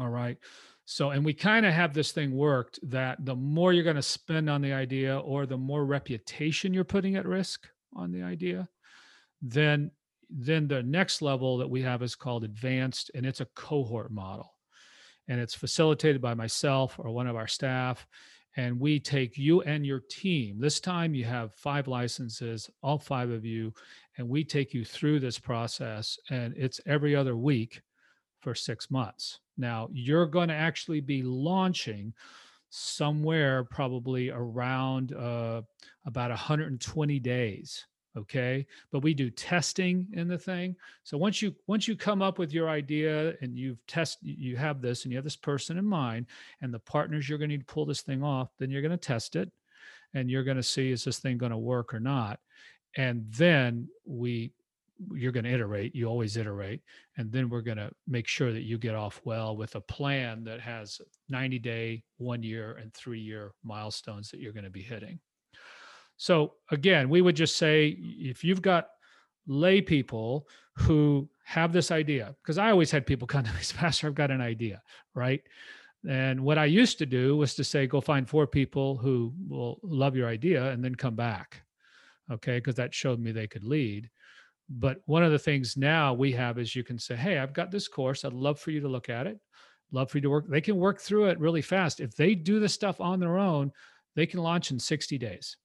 All 0.00 0.10
right. 0.10 0.38
So, 0.86 1.10
and 1.10 1.24
we 1.24 1.32
kind 1.32 1.64
of 1.64 1.72
have 1.72 1.94
this 1.94 2.12
thing 2.12 2.34
worked 2.34 2.78
that 2.90 3.24
the 3.24 3.34
more 3.34 3.72
you're 3.72 3.84
going 3.84 3.96
to 3.96 4.02
spend 4.02 4.50
on 4.50 4.60
the 4.60 4.72
idea 4.72 5.18
or 5.18 5.46
the 5.46 5.56
more 5.56 5.84
reputation 5.86 6.74
you're 6.74 6.84
putting 6.84 7.16
at 7.16 7.26
risk 7.26 7.66
on 7.94 8.12
the 8.12 8.22
idea, 8.22 8.68
then 9.40 9.90
then 10.30 10.66
the 10.66 10.82
next 10.82 11.22
level 11.22 11.58
that 11.58 11.68
we 11.68 11.82
have 11.82 12.02
is 12.02 12.14
called 12.14 12.44
advanced 12.44 13.10
and 13.14 13.24
it's 13.24 13.40
a 13.40 13.48
cohort 13.54 14.10
model 14.10 14.54
and 15.28 15.38
it's 15.38 15.54
facilitated 15.54 16.20
by 16.20 16.34
myself 16.34 16.98
or 16.98 17.10
one 17.10 17.26
of 17.26 17.36
our 17.36 17.46
staff 17.46 18.06
and 18.56 18.78
we 18.78 19.00
take 19.00 19.36
you 19.36 19.62
and 19.62 19.84
your 19.84 20.00
team. 20.08 20.58
This 20.60 20.80
time 20.80 21.14
you 21.14 21.24
have 21.24 21.54
five 21.54 21.88
licenses, 21.88 22.70
all 22.82 22.98
five 22.98 23.30
of 23.30 23.44
you, 23.44 23.72
and 24.16 24.28
we 24.28 24.44
take 24.44 24.72
you 24.72 24.84
through 24.84 25.20
this 25.20 25.38
process. 25.38 26.18
And 26.30 26.54
it's 26.56 26.80
every 26.86 27.16
other 27.16 27.36
week 27.36 27.82
for 28.40 28.54
six 28.54 28.90
months. 28.90 29.40
Now 29.56 29.88
you're 29.92 30.26
going 30.26 30.48
to 30.48 30.54
actually 30.54 31.00
be 31.00 31.22
launching 31.22 32.12
somewhere 32.70 33.64
probably 33.64 34.30
around 34.30 35.14
uh, 35.14 35.62
about 36.06 36.30
120 36.30 37.20
days 37.20 37.86
okay? 38.16 38.66
But 38.90 39.00
we 39.00 39.14
do 39.14 39.30
testing 39.30 40.06
in 40.12 40.28
the 40.28 40.38
thing. 40.38 40.76
So 41.02 41.18
once 41.18 41.42
you 41.42 41.54
once 41.66 41.88
you 41.88 41.96
come 41.96 42.22
up 42.22 42.38
with 42.38 42.52
your 42.52 42.68
idea 42.68 43.34
and 43.40 43.56
you've 43.56 43.84
test 43.86 44.18
you 44.22 44.56
have 44.56 44.80
this 44.80 45.04
and 45.04 45.12
you 45.12 45.18
have 45.18 45.24
this 45.24 45.36
person 45.36 45.78
in 45.78 45.84
mind 45.84 46.26
and 46.60 46.72
the 46.72 46.78
partners 46.78 47.28
you're 47.28 47.38
going 47.38 47.50
to 47.50 47.56
need 47.56 47.66
to 47.66 47.72
pull 47.72 47.86
this 47.86 48.02
thing 48.02 48.22
off 48.22 48.50
then 48.58 48.70
you're 48.70 48.82
going 48.82 48.90
to 48.90 48.96
test 48.96 49.36
it 49.36 49.50
and 50.14 50.30
you're 50.30 50.44
going 50.44 50.56
to 50.56 50.62
see 50.62 50.90
is 50.90 51.04
this 51.04 51.18
thing 51.18 51.38
going 51.38 51.52
to 51.52 51.58
work 51.58 51.92
or 51.92 52.00
not? 52.00 52.40
And 52.96 53.24
then 53.30 53.88
we 54.06 54.52
you're 55.12 55.32
going 55.32 55.44
to 55.44 55.52
iterate 55.52 55.92
you 55.92 56.06
always 56.06 56.36
iterate 56.36 56.80
and 57.16 57.32
then 57.32 57.48
we're 57.48 57.60
going 57.60 57.76
to 57.76 57.90
make 58.06 58.28
sure 58.28 58.52
that 58.52 58.62
you 58.62 58.78
get 58.78 58.94
off 58.94 59.20
well 59.24 59.56
with 59.56 59.74
a 59.74 59.80
plan 59.80 60.44
that 60.44 60.60
has 60.60 61.00
90 61.28 61.58
day 61.58 62.04
one 62.18 62.44
year 62.44 62.78
and 62.80 62.94
three 62.94 63.18
year 63.18 63.54
milestones 63.64 64.30
that 64.30 64.38
you're 64.38 64.52
going 64.52 64.64
to 64.64 64.70
be 64.70 64.82
hitting 64.82 65.18
so 66.24 66.54
again, 66.70 67.10
we 67.10 67.20
would 67.20 67.36
just 67.36 67.58
say 67.58 67.98
if 67.98 68.42
you've 68.42 68.62
got 68.62 68.88
lay 69.46 69.82
people 69.82 70.48
who 70.76 71.28
have 71.44 71.70
this 71.70 71.90
idea, 71.90 72.34
because 72.42 72.56
I 72.56 72.70
always 72.70 72.90
had 72.90 73.04
people 73.04 73.26
come 73.34 73.44
to 73.44 73.52
me, 73.52 73.58
Pastor, 73.74 74.06
I've 74.06 74.14
got 74.14 74.30
an 74.30 74.40
idea, 74.40 74.80
right? 75.14 75.42
And 76.08 76.40
what 76.40 76.56
I 76.56 76.64
used 76.64 76.96
to 77.00 77.04
do 77.04 77.36
was 77.36 77.54
to 77.56 77.62
say, 77.62 77.86
go 77.86 78.00
find 78.00 78.26
four 78.26 78.46
people 78.46 78.96
who 78.96 79.34
will 79.46 79.78
love 79.82 80.16
your 80.16 80.26
idea 80.26 80.70
and 80.70 80.82
then 80.82 80.94
come 80.94 81.14
back. 81.14 81.60
Okay. 82.32 82.56
Because 82.56 82.76
that 82.76 82.94
showed 82.94 83.20
me 83.20 83.30
they 83.30 83.46
could 83.46 83.64
lead. 83.64 84.08
But 84.70 85.02
one 85.04 85.24
of 85.24 85.30
the 85.30 85.38
things 85.38 85.76
now 85.76 86.14
we 86.14 86.32
have 86.32 86.58
is 86.58 86.74
you 86.74 86.84
can 86.84 86.98
say, 86.98 87.16
hey, 87.16 87.36
I've 87.36 87.52
got 87.52 87.70
this 87.70 87.86
course. 87.86 88.24
I'd 88.24 88.32
love 88.32 88.58
for 88.58 88.70
you 88.70 88.80
to 88.80 88.88
look 88.88 89.10
at 89.10 89.26
it. 89.26 89.38
Love 89.92 90.10
for 90.10 90.16
you 90.16 90.22
to 90.22 90.30
work. 90.30 90.48
They 90.48 90.62
can 90.62 90.76
work 90.76 91.02
through 91.02 91.26
it 91.26 91.38
really 91.38 91.60
fast. 91.60 92.00
If 92.00 92.16
they 92.16 92.34
do 92.34 92.60
the 92.60 92.68
stuff 92.70 92.98
on 92.98 93.20
their 93.20 93.36
own, 93.36 93.72
they 94.16 94.24
can 94.24 94.40
launch 94.40 94.70
in 94.70 94.78
60 94.78 95.18
days. 95.18 95.58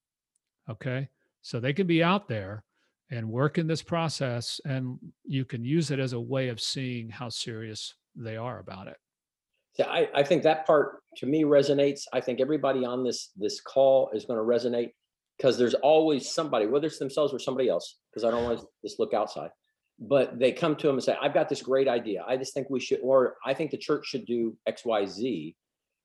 Okay. 0.70 1.09
So 1.41 1.59
they 1.59 1.74
can 1.74 1.88
be 1.88 2.03
out 2.03 2.28
there 2.28 2.63
and 3.11 3.30
work 3.30 3.57
in 3.57 3.67
this 3.67 3.82
process 3.82 4.61
and 4.65 4.99
you 5.26 5.45
can 5.45 5.63
use 5.63 5.91
it 5.91 5.99
as 5.99 6.13
a 6.13 6.20
way 6.20 6.49
of 6.49 6.61
seeing 6.61 7.09
how 7.09 7.30
serious 7.30 7.95
they 8.15 8.38
are 8.38 8.59
about 8.59 8.88
it 8.88 8.97
Yeah, 9.78 9.88
I, 9.88 10.09
I 10.13 10.24
think 10.24 10.43
that 10.43 10.67
part 10.67 11.01
to 11.17 11.26
me 11.26 11.43
resonates. 11.43 12.03
I 12.13 12.22
think 12.22 12.41
everybody 12.41 12.86
on 12.86 13.03
this, 13.03 13.32
this 13.36 13.61
call 13.61 14.09
is 14.13 14.26
going 14.26 14.38
to 14.38 14.43
resonate 14.43 14.91
because 15.38 15.57
there's 15.57 15.74
always 15.76 16.30
somebody, 16.30 16.65
whether 16.65 16.88
it's 16.88 16.99
themselves 16.99 17.34
or 17.34 17.39
somebody 17.39 17.70
else, 17.70 17.97
because 18.11 18.26
I 18.26 18.32
don't 18.32 18.43
want 18.43 18.59
to 18.59 18.67
just 18.84 18.99
look 18.99 19.13
outside. 19.13 19.51
But 19.97 20.38
they 20.38 20.51
come 20.51 20.76
to 20.76 20.88
them 20.88 20.97
and 20.97 21.03
say, 21.03 21.15
I've 21.22 21.34
got 21.34 21.49
this 21.49 21.61
great 21.61 21.88
idea. 21.88 22.24
I 22.28 22.38
just 22.38 22.53
think 22.53 22.70
we 22.70 22.80
should, 22.80 22.99
or 23.01 23.36
I 23.45 23.53
think 23.53 23.72
the 23.72 23.78
church 23.78 24.05
should 24.05 24.26
do 24.26 24.57
X, 24.67 24.84
Y, 24.86 25.05
Z. 25.05 25.55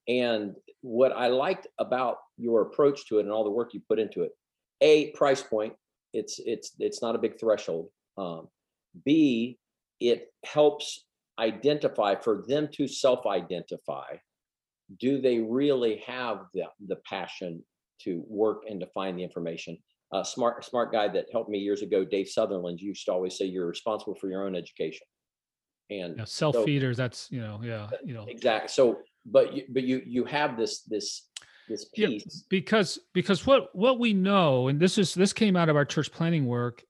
And 0.07 0.55
what 0.83 1.13
I 1.13 1.29
liked 1.29 1.67
about 1.79 2.19
your 2.37 2.63
approach 2.63 3.07
to 3.07 3.19
it 3.19 3.23
and 3.23 3.31
all 3.33 3.45
the 3.45 3.51
work 3.51 3.75
you 3.75 3.81
put 3.89 3.99
into 3.99 4.23
it, 4.23 4.33
A, 4.81 5.11
price 5.13 5.43
point, 5.43 5.75
it's, 6.13 6.41
it's, 6.45 6.73
it's 6.79 7.03
not 7.03 7.15
a 7.15 7.19
big 7.19 7.39
threshold. 7.39 7.89
Um, 8.17 8.49
B, 9.05 9.59
it 10.01 10.33
helps 10.45 11.05
identify 11.39 12.15
for 12.15 12.45
them 12.47 12.69
to 12.75 12.87
self-identify 12.87 14.17
do 15.01 15.21
they 15.21 15.39
really 15.39 16.03
have 16.07 16.47
the, 16.53 16.65
the 16.87 16.97
passion 17.09 17.63
to 18.03 18.23
work 18.29 18.65
and 18.69 18.81
to 18.81 18.87
find 18.89 19.19
the 19.19 19.23
information? 19.23 19.79
A 20.13 20.25
smart 20.25 20.65
smart 20.65 20.93
guy 20.93 21.09
that 21.09 21.27
helped 21.33 21.51
me 21.51 21.59
years 21.59 21.83
ago 21.83 22.05
dave 22.05 22.29
sutherland 22.29 22.81
used 22.81 23.05
to 23.07 23.13
always 23.13 23.37
say 23.37 23.47
you're 23.47 23.67
responsible 23.67 24.15
for 24.15 24.29
your 24.29 24.47
own 24.47 24.55
education. 24.55 25.07
And 25.91 26.11
you 26.11 26.17
know, 26.17 26.25
self 26.25 26.57
feeders 26.65 26.97
that's 26.97 27.29
you 27.33 27.41
know 27.41 27.61
yeah 27.63 27.89
you 28.05 28.15
know. 28.15 28.27
Exactly 28.29 28.69
so 28.69 29.01
but 29.27 29.55
you 29.55 29.65
but 29.71 29.83
you 29.83 30.03
you 30.07 30.25
have 30.25 30.57
this 30.57 30.83
this 30.83 31.29
this 31.69 31.87
Yeah, 31.95 32.19
because 32.49 32.99
because 33.13 33.47
what 33.47 33.75
what 33.75 33.99
we 33.99 34.13
know 34.13 34.69
and 34.69 34.79
this 34.79 34.99
is 34.99 35.15
this 35.15 35.33
came 35.33 35.57
out 35.57 35.69
of 35.69 35.77
our 35.77 35.85
church 35.85 36.11
planting 36.13 36.47
work 36.47 36.85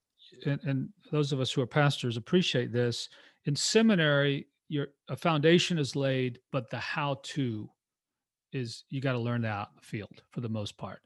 and, 0.45 0.59
and 0.63 0.89
those 1.11 1.31
of 1.31 1.39
us 1.39 1.51
who 1.51 1.61
are 1.61 1.67
pastors 1.67 2.17
appreciate 2.17 2.71
this. 2.71 3.09
In 3.45 3.55
seminary 3.55 4.47
your 4.67 4.87
a 5.09 5.15
foundation 5.15 5.77
is 5.77 5.95
laid 5.95 6.39
but 6.51 6.69
the 6.69 6.79
how 6.79 7.19
to 7.23 7.69
is 8.51 8.85
you 8.89 9.01
got 9.01 9.13
to 9.13 9.19
learn 9.19 9.41
that 9.41 9.49
out 9.49 9.69
in 9.71 9.75
the 9.77 9.85
field 9.85 10.21
for 10.31 10.41
the 10.41 10.49
most 10.49 10.77
part. 10.77 11.01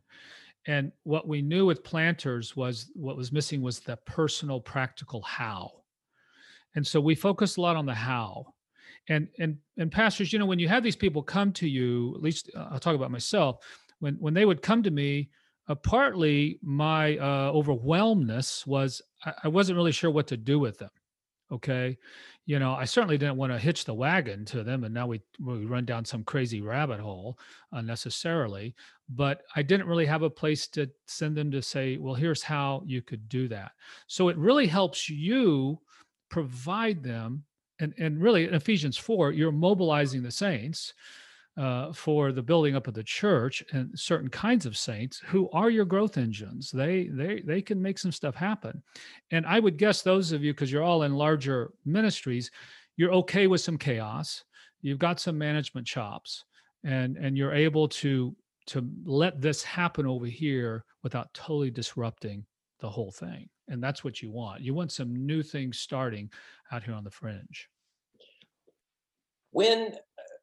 And 0.67 0.91
what 1.03 1.27
we 1.27 1.41
knew 1.41 1.65
with 1.65 1.83
planters 1.83 2.55
was 2.55 2.91
what 2.93 3.17
was 3.17 3.31
missing 3.31 3.61
was 3.61 3.79
the 3.79 3.97
personal 4.05 4.59
practical 4.59 5.21
how. 5.21 5.71
And 6.75 6.85
so 6.85 7.01
we 7.01 7.15
focused 7.15 7.57
a 7.57 7.61
lot 7.61 7.75
on 7.75 7.85
the 7.85 7.93
how 7.93 8.53
and 9.09 9.27
and 9.39 9.57
and 9.77 9.91
pastors 9.91 10.31
you 10.31 10.39
know 10.39 10.45
when 10.45 10.59
you 10.59 10.69
have 10.69 10.83
these 10.83 10.95
people 10.95 11.21
come 11.21 11.51
to 11.51 11.67
you 11.67 12.13
at 12.15 12.21
least 12.21 12.49
uh, 12.55 12.67
i'll 12.71 12.79
talk 12.79 12.95
about 12.95 13.11
myself 13.11 13.57
when 13.99 14.15
when 14.15 14.33
they 14.33 14.45
would 14.45 14.61
come 14.61 14.81
to 14.81 14.91
me 14.91 15.29
uh, 15.67 15.75
partly 15.75 16.57
my 16.63 17.17
uh, 17.17 17.51
overwhelmness 17.51 18.65
was 18.65 19.01
I, 19.25 19.33
I 19.43 19.47
wasn't 19.49 19.75
really 19.75 19.91
sure 19.91 20.11
what 20.11 20.27
to 20.27 20.37
do 20.37 20.59
with 20.59 20.77
them 20.77 20.89
okay? 21.51 21.97
You 22.45 22.57
know 22.57 22.73
i 22.73 22.85
certainly 22.85 23.17
didn't 23.17 23.37
want 23.37 23.51
to 23.51 23.59
hitch 23.59 23.85
the 23.85 23.93
wagon 23.93 24.45
to 24.45 24.63
them 24.63 24.83
and 24.83 24.93
now 24.93 25.05
we, 25.05 25.21
we 25.39 25.65
run 25.65 25.85
down 25.85 26.03
some 26.05 26.23
crazy 26.23 26.61
rabbit 26.61 26.99
hole 26.99 27.37
unnecessarily 27.73 28.73
but 29.09 29.43
i 29.55 29.61
didn't 29.61 29.87
really 29.87 30.07
have 30.07 30.23
a 30.23 30.29
place 30.29 30.67
to 30.69 30.89
send 31.05 31.35
them 31.35 31.51
to 31.51 31.61
say 31.61 31.97
well 31.97 32.15
here's 32.15 32.41
how 32.41 32.81
you 32.85 33.01
could 33.03 33.29
do 33.29 33.47
that. 33.49 33.71
So 34.07 34.29
it 34.29 34.37
really 34.37 34.65
helps 34.65 35.09
you 35.09 35.79
provide 36.29 37.03
them 37.03 37.43
and, 37.79 37.93
and 37.97 38.21
really 38.21 38.47
in 38.47 38.53
ephesians 38.53 38.97
4 38.97 39.31
you're 39.31 39.51
mobilizing 39.51 40.21
the 40.21 40.31
saints 40.31 40.93
uh, 41.59 41.91
for 41.91 42.31
the 42.31 42.41
building 42.41 42.75
up 42.75 42.87
of 42.87 42.93
the 42.93 43.03
church 43.03 43.61
and 43.73 43.91
certain 43.99 44.29
kinds 44.29 44.65
of 44.65 44.77
saints 44.77 45.21
who 45.25 45.49
are 45.51 45.69
your 45.69 45.83
growth 45.83 46.17
engines. 46.17 46.71
They 46.71 47.07
they 47.07 47.41
they 47.41 47.61
can 47.61 47.81
make 47.81 47.99
some 47.99 48.13
stuff 48.13 48.33
happen. 48.33 48.81
And 49.31 49.45
I 49.45 49.59
would 49.59 49.77
guess 49.77 50.01
those 50.01 50.31
of 50.31 50.41
you, 50.41 50.53
because 50.53 50.71
you're 50.71 50.83
all 50.83 51.03
in 51.03 51.15
larger 51.15 51.73
ministries, 51.85 52.49
you're 52.95 53.13
okay 53.13 53.47
with 53.47 53.59
some 53.59 53.77
chaos. 53.77 54.45
You've 54.81 54.99
got 54.99 55.19
some 55.19 55.37
management 55.37 55.85
chops, 55.85 56.45
and 56.85 57.17
and 57.17 57.37
you're 57.37 57.53
able 57.53 57.89
to 57.89 58.33
to 58.67 58.89
let 59.03 59.41
this 59.41 59.61
happen 59.61 60.05
over 60.05 60.27
here 60.27 60.85
without 61.03 61.33
totally 61.33 61.71
disrupting 61.71 62.45
the 62.79 62.89
whole 62.89 63.11
thing. 63.11 63.49
And 63.69 63.81
that's 63.83 64.03
what 64.03 64.21
you 64.21 64.31
want. 64.31 64.61
You 64.61 64.73
want 64.73 64.91
some 64.91 65.25
new 65.25 65.43
things 65.43 65.79
starting 65.79 66.29
out 66.71 66.83
here 66.83 66.93
on 66.93 67.03
the 67.03 67.11
fringe. 67.11 67.69
when 69.51 69.93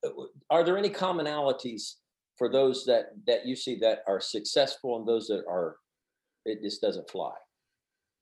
uh, 0.04 0.10
are 0.50 0.64
there 0.64 0.78
any 0.78 0.90
commonalities 0.90 1.94
for 2.36 2.50
those 2.50 2.84
that 2.84 3.06
that 3.26 3.46
you 3.46 3.56
see 3.56 3.76
that 3.78 4.00
are 4.06 4.20
successful 4.20 4.96
and 4.96 5.06
those 5.06 5.26
that 5.28 5.44
are 5.48 5.76
it 6.44 6.62
just 6.62 6.80
doesn't 6.80 7.08
fly 7.10 7.32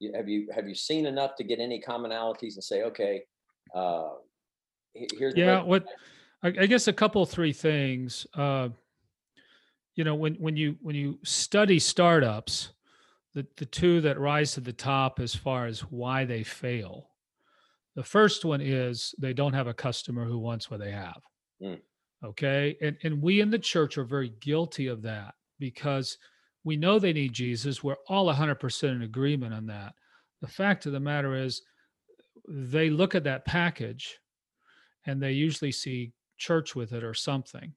you, 0.00 0.12
have 0.14 0.28
you 0.28 0.48
have 0.54 0.68
you 0.68 0.74
seen 0.74 1.06
enough 1.06 1.34
to 1.36 1.44
get 1.44 1.58
any 1.58 1.80
commonalities 1.80 2.54
and 2.54 2.64
say 2.64 2.82
okay 2.82 3.22
uh 3.74 4.10
here's 5.18 5.34
Yeah, 5.36 5.62
what. 5.62 5.86
I, 6.42 6.48
I 6.48 6.66
guess 6.66 6.88
a 6.88 6.92
couple 6.92 7.24
three 7.26 7.52
things. 7.52 8.26
Uh, 8.34 8.68
you 9.94 10.04
know, 10.04 10.14
when 10.14 10.34
when 10.34 10.56
you 10.56 10.76
when 10.82 10.94
you 10.94 11.18
study 11.24 11.78
startups, 11.78 12.72
the 13.34 13.46
the 13.56 13.66
two 13.66 14.00
that 14.02 14.18
rise 14.18 14.52
to 14.52 14.60
the 14.60 14.72
top 14.72 15.20
as 15.20 15.34
far 15.34 15.66
as 15.66 15.80
why 15.80 16.24
they 16.24 16.42
fail. 16.42 17.10
The 17.96 18.02
first 18.02 18.44
one 18.44 18.60
is 18.60 19.14
they 19.18 19.32
don't 19.32 19.52
have 19.52 19.66
a 19.66 19.74
customer 19.74 20.24
who 20.24 20.38
wants 20.38 20.70
what 20.70 20.80
they 20.80 20.90
have. 20.90 21.22
Mm. 21.62 21.80
Okay, 22.24 22.76
and 22.80 22.96
and 23.02 23.22
we 23.22 23.40
in 23.40 23.50
the 23.50 23.58
church 23.58 23.98
are 23.98 24.04
very 24.04 24.32
guilty 24.40 24.86
of 24.86 25.02
that 25.02 25.34
because 25.58 26.18
we 26.64 26.76
know 26.76 26.98
they 26.98 27.12
need 27.12 27.32
Jesus. 27.32 27.84
We're 27.84 27.96
all 28.08 28.32
100% 28.32 28.84
in 28.84 29.02
agreement 29.02 29.52
on 29.52 29.66
that. 29.66 29.92
The 30.40 30.48
fact 30.48 30.86
of 30.86 30.92
the 30.92 31.00
matter 31.00 31.34
is, 31.34 31.60
they 32.48 32.88
look 32.88 33.14
at 33.14 33.24
that 33.24 33.44
package 33.44 34.18
and 35.06 35.22
they 35.22 35.32
usually 35.32 35.72
see 35.72 36.12
church 36.38 36.74
with 36.74 36.92
it 36.92 37.04
or 37.04 37.14
something 37.14 37.74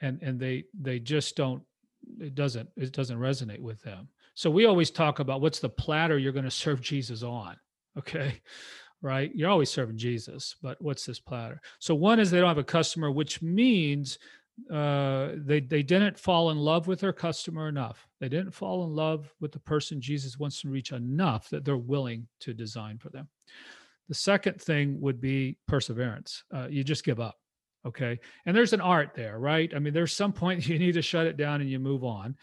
and 0.00 0.20
and 0.22 0.38
they 0.38 0.64
they 0.78 0.98
just 0.98 1.36
don't 1.36 1.62
it 2.20 2.34
doesn't 2.34 2.68
it 2.76 2.92
doesn't 2.92 3.18
resonate 3.18 3.60
with 3.60 3.82
them 3.82 4.08
so 4.38 4.48
we 4.48 4.66
always 4.66 4.92
talk 4.92 5.18
about 5.18 5.40
what's 5.40 5.58
the 5.58 5.68
platter 5.68 6.16
you're 6.16 6.30
going 6.30 6.44
to 6.44 6.50
serve 6.50 6.80
jesus 6.80 7.24
on 7.24 7.56
okay? 7.98 8.40
Right? 9.02 9.32
You're 9.34 9.50
always 9.50 9.68
serving 9.68 9.96
jesus 9.96 10.54
but 10.62 10.80
what's 10.80 11.04
this 11.04 11.18
platter? 11.18 11.60
So 11.80 11.96
one 11.96 12.20
is 12.20 12.30
they 12.30 12.38
don't 12.38 12.46
have 12.46 12.56
a 12.56 12.62
customer 12.62 13.10
which 13.10 13.42
means 13.42 14.18
uh 14.72 15.30
they 15.36 15.58
they 15.58 15.82
didn't 15.82 16.16
fall 16.16 16.50
in 16.50 16.58
love 16.58 16.86
with 16.86 17.00
their 17.00 17.12
customer 17.12 17.68
enough. 17.68 18.06
They 18.20 18.28
didn't 18.28 18.52
fall 18.52 18.84
in 18.84 18.94
love 18.94 19.34
with 19.40 19.50
the 19.50 19.58
person 19.58 20.00
jesus 20.00 20.38
wants 20.38 20.60
to 20.60 20.68
reach 20.68 20.92
enough 20.92 21.48
that 21.48 21.64
they're 21.64 21.76
willing 21.76 22.28
to 22.40 22.54
design 22.54 22.98
for 22.98 23.08
them. 23.08 23.28
The 24.08 24.14
second 24.14 24.62
thing 24.62 25.00
would 25.00 25.20
be 25.20 25.58
perseverance. 25.66 26.44
Uh, 26.54 26.68
you 26.70 26.84
just 26.84 27.04
give 27.04 27.18
up. 27.18 27.38
Okay. 27.86 28.18
And 28.46 28.56
there's 28.56 28.72
an 28.72 28.80
art 28.80 29.12
there, 29.14 29.38
right? 29.38 29.70
I 29.74 29.78
mean, 29.78 29.94
there's 29.94 30.12
some 30.12 30.32
point 30.32 30.66
you 30.68 30.78
need 30.78 30.94
to 30.94 31.02
shut 31.02 31.26
it 31.26 31.36
down 31.36 31.60
and 31.60 31.70
you 31.70 31.78
move 31.78 32.04
on. 32.04 32.36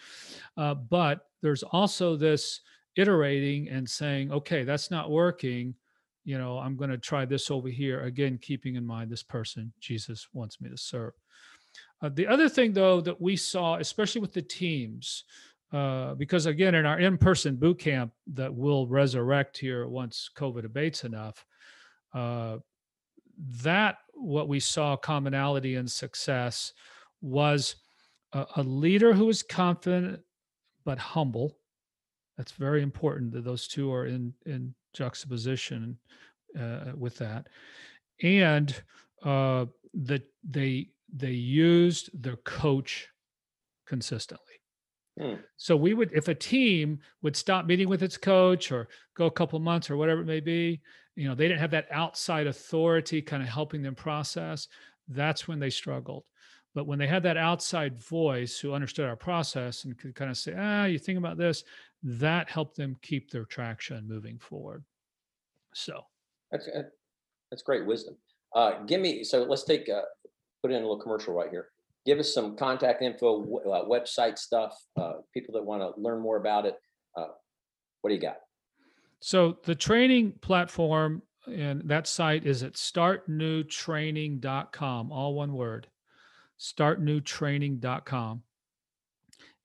Uh, 0.57 0.73
but 0.75 1.27
there's 1.41 1.63
also 1.63 2.15
this 2.15 2.61
iterating 2.95 3.69
and 3.69 3.89
saying, 3.89 4.31
okay, 4.31 4.63
that's 4.63 4.89
not 4.89 5.11
working. 5.11 5.75
You 6.23 6.37
know, 6.37 6.57
I'm 6.57 6.75
going 6.75 6.89
to 6.89 6.97
try 6.97 7.25
this 7.25 7.51
over 7.51 7.69
here. 7.69 8.01
Again, 8.01 8.39
keeping 8.41 8.75
in 8.75 8.85
mind 8.85 9.11
this 9.11 9.23
person 9.23 9.71
Jesus 9.79 10.27
wants 10.33 10.59
me 10.59 10.69
to 10.69 10.77
serve. 10.77 11.13
Uh, 12.01 12.09
the 12.13 12.27
other 12.27 12.49
thing, 12.49 12.73
though, 12.73 13.01
that 13.01 13.19
we 13.21 13.35
saw, 13.35 13.75
especially 13.77 14.21
with 14.21 14.33
the 14.33 14.41
teams, 14.41 15.25
uh, 15.71 16.13
because 16.15 16.45
again, 16.45 16.75
in 16.75 16.85
our 16.85 16.99
in-person 16.99 17.55
boot 17.57 17.79
camp 17.79 18.11
that 18.33 18.53
will 18.53 18.87
resurrect 18.87 19.57
here 19.57 19.87
once 19.87 20.29
COVID 20.35 20.63
abates 20.65 21.03
enough, 21.03 21.45
uh, 22.13 22.57
that 23.63 23.97
what 24.13 24.47
we 24.47 24.59
saw 24.59 24.95
commonality 24.95 25.75
and 25.75 25.89
success 25.91 26.73
was 27.21 27.75
a, 28.33 28.45
a 28.57 28.63
leader 28.63 29.13
who 29.13 29.25
was 29.25 29.43
confident 29.43 30.21
but 30.83 30.97
humble. 30.97 31.57
That's 32.37 32.51
very 32.51 32.81
important 32.81 33.31
that 33.33 33.43
those 33.43 33.67
two 33.67 33.93
are 33.93 34.05
in 34.05 34.33
in 34.45 34.73
juxtaposition 34.93 35.97
uh, 36.59 36.91
with 36.95 37.17
that, 37.17 37.47
and 38.21 38.75
uh, 39.23 39.65
that 39.93 40.23
they 40.43 40.89
they 41.13 41.31
used 41.31 42.09
their 42.13 42.37
coach 42.37 43.07
consistently. 43.87 44.55
Hmm. 45.19 45.35
So 45.55 45.77
we 45.77 45.93
would, 45.93 46.11
if 46.11 46.27
a 46.27 46.35
team 46.35 46.99
would 47.21 47.35
stop 47.37 47.65
meeting 47.65 47.87
with 47.87 48.03
its 48.03 48.17
coach 48.17 48.71
or 48.71 48.89
go 49.15 49.27
a 49.27 49.31
couple 49.31 49.59
months 49.59 49.89
or 49.89 49.95
whatever 49.95 50.21
it 50.21 50.25
may 50.25 50.41
be, 50.41 50.81
you 51.15 51.27
know, 51.27 51.35
they 51.35 51.47
didn't 51.47 51.61
have 51.61 51.71
that 51.71 51.87
outside 51.91 52.47
authority 52.47 53.21
kind 53.21 53.41
of 53.41 53.49
helping 53.49 53.81
them 53.81 53.95
process. 53.95 54.67
That's 55.07 55.47
when 55.47 55.59
they 55.59 55.69
struggled. 55.69 56.25
But 56.73 56.87
when 56.87 56.99
they 56.99 57.07
had 57.07 57.23
that 57.23 57.37
outside 57.37 57.97
voice 58.01 58.59
who 58.59 58.73
understood 58.73 59.07
our 59.07 59.15
process 59.15 59.85
and 59.85 59.97
could 59.97 60.13
kind 60.13 60.29
of 60.29 60.37
say, 60.37 60.53
ah, 60.57 60.85
you 60.85 60.99
think 60.99 61.17
about 61.17 61.37
this, 61.37 61.63
that 62.03 62.49
helped 62.49 62.75
them 62.75 62.97
keep 63.01 63.31
their 63.31 63.45
traction 63.45 64.07
moving 64.07 64.37
forward. 64.39 64.83
So 65.73 66.01
that's 66.51 66.67
uh, 66.67 66.83
that's 67.51 67.63
great 67.63 67.85
wisdom 67.85 68.15
uh 68.55 68.83
give 68.85 69.01
me 69.01 69.23
so 69.23 69.43
let's 69.43 69.63
take 69.63 69.89
uh 69.89 70.01
put 70.61 70.71
in 70.71 70.77
a 70.77 70.79
little 70.79 70.99
commercial 70.99 71.33
right 71.33 71.49
here 71.49 71.69
give 72.05 72.19
us 72.19 72.33
some 72.33 72.55
contact 72.55 73.01
info 73.01 73.41
w- 73.41 73.69
uh, 73.69 73.85
website 73.85 74.37
stuff 74.37 74.73
uh 74.97 75.13
people 75.33 75.53
that 75.53 75.63
want 75.63 75.81
to 75.81 75.99
learn 76.01 76.21
more 76.21 76.37
about 76.37 76.65
it 76.65 76.75
uh 77.17 77.27
what 78.01 78.09
do 78.09 78.15
you 78.15 78.21
got 78.21 78.37
So 79.19 79.57
the 79.63 79.75
training 79.75 80.33
platform 80.41 81.21
and 81.47 81.87
that 81.89 82.07
site 82.07 82.45
is 82.45 82.61
at 82.63 82.73
startnewtraining.com, 82.73 85.11
all 85.11 85.35
one 85.35 85.53
word, 85.53 85.87
startnewtraining.com. 86.59 88.43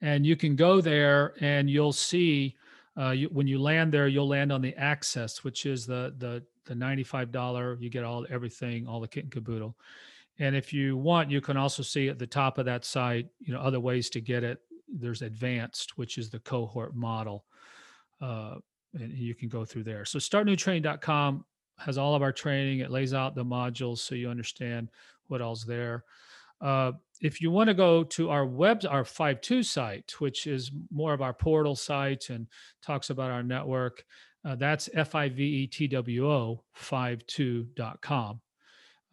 And 0.02 0.26
you 0.26 0.34
can 0.36 0.56
go 0.56 0.80
there 0.80 1.34
and 1.40 1.68
you'll 1.68 1.92
see 1.92 2.56
uh, 2.98 3.10
you, 3.10 3.28
when 3.28 3.46
you 3.46 3.60
land 3.60 3.92
there, 3.92 4.08
you'll 4.08 4.28
land 4.28 4.50
on 4.52 4.62
the 4.62 4.74
access, 4.76 5.44
which 5.44 5.66
is 5.66 5.86
the 5.86 6.14
the 6.18 6.42
the 6.66 6.74
$95. 6.74 7.80
You 7.80 7.90
get 7.90 8.04
all 8.04 8.26
everything, 8.30 8.86
all 8.86 9.00
the 9.00 9.08
kit 9.08 9.24
and 9.24 9.32
caboodle. 9.32 9.76
And 10.38 10.56
if 10.56 10.72
you 10.72 10.96
want, 10.96 11.30
you 11.30 11.40
can 11.40 11.56
also 11.56 11.82
see 11.82 12.08
at 12.08 12.18
the 12.18 12.26
top 12.26 12.58
of 12.58 12.64
that 12.66 12.84
site, 12.84 13.28
you 13.40 13.52
know, 13.52 13.60
other 13.60 13.80
ways 13.80 14.08
to 14.10 14.20
get 14.20 14.42
it. 14.42 14.60
There's 14.88 15.22
advanced, 15.22 15.98
which 15.98 16.18
is 16.18 16.30
the 16.30 16.40
cohort 16.40 16.96
model. 16.96 17.44
Uh, 18.20 18.56
and 18.94 19.12
you 19.12 19.34
can 19.34 19.48
go 19.48 19.64
through 19.64 19.84
there. 19.84 20.04
So 20.04 20.18
startnewtraining.com 20.18 21.44
has 21.78 21.98
all 21.98 22.14
of 22.14 22.22
our 22.22 22.32
training. 22.32 22.80
It 22.80 22.90
lays 22.90 23.14
out 23.14 23.34
the 23.34 23.44
modules 23.44 23.98
so 23.98 24.14
you 24.14 24.28
understand 24.28 24.90
what 25.28 25.40
all's 25.40 25.64
there. 25.64 26.04
Uh, 26.60 26.92
if 27.20 27.40
you 27.40 27.50
want 27.50 27.68
to 27.68 27.74
go 27.74 28.04
to 28.04 28.30
our 28.30 28.44
web, 28.44 28.82
our 28.88 29.04
FiveTwo 29.04 29.64
site, 29.64 30.12
which 30.18 30.46
is 30.46 30.70
more 30.90 31.12
of 31.14 31.22
our 31.22 31.32
portal 31.32 31.76
site 31.76 32.30
and 32.30 32.46
talks 32.82 33.10
about 33.10 33.30
our 33.30 33.42
network, 33.42 34.04
uh, 34.44 34.56
that's 34.56 34.88
F-I-V-E-T-W-O 34.94 36.62
52.com 36.76 38.40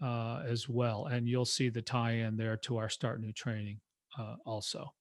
uh, 0.02 0.44
as 0.48 0.70
well. 0.70 1.06
And 1.06 1.28
you'll 1.28 1.46
see 1.46 1.70
the 1.70 1.82
tie-in 1.82 2.38
there 2.38 2.58
to 2.58 2.78
our 2.78 2.90
Start 2.90 3.22
New 3.22 3.34
training 3.34 3.80
uh, 4.18 4.36
also. 4.46 4.94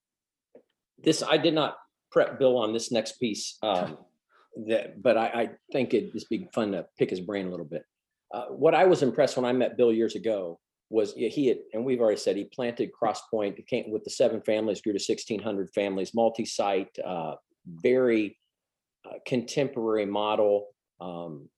This, 0.99 1.23
I 1.23 1.37
did 1.37 1.55
not 1.55 1.77
prep 2.11 2.39
Bill 2.39 2.57
on 2.57 2.73
this 2.73 2.91
next 2.91 3.21
piece. 3.21 3.59
Um, 3.63 3.99
that, 4.67 5.03
but 5.03 5.17
I, 5.17 5.27
I 5.27 5.51
think 5.73 5.95
it'd 5.95 6.13
just 6.13 6.31
be 6.31 6.49
fun 6.53 6.73
to 6.73 6.87
pick 6.99 7.11
his 7.11 7.21
brain 7.21 7.47
a 7.47 7.51
little 7.51 7.67
bit. 7.67 7.85
Uh, 8.33 8.47
what 8.47 8.75
I 8.75 8.85
was 8.85 9.03
impressed 9.03 9.37
when 9.37 9.45
I 9.45 9.53
met 9.53 9.77
Bill 9.77 9.93
years 9.93 10.15
ago 10.15 10.59
was 10.89 11.15
yeah, 11.17 11.29
he 11.29 11.49
had, 11.49 11.59
and 11.73 11.85
we've 11.85 12.01
already 12.01 12.19
said 12.19 12.37
he 12.37 12.45
planted 12.45 12.91
Crosspoint. 12.93 13.57
He 13.57 13.63
came 13.63 13.91
with 13.91 14.05
the 14.05 14.11
seven 14.11 14.41
families, 14.43 14.81
grew 14.81 14.93
to 14.93 15.05
1,600 15.05 15.71
families, 15.75 16.15
multi-site, 16.15 16.97
uh, 17.05 17.35
very 17.67 18.39
uh, 19.05 19.15
contemporary 19.27 20.07
model 20.07 20.69
um, 21.01 21.49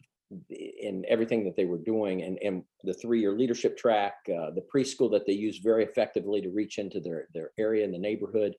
in 0.51 1.05
everything 1.09 1.45
that 1.45 1.57
they 1.57 1.65
were 1.65 1.79
doing, 1.79 2.23
and, 2.23 2.39
and 2.43 2.63
the 2.85 2.93
three-year 2.93 3.33
leadership 3.33 3.79
track, 3.79 4.15
uh, 4.29 4.51
the 4.51 4.65
preschool 4.75 5.11
that 5.11 5.27
they 5.27 5.33
use 5.33 5.59
very 5.59 5.85
effectively 5.85 6.41
to 6.43 6.51
reach 6.51 6.79
into 6.79 7.01
their 7.01 7.29
their 7.33 7.51
area 7.59 7.85
in 7.85 7.93
the 7.93 7.99
neighborhood. 7.99 8.55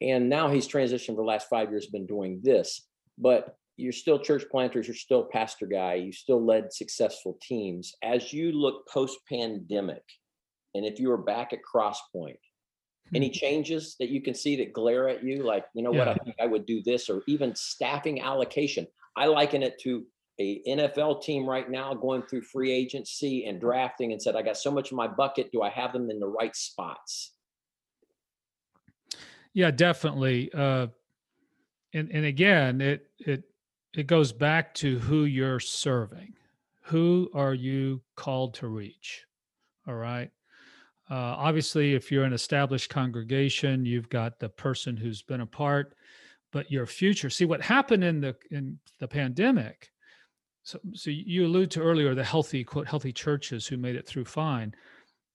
And 0.00 0.28
now 0.28 0.48
he's 0.48 0.68
transitioned 0.68 1.14
for 1.14 1.22
the 1.22 1.22
last 1.22 1.48
five 1.48 1.70
years, 1.70 1.86
been 1.86 2.06
doing 2.06 2.40
this 2.42 2.86
but 3.18 3.56
you're 3.76 3.92
still 3.92 4.18
church 4.18 4.44
planters, 4.50 4.86
you're 4.86 4.94
still 4.94 5.24
pastor 5.24 5.66
guy, 5.66 5.94
you 5.94 6.12
still 6.12 6.44
led 6.44 6.72
successful 6.72 7.38
teams. 7.42 7.92
As 8.02 8.32
you 8.32 8.52
look 8.52 8.86
post 8.88 9.18
pandemic, 9.28 10.02
and 10.74 10.84
if 10.84 10.98
you 11.00 11.08
were 11.08 11.18
back 11.18 11.52
at 11.52 11.60
Crosspoint, 11.62 12.38
any 13.14 13.28
Hmm. 13.28 13.32
changes 13.32 13.96
that 14.00 14.08
you 14.08 14.20
can 14.22 14.34
see 14.34 14.56
that 14.56 14.72
glare 14.72 15.08
at 15.08 15.22
you? 15.22 15.42
Like, 15.42 15.66
you 15.74 15.82
know 15.82 15.90
what, 15.92 16.08
I 16.08 16.14
think 16.14 16.36
I 16.40 16.46
would 16.46 16.66
do 16.66 16.82
this, 16.82 17.08
or 17.10 17.22
even 17.28 17.54
staffing 17.54 18.20
allocation. 18.20 18.86
I 19.16 19.26
liken 19.26 19.62
it 19.62 19.78
to 19.80 20.06
a 20.40 20.62
NFL 20.66 21.22
team 21.22 21.48
right 21.48 21.70
now 21.70 21.94
going 21.94 22.22
through 22.22 22.42
free 22.42 22.72
agency 22.72 23.44
and 23.46 23.60
drafting 23.60 24.12
and 24.12 24.20
said, 24.20 24.34
I 24.34 24.42
got 24.42 24.56
so 24.56 24.70
much 24.70 24.90
in 24.90 24.96
my 24.96 25.06
bucket. 25.06 25.52
Do 25.52 25.62
I 25.62 25.70
have 25.70 25.92
them 25.92 26.10
in 26.10 26.18
the 26.18 26.26
right 26.26 26.54
spots? 26.56 27.36
Yeah, 29.52 29.70
definitely. 29.70 30.50
Uh, 30.52 30.88
and 31.94 32.10
and 32.10 32.26
again, 32.26 32.80
it 32.80 33.08
it 33.18 33.44
it 33.94 34.06
goes 34.06 34.32
back 34.32 34.74
to 34.74 34.98
who 34.98 35.24
you're 35.24 35.60
serving. 35.60 36.34
Who 36.82 37.30
are 37.32 37.54
you 37.54 38.02
called 38.16 38.54
to 38.54 38.68
reach? 38.68 39.24
All 39.86 39.94
right. 39.94 40.30
Uh, 41.10 41.14
obviously, 41.14 41.94
if 41.94 42.10
you're 42.10 42.24
an 42.24 42.32
established 42.32 42.90
congregation, 42.90 43.84
you've 43.84 44.08
got 44.08 44.38
the 44.38 44.48
person 44.48 44.96
who's 44.96 45.22
been 45.22 45.42
a 45.42 45.46
part, 45.46 45.94
but 46.50 46.70
your 46.70 46.86
future. 46.86 47.30
See 47.30 47.44
what 47.44 47.60
happened 47.60 48.02
in 48.04 48.20
the 48.20 48.34
in 48.50 48.78
the 48.98 49.08
pandemic. 49.08 49.90
So, 50.62 50.78
so 50.94 51.10
you 51.10 51.46
allude 51.46 51.70
to 51.72 51.82
earlier 51.82 52.14
the 52.14 52.24
healthy 52.24 52.64
quote 52.64 52.88
healthy 52.88 53.12
churches 53.12 53.66
who 53.66 53.76
made 53.76 53.96
it 53.96 54.06
through 54.06 54.24
fine. 54.24 54.74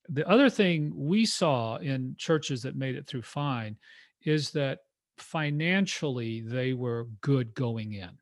The 0.10 0.28
other 0.28 0.50
thing 0.50 0.92
we 0.96 1.26
saw 1.26 1.78
in 1.78 2.16
churches 2.18 2.64
that 2.64 2.76
made 2.76 2.96
it 2.96 3.06
through 3.06 3.22
fine 3.22 3.78
is 4.26 4.50
that 4.52 4.80
financially 5.22 6.42
they 6.42 6.74
were 6.74 7.08
good 7.22 7.54
going 7.54 7.94
in. 7.94 8.18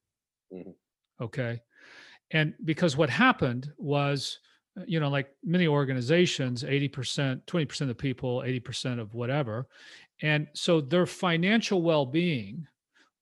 Mhm. 0.51 0.75
Okay. 1.21 1.61
And 2.31 2.53
because 2.65 2.97
what 2.97 3.09
happened 3.09 3.71
was, 3.77 4.39
uh, 4.77 4.83
you 4.85 4.99
know, 4.99 5.09
like 5.09 5.29
many 5.43 5.67
organizations, 5.67 6.63
80%, 6.63 7.45
20% 7.45 7.81
of 7.81 7.87
the 7.87 7.95
people, 7.95 8.43
80% 8.43 8.99
of 8.99 9.13
whatever. 9.13 9.67
And 10.21 10.47
so 10.53 10.81
their 10.81 11.05
financial 11.05 11.81
well 11.81 12.05
being 12.05 12.67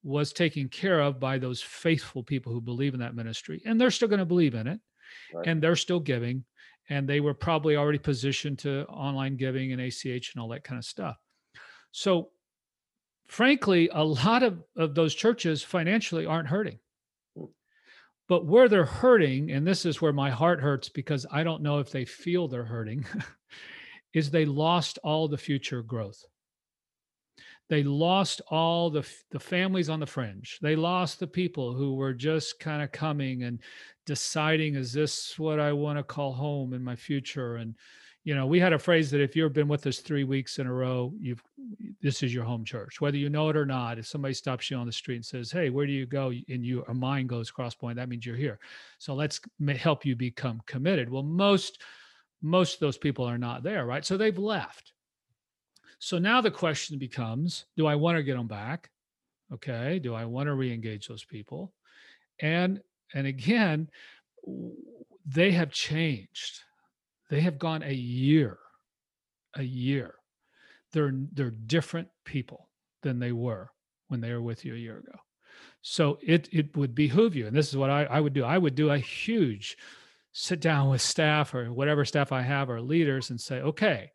was 0.04 0.32
taken 0.34 0.70
care 0.70 1.02
of 1.02 1.20
by 1.20 1.38
those 1.38 1.62
faithful 1.62 2.24
people 2.24 2.52
who 2.54 2.62
believe 2.62 2.94
in 2.94 3.00
that 3.00 3.16
ministry. 3.16 3.62
And 3.66 3.80
they're 3.80 3.92
still 3.92 4.08
going 4.08 4.20
to 4.20 4.26
believe 4.26 4.56
in 4.56 4.68
it. 4.68 4.80
Right. 5.34 5.48
And 5.48 5.62
they're 5.62 5.76
still 5.76 6.00
giving. 6.00 6.46
And 6.90 7.10
they 7.10 7.20
were 7.20 7.34
probably 7.34 7.76
already 7.76 7.98
positioned 7.98 8.60
to 8.60 8.86
online 8.86 9.38
giving 9.38 9.72
and 9.72 9.82
ACH 9.82 10.34
and 10.34 10.42
all 10.42 10.50
that 10.50 10.64
kind 10.64 10.78
of 10.78 10.86
stuff. 10.86 11.18
So 11.92 12.30
frankly, 13.28 13.90
a 13.92 14.04
lot 14.04 14.44
of, 14.44 14.64
of 14.76 14.96
those 14.96 15.16
churches 15.16 15.64
financially 15.64 16.26
aren't 16.26 16.48
hurting. 16.48 16.80
But 18.28 18.46
where 18.46 18.68
they're 18.68 18.86
hurting, 18.86 19.52
and 19.52 19.68
this 19.68 19.86
is 19.86 20.02
where 20.02 20.14
my 20.14 20.32
heart 20.32 20.60
hurts 20.60 20.90
because 20.90 21.26
I 21.32 21.44
don't 21.44 21.62
know 21.62 21.80
if 21.80 21.92
they 21.92 22.06
feel 22.06 22.48
they're 22.48 22.66
hurting, 22.66 23.06
is 24.14 24.32
they 24.32 24.46
lost 24.46 24.98
all 25.04 25.28
the 25.28 25.38
future 25.38 25.84
growth. 25.84 26.24
They 27.68 27.84
lost 27.84 28.42
all 28.50 28.90
the 28.92 29.08
the 29.32 29.40
families 29.40 29.90
on 29.90 30.00
the 30.00 30.06
fringe. 30.06 30.60
They 30.62 30.76
lost 30.76 31.20
the 31.20 31.28
people 31.28 31.74
who 31.74 31.96
were 31.96 32.14
just 32.14 32.60
kind 32.60 32.84
of 32.84 32.92
coming 32.92 33.44
and 33.44 33.60
deciding, 34.06 34.76
is 34.76 34.94
this 34.94 35.38
what 35.40 35.60
I 35.60 35.74
want 35.74 35.98
to 35.98 36.04
call 36.04 36.34
home 36.34 36.74
in 36.74 36.84
my 36.84 36.96
future? 36.96 37.56
And 37.56 37.76
you 38.26 38.34
know, 38.34 38.48
we 38.48 38.60
had 38.60 38.74
a 38.74 38.80
phrase 38.80 39.12
that 39.12 39.22
if 39.22 39.36
you've 39.36 39.54
been 39.54 39.68
with 39.68 39.86
us 39.86 40.00
three 40.00 40.24
weeks 40.24 40.58
in 40.58 40.66
a 40.66 40.74
row, 40.74 41.14
you've 41.20 41.44
this 42.02 42.24
is 42.24 42.34
your 42.34 42.44
home 42.44 42.66
church, 42.66 43.00
whether 43.00 43.18
you 43.18 43.30
know 43.30 43.50
it 43.50 43.56
or 43.56 43.68
not. 43.68 44.00
If 44.00 44.08
somebody 44.08 44.34
stops 44.34 44.70
you 44.70 44.78
on 44.78 44.88
the 44.88 44.92
street 44.92 45.18
and 45.18 45.26
says, 45.26 45.52
"Hey, 45.52 45.70
where 45.70 45.86
do 45.86 45.92
you 45.92 46.08
go?" 46.08 46.30
and 46.50 46.66
your 46.66 46.92
mind 46.94 47.30
goes 47.30 47.52
crosspoint, 47.52 47.96
that 47.96 48.10
means 48.10 48.26
you're 48.26 48.36
here. 48.36 48.60
So 48.98 49.14
let's 49.14 49.40
help 49.78 50.06
you 50.06 50.16
become 50.16 50.60
committed. 50.66 51.08
Well, 51.08 51.22
most 51.22 51.84
most 52.42 52.76
of 52.76 52.80
those 52.80 52.98
people 52.98 53.26
are 53.26 53.38
not 53.38 53.62
there, 53.62 53.86
right? 53.86 54.04
So 54.04 54.18
they've 54.18 54.38
left. 54.38 54.94
So 56.00 56.18
now 56.18 56.42
the 56.42 56.52
question 56.52 56.98
becomes, 56.98 57.66
do 57.78 57.86
I 57.86 57.96
want 57.96 58.18
to 58.18 58.24
get 58.24 58.38
them 58.38 58.48
back? 58.48 58.90
Okay, 59.54 60.00
do 60.00 60.16
I 60.16 60.26
want 60.26 60.48
to 60.48 60.56
re-engage 60.56 61.08
those 61.08 61.24
people? 61.24 61.74
And 62.40 62.82
and 63.14 63.28
again, 63.28 63.88
they 65.28 65.52
have 65.52 65.72
changed. 65.72 66.62
They 67.30 67.42
have 67.42 67.60
gone 67.60 67.84
a 67.84 67.94
year, 67.94 68.58
a 69.56 69.64
year. 69.64 70.16
They're 70.92 71.14
they're 71.34 71.52
different 71.52 72.08
people 72.24 72.70
than 73.02 73.20
they 73.20 73.32
were 73.32 73.72
when 74.08 74.22
they 74.22 74.32
were 74.32 74.42
with 74.42 74.64
you 74.64 74.76
a 74.76 74.78
year 74.78 75.00
ago. 75.00 75.18
So 75.82 76.20
it 76.22 76.50
it 76.52 76.76
would 76.78 76.96
behoove 76.96 77.36
you, 77.36 77.48
and 77.48 77.56
this 77.56 77.70
is 77.70 77.78
what 77.78 77.90
I, 77.90 78.06
I 78.06 78.20
would 78.20 78.34
do. 78.34 78.44
I 78.44 78.58
would 78.58 78.76
do 78.76 78.92
a 78.92 78.98
huge 78.98 79.78
sit 80.38 80.60
down 80.60 80.90
with 80.90 81.02
staff 81.02 81.54
or 81.54 81.72
whatever 81.72 82.04
staff 82.04 82.32
I 82.32 82.42
have 82.42 82.70
or 82.70 82.82
leaders 82.82 83.30
and 83.30 83.40
say, 83.40 83.62
okay, 83.62 84.12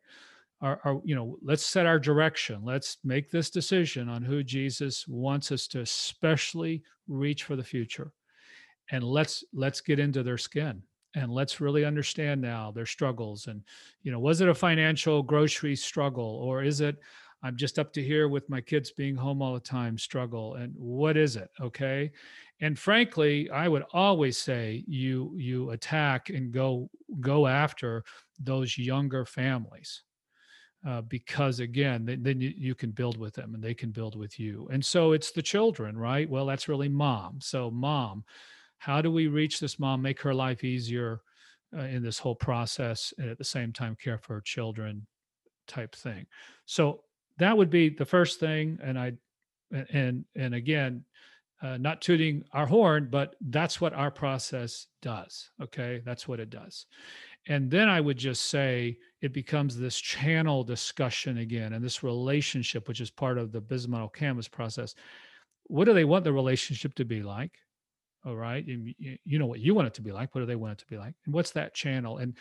our, 0.60 0.78
our 0.84 1.00
you 1.02 1.14
know, 1.14 1.38
let's 1.42 1.64
set 1.64 1.86
our 1.86 1.98
direction. 1.98 2.62
Let's 2.62 2.98
make 3.02 3.30
this 3.30 3.48
decision 3.48 4.08
on 4.10 4.22
who 4.22 4.42
Jesus 4.42 5.08
wants 5.08 5.50
us 5.50 5.66
to 5.68 5.80
especially 5.80 6.82
reach 7.08 7.44
for 7.44 7.56
the 7.56 7.64
future. 7.64 8.12
And 8.90 9.02
let's 9.02 9.44
let's 9.54 9.80
get 9.80 9.98
into 9.98 10.22
their 10.22 10.38
skin 10.38 10.82
and 11.14 11.32
let's 11.32 11.60
really 11.60 11.84
understand 11.84 12.40
now 12.40 12.70
their 12.70 12.86
struggles 12.86 13.46
and 13.46 13.62
you 14.02 14.12
know 14.12 14.18
was 14.18 14.40
it 14.40 14.48
a 14.48 14.54
financial 14.54 15.22
grocery 15.22 15.74
struggle 15.74 16.38
or 16.42 16.62
is 16.62 16.80
it 16.80 16.96
i'm 17.42 17.56
just 17.56 17.78
up 17.78 17.92
to 17.92 18.02
here 18.02 18.28
with 18.28 18.48
my 18.48 18.60
kids 18.60 18.92
being 18.92 19.16
home 19.16 19.42
all 19.42 19.54
the 19.54 19.60
time 19.60 19.98
struggle 19.98 20.54
and 20.54 20.72
what 20.76 21.16
is 21.16 21.36
it 21.36 21.50
okay? 21.60 22.10
And 22.60 22.78
frankly 22.78 23.50
i 23.50 23.68
would 23.68 23.84
always 23.92 24.38
say 24.38 24.84
you 24.86 25.32
you 25.36 25.70
attack 25.70 26.30
and 26.30 26.52
go 26.52 26.88
go 27.20 27.46
after 27.46 28.04
those 28.38 28.78
younger 28.78 29.24
families 29.24 30.02
uh, 30.86 31.00
because 31.02 31.60
again 31.60 32.04
then, 32.04 32.22
then 32.22 32.40
you, 32.40 32.52
you 32.56 32.74
can 32.74 32.90
build 32.90 33.16
with 33.16 33.34
them 33.34 33.54
and 33.54 33.62
they 33.62 33.74
can 33.74 33.90
build 33.90 34.16
with 34.16 34.38
you. 34.38 34.66
And 34.72 34.84
so 34.84 35.12
it's 35.12 35.30
the 35.30 35.42
children 35.42 35.96
right? 35.96 36.28
Well 36.28 36.46
that's 36.46 36.68
really 36.68 36.88
mom. 36.88 37.38
So 37.40 37.70
mom 37.70 38.24
how 38.80 39.00
do 39.00 39.10
we 39.10 39.28
reach 39.28 39.60
this 39.60 39.78
mom 39.78 40.02
make 40.02 40.20
her 40.20 40.34
life 40.34 40.64
easier 40.64 41.20
uh, 41.76 41.82
in 41.82 42.02
this 42.02 42.18
whole 42.18 42.34
process 42.34 43.14
and 43.18 43.30
at 43.30 43.38
the 43.38 43.44
same 43.44 43.72
time 43.72 43.96
care 44.02 44.18
for 44.18 44.34
her 44.34 44.40
children 44.40 45.06
type 45.68 45.94
thing 45.94 46.26
so 46.66 47.02
that 47.38 47.56
would 47.56 47.70
be 47.70 47.88
the 47.88 48.04
first 48.04 48.40
thing 48.40 48.78
and 48.82 48.98
i 48.98 49.12
and 49.92 50.24
and 50.34 50.54
again 50.54 51.04
uh, 51.62 51.76
not 51.76 52.00
tooting 52.00 52.42
our 52.52 52.66
horn, 52.66 53.08
but 53.10 53.36
that's 53.48 53.80
what 53.80 53.92
our 53.92 54.10
process 54.10 54.86
does. 55.02 55.50
Okay. 55.62 56.00
That's 56.04 56.26
what 56.26 56.40
it 56.40 56.50
does. 56.50 56.86
And 57.48 57.70
then 57.70 57.88
I 57.88 58.00
would 58.00 58.16
just 58.16 58.46
say 58.46 58.98
it 59.20 59.32
becomes 59.32 59.76
this 59.76 59.98
channel 59.98 60.64
discussion 60.64 61.38
again 61.38 61.72
and 61.72 61.84
this 61.84 62.02
relationship, 62.02 62.88
which 62.88 63.00
is 63.00 63.10
part 63.10 63.38
of 63.38 63.52
the 63.52 63.60
business 63.60 64.08
canvas 64.14 64.48
process. 64.48 64.94
What 65.64 65.84
do 65.84 65.94
they 65.94 66.04
want 66.04 66.24
the 66.24 66.32
relationship 66.32 66.94
to 66.96 67.04
be 67.04 67.22
like? 67.22 67.52
All 68.24 68.36
right. 68.36 68.66
You, 68.66 68.92
you 69.24 69.38
know 69.38 69.46
what 69.46 69.60
you 69.60 69.74
want 69.74 69.88
it 69.88 69.94
to 69.94 70.02
be 70.02 70.12
like. 70.12 70.34
What 70.34 70.42
do 70.42 70.46
they 70.46 70.56
want 70.56 70.72
it 70.72 70.78
to 70.78 70.86
be 70.86 70.98
like? 70.98 71.14
And 71.24 71.34
what's 71.34 71.52
that 71.52 71.74
channel? 71.74 72.18
And 72.18 72.36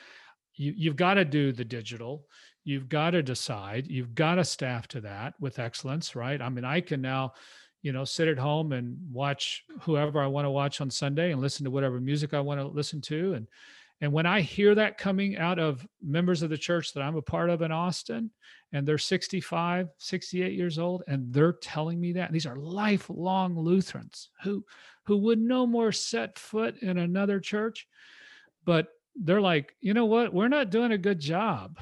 you, 0.56 0.74
you've 0.76 0.96
got 0.96 1.14
to 1.16 1.26
do 1.26 1.52
the 1.52 1.64
digital. 1.64 2.26
You've 2.66 2.90
got 2.90 3.12
to 3.12 3.24
decide. 3.24 3.88
You've 3.88 4.14
got 4.14 4.36
to 4.36 4.44
staff 4.44 4.88
to 4.90 5.02
that 5.02 5.36
with 5.40 5.60
excellence, 5.60 6.16
right? 6.16 6.42
I 6.42 6.50
mean, 6.50 6.66
I 6.66 6.82
can 6.82 7.02
now 7.02 7.34
you 7.82 7.94
know, 7.94 8.04
sit 8.04 8.28
at 8.28 8.38
home 8.38 8.74
and 8.74 8.98
watch 9.12 9.64
whoever 9.82 10.22
I 10.22 10.28
want 10.28 10.46
to 10.46 10.52
watch 10.52 10.82
on 10.82 10.90
Sunday 10.90 11.32
and 11.32 11.42
listen 11.42 11.64
to 11.64 11.72
whatever 11.72 12.00
music 12.00 12.34
I 12.34 12.42
want 12.42 12.60
to 12.60 12.68
listen 12.68 13.02
to. 13.02 13.34
And 13.34 13.48
and 14.02 14.14
when 14.14 14.26
I 14.26 14.40
hear 14.42 14.76
that 14.76 14.98
coming 14.98 15.38
out 15.38 15.60
of 15.60 15.86
members 16.02 16.42
of 16.42 16.50
the 16.50 16.58
church 16.58 16.94
that 16.94 17.02
I'm 17.02 17.18
a 17.18 17.22
part 17.22 17.50
of 17.50 17.62
in 17.62 17.72
Austin, 17.72 18.32
and 18.72 18.88
they're 18.88 18.98
65, 18.98 19.90
68 19.98 20.54
years 20.54 20.80
old, 20.80 21.04
and 21.08 21.34
they're 21.34 21.54
telling 21.54 22.00
me 22.00 22.14
that, 22.14 22.32
these 22.32 22.46
are 22.46 22.56
lifelong 22.56 23.60
Lutherans 23.60 24.30
who 24.44 24.64
who 25.10 25.18
would 25.18 25.40
no 25.40 25.66
more 25.66 25.92
set 25.92 26.38
foot 26.38 26.78
in 26.84 27.00
another 27.00 27.40
church, 27.40 27.88
but 28.64 28.90
they're 29.16 29.42
like, 29.42 29.74
you 29.82 29.96
know 29.96 30.06
what, 30.06 30.32
we're 30.32 30.48
not 30.48 30.70
doing 30.70 30.92
a 30.92 31.00
good 31.00 31.20
job. 31.20 31.80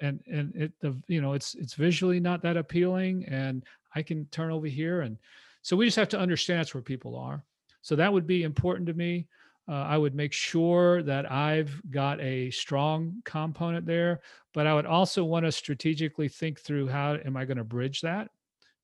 And 0.00 0.18
and 0.26 0.52
it 0.56 0.72
the 0.80 0.96
you 1.06 1.20
know 1.20 1.34
it's 1.34 1.54
it's 1.54 1.74
visually 1.74 2.18
not 2.18 2.42
that 2.42 2.56
appealing. 2.56 3.26
And 3.26 3.64
I 3.94 4.02
can 4.02 4.26
turn 4.26 4.50
over 4.50 4.66
here. 4.66 5.02
And 5.02 5.18
so 5.62 5.76
we 5.76 5.86
just 5.86 5.96
have 5.96 6.08
to 6.08 6.18
understand 6.18 6.58
that's 6.58 6.74
where 6.74 6.82
people 6.82 7.16
are. 7.16 7.44
So 7.82 7.94
that 7.94 8.12
would 8.12 8.26
be 8.26 8.42
important 8.42 8.88
to 8.88 8.94
me. 8.94 9.28
Uh, 9.68 9.86
I 9.94 9.96
would 9.96 10.16
make 10.16 10.32
sure 10.32 11.02
that 11.04 11.30
I've 11.30 11.80
got 11.90 12.20
a 12.20 12.50
strong 12.50 13.22
component 13.24 13.86
there, 13.86 14.20
but 14.52 14.66
I 14.66 14.74
would 14.74 14.86
also 14.86 15.22
want 15.22 15.46
to 15.46 15.52
strategically 15.52 16.28
think 16.28 16.58
through 16.58 16.88
how 16.88 17.18
am 17.24 17.36
I 17.36 17.44
going 17.44 17.58
to 17.58 17.64
bridge 17.64 18.00
that? 18.00 18.30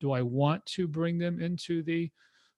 Do 0.00 0.12
I 0.12 0.22
want 0.22 0.64
to 0.66 0.86
bring 0.86 1.18
them 1.18 1.40
into 1.40 1.82
the, 1.82 2.10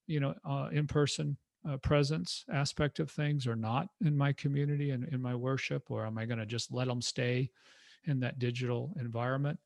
you 0.06 0.20
know, 0.20 0.34
uh, 0.44 0.68
in-person 0.72 1.36
uh, 1.68 1.76
presence 1.78 2.44
aspect 2.52 3.00
of 3.00 3.10
things 3.10 3.46
or 3.46 3.56
not 3.56 3.88
in 4.04 4.16
my 4.16 4.32
community 4.32 4.90
and 4.90 5.04
in 5.08 5.20
my 5.20 5.34
worship, 5.34 5.90
or 5.90 6.06
am 6.06 6.18
I 6.18 6.24
going 6.24 6.38
to 6.38 6.46
just 6.46 6.72
let 6.72 6.86
them 6.86 7.02
stay 7.02 7.50
in 8.04 8.20
that 8.20 8.38
digital 8.38 8.94
environment? 9.00 9.58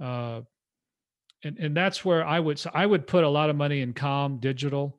Uh, 0.00 0.42
and 1.44 1.58
and 1.58 1.76
that's 1.76 2.04
where 2.04 2.26
I 2.26 2.40
would 2.40 2.58
so 2.58 2.70
I 2.74 2.86
would 2.86 3.06
put 3.06 3.24
a 3.24 3.28
lot 3.28 3.50
of 3.50 3.56
money 3.56 3.80
in 3.80 3.92
com 3.92 4.38
digital 4.38 4.98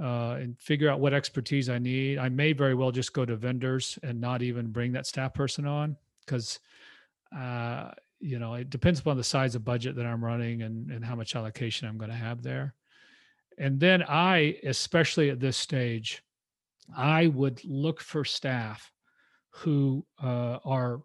uh, 0.00 0.36
and 0.40 0.58
figure 0.58 0.88
out 0.88 1.00
what 1.00 1.12
expertise 1.12 1.68
I 1.68 1.78
need. 1.78 2.18
I 2.18 2.28
may 2.28 2.52
very 2.52 2.74
well 2.74 2.90
just 2.90 3.12
go 3.12 3.24
to 3.24 3.36
vendors 3.36 3.98
and 4.02 4.20
not 4.20 4.42
even 4.42 4.68
bring 4.68 4.92
that 4.92 5.06
staff 5.06 5.34
person 5.34 5.66
on 5.66 5.96
because 6.24 6.60
uh, 7.36 7.90
you 8.20 8.38
know 8.38 8.54
it 8.54 8.70
depends 8.70 9.00
upon 9.00 9.16
the 9.16 9.24
size 9.24 9.54
of 9.54 9.64
budget 9.64 9.96
that 9.96 10.06
I'm 10.06 10.24
running 10.24 10.62
and 10.62 10.90
and 10.90 11.04
how 11.04 11.16
much 11.16 11.36
allocation 11.36 11.88
I'm 11.88 11.98
going 11.98 12.10
to 12.10 12.16
have 12.16 12.42
there. 12.42 12.74
And 13.58 13.80
then 13.80 14.02
I, 14.02 14.56
especially 14.64 15.30
at 15.30 15.40
this 15.40 15.56
stage, 15.56 16.22
I 16.96 17.26
would 17.26 17.60
look 17.64 18.00
for 18.00 18.24
staff 18.24 18.92
who 19.50 20.06
uh, 20.22 20.58
are 20.64 21.00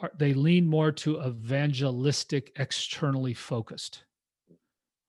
are, 0.00 0.12
they 0.16 0.32
lean 0.32 0.64
more 0.66 0.92
to 0.92 1.20
evangelistic, 1.20 2.52
externally 2.56 3.34
focused. 3.34 4.04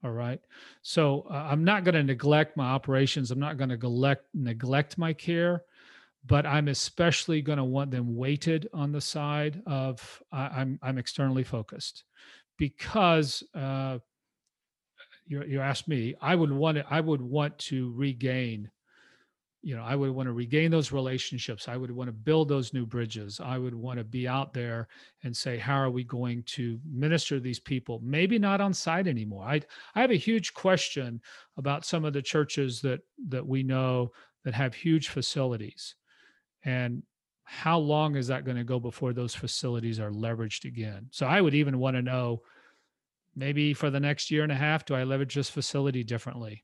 All 0.04 0.12
right. 0.12 0.40
So 0.82 1.28
uh, 1.30 1.48
I'm 1.52 1.64
not 1.64 1.84
going 1.84 1.94
to 1.96 2.04
neglect 2.04 2.58
my 2.58 2.66
operations. 2.66 3.32
I'm 3.32 3.40
not 3.40 3.58
going 3.58 3.70
to 3.70 3.76
neglect 3.76 4.26
neglect 4.34 4.98
my 4.98 5.14
care, 5.14 5.64
but 6.26 6.46
I'm 6.46 6.70
especially 6.70 7.42
going 7.42 7.60
to 7.60 7.64
want 7.64 7.92
them 7.92 8.16
weighted 8.16 8.68
on 8.74 8.92
the 8.92 9.02
side 9.02 9.62
of 9.68 10.24
uh, 10.32 10.50
I'm 10.52 10.80
I'm 10.82 10.98
externally 10.98 11.44
focused, 11.44 12.06
because 12.58 13.44
uh, 13.54 14.00
you 15.30 15.44
you 15.44 15.62
asked 15.62 15.88
me. 15.88 16.16
I 16.22 16.36
would 16.36 16.52
want 16.52 16.78
to, 16.78 16.86
I 16.90 17.00
would 17.00 17.22
want 17.22 17.58
to 17.60 17.94
regain 17.94 18.70
you 19.62 19.76
know 19.76 19.84
i 19.84 19.94
would 19.96 20.12
want 20.12 20.28
to 20.28 20.34
regain 20.34 20.72
those 20.72 20.92
relationships. 20.92 21.68
I 21.68 21.76
would 21.76 21.92
want 21.92 22.08
to 22.08 22.14
build 22.14 22.48
those 22.48 22.74
new 22.74 22.86
bridges. 22.86 23.42
I 23.44 23.58
would 23.58 23.76
want 23.76 23.98
to 24.00 24.04
be 24.06 24.28
out 24.28 24.54
there 24.54 24.88
and 25.24 25.36
say 25.36 25.58
how 25.58 25.76
are 25.76 25.90
we 25.90 26.04
going 26.04 26.44
to 26.48 26.80
minister 26.90 27.40
these 27.40 27.60
people? 27.60 28.00
Maybe 28.04 28.40
not 28.40 28.62
on 28.62 28.74
site 28.74 29.08
anymore. 29.08 29.44
I 29.44 29.62
i 29.96 30.02
have 30.02 30.12
a 30.12 30.16
huge 30.16 30.54
question 30.54 31.22
about 31.58 31.86
some 31.86 32.06
of 32.06 32.14
the 32.14 32.22
churches 32.22 32.82
that 32.82 33.02
that 33.28 33.46
we 33.46 33.64
know 33.64 34.12
that 34.46 34.54
have 34.54 34.74
huge 34.74 35.10
facilities. 35.10 35.96
And 36.64 37.04
how 37.44 37.80
long 37.80 38.16
is 38.16 38.28
that 38.28 38.46
going 38.46 38.58
to 38.58 38.64
go 38.64 38.80
before 38.80 39.12
those 39.12 39.36
facilities 39.36 40.00
are 40.00 40.12
leveraged 40.12 40.66
again? 40.66 41.08
So 41.12 41.26
i 41.26 41.42
would 41.42 41.54
even 41.54 41.80
want 41.80 41.98
to 41.98 42.02
know 42.02 42.42
maybe 43.36 43.74
for 43.74 43.90
the 43.90 44.00
next 44.00 44.32
year 44.32 44.44
and 44.44 44.52
a 44.52 44.56
half 44.56 44.86
do 44.86 44.96
i 44.96 45.04
leverage 45.04 45.36
this 45.36 45.50
facility 45.50 46.04
differently 46.04 46.64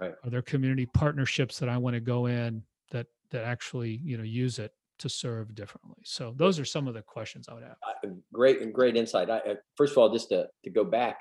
Right. 0.00 0.14
Are 0.24 0.30
there 0.30 0.42
community 0.42 0.86
partnerships 0.86 1.58
that 1.58 1.68
I 1.68 1.76
want 1.76 1.94
to 1.94 2.00
go 2.00 2.26
in 2.26 2.62
that 2.90 3.06
that 3.30 3.44
actually 3.44 4.00
you 4.02 4.16
know 4.16 4.24
use 4.24 4.58
it 4.58 4.72
to 4.98 5.08
serve 5.08 5.54
differently? 5.54 6.02
So 6.04 6.34
those 6.36 6.58
are 6.58 6.64
some 6.64 6.88
of 6.88 6.94
the 6.94 7.02
questions 7.02 7.48
I 7.48 7.54
would 7.54 7.62
have. 7.62 7.76
Uh, 7.82 8.08
great 8.32 8.60
and 8.60 8.72
great 8.72 8.96
insight. 8.96 9.30
I, 9.30 9.38
uh, 9.38 9.54
first 9.76 9.92
of 9.92 9.98
all, 9.98 10.12
just 10.12 10.28
to 10.30 10.48
to 10.64 10.70
go 10.70 10.84
back, 10.84 11.18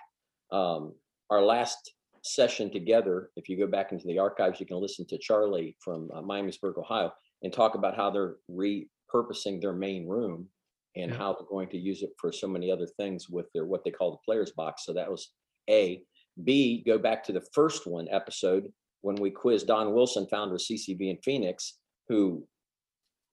um, 0.52 0.94
our 1.30 1.42
last 1.42 1.94
session 2.24 2.72
together. 2.72 3.30
If 3.36 3.50
you 3.50 3.58
go 3.58 3.68
back 3.68 3.92
into 3.92 4.08
the 4.08 4.18
archives, 4.18 4.60
you 4.60 4.66
can 4.66 4.78
listen 4.78 5.06
to 5.08 5.18
Charlie 5.18 5.76
from 5.80 6.10
uh, 6.14 6.22
Miamisburg, 6.22 6.78
Ohio, 6.78 7.12
and 7.44 7.52
talk 7.52 7.76
about 7.76 7.96
how 7.96 8.10
they're 8.10 8.36
repurposing 8.50 9.62
their 9.62 9.74
main 9.74 10.08
room 10.08 10.48
and 10.96 11.12
Yeah. 11.12 11.18
how 11.18 11.34
they're 11.34 11.48
going 11.48 11.70
to 11.70 11.78
use 11.78 12.04
it 12.04 12.12
for 12.18 12.32
so 12.32 12.48
many 12.48 12.72
other 12.72 12.88
things 12.88 13.30
with 13.30 13.52
their 13.54 13.66
what 13.66 13.84
they 13.84 13.92
call 13.92 14.12
the 14.12 14.18
players 14.26 14.52
box. 14.52 14.86
So 14.86 14.94
that 14.94 15.10
was 15.10 15.32
A. 15.70 16.04
B, 16.44 16.84
go 16.86 16.98
back 16.98 17.24
to 17.26 17.32
the 17.32 17.46
first 17.54 17.86
one 17.86 18.08
episode 18.10 18.72
when 19.02 19.16
we 19.16 19.30
quizzed 19.30 19.68
Don 19.68 19.94
Wilson, 19.94 20.28
founder 20.28 20.56
of 20.56 20.62
CCV 20.62 21.10
in 21.10 21.18
Phoenix, 21.24 21.78
who, 22.08 22.48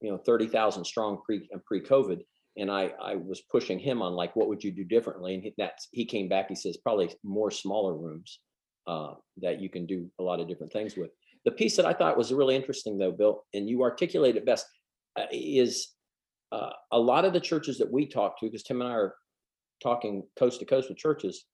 you 0.00 0.10
know, 0.10 0.18
30,000 0.18 0.84
strong 0.84 1.20
pre 1.24 1.48
and 1.50 1.64
pre-COVID. 1.64 2.20
And 2.56 2.70
I, 2.70 2.92
I 3.00 3.14
was 3.14 3.40
pushing 3.42 3.78
him 3.78 4.02
on 4.02 4.12
like, 4.12 4.36
what 4.36 4.48
would 4.48 4.62
you 4.62 4.70
do 4.72 4.84
differently? 4.84 5.34
And 5.34 5.42
he, 5.44 5.54
that's, 5.56 5.88
he 5.92 6.04
came 6.04 6.28
back, 6.28 6.48
he 6.48 6.54
says, 6.54 6.76
probably 6.76 7.14
more 7.22 7.50
smaller 7.50 7.94
rooms 7.96 8.40
uh, 8.86 9.14
that 9.40 9.60
you 9.60 9.70
can 9.70 9.86
do 9.86 10.10
a 10.18 10.22
lot 10.22 10.40
of 10.40 10.48
different 10.48 10.72
things 10.72 10.96
with. 10.96 11.10
The 11.44 11.52
piece 11.52 11.76
that 11.76 11.86
I 11.86 11.94
thought 11.94 12.18
was 12.18 12.32
really 12.32 12.56
interesting 12.56 12.98
though, 12.98 13.12
Bill, 13.12 13.44
and 13.54 13.68
you 13.68 13.82
articulate 13.82 14.36
it 14.36 14.44
best, 14.44 14.66
uh, 15.18 15.26
is 15.32 15.88
uh, 16.52 16.70
a 16.92 16.98
lot 16.98 17.24
of 17.24 17.32
the 17.32 17.40
churches 17.40 17.78
that 17.78 17.90
we 17.90 18.06
talk 18.06 18.38
to, 18.40 18.46
because 18.46 18.62
Tim 18.62 18.80
and 18.80 18.90
I 18.90 18.94
are 18.94 19.14
talking 19.82 20.24
coast 20.38 20.60
to 20.60 20.66
coast 20.66 20.88
with 20.88 20.98
churches, 20.98 21.46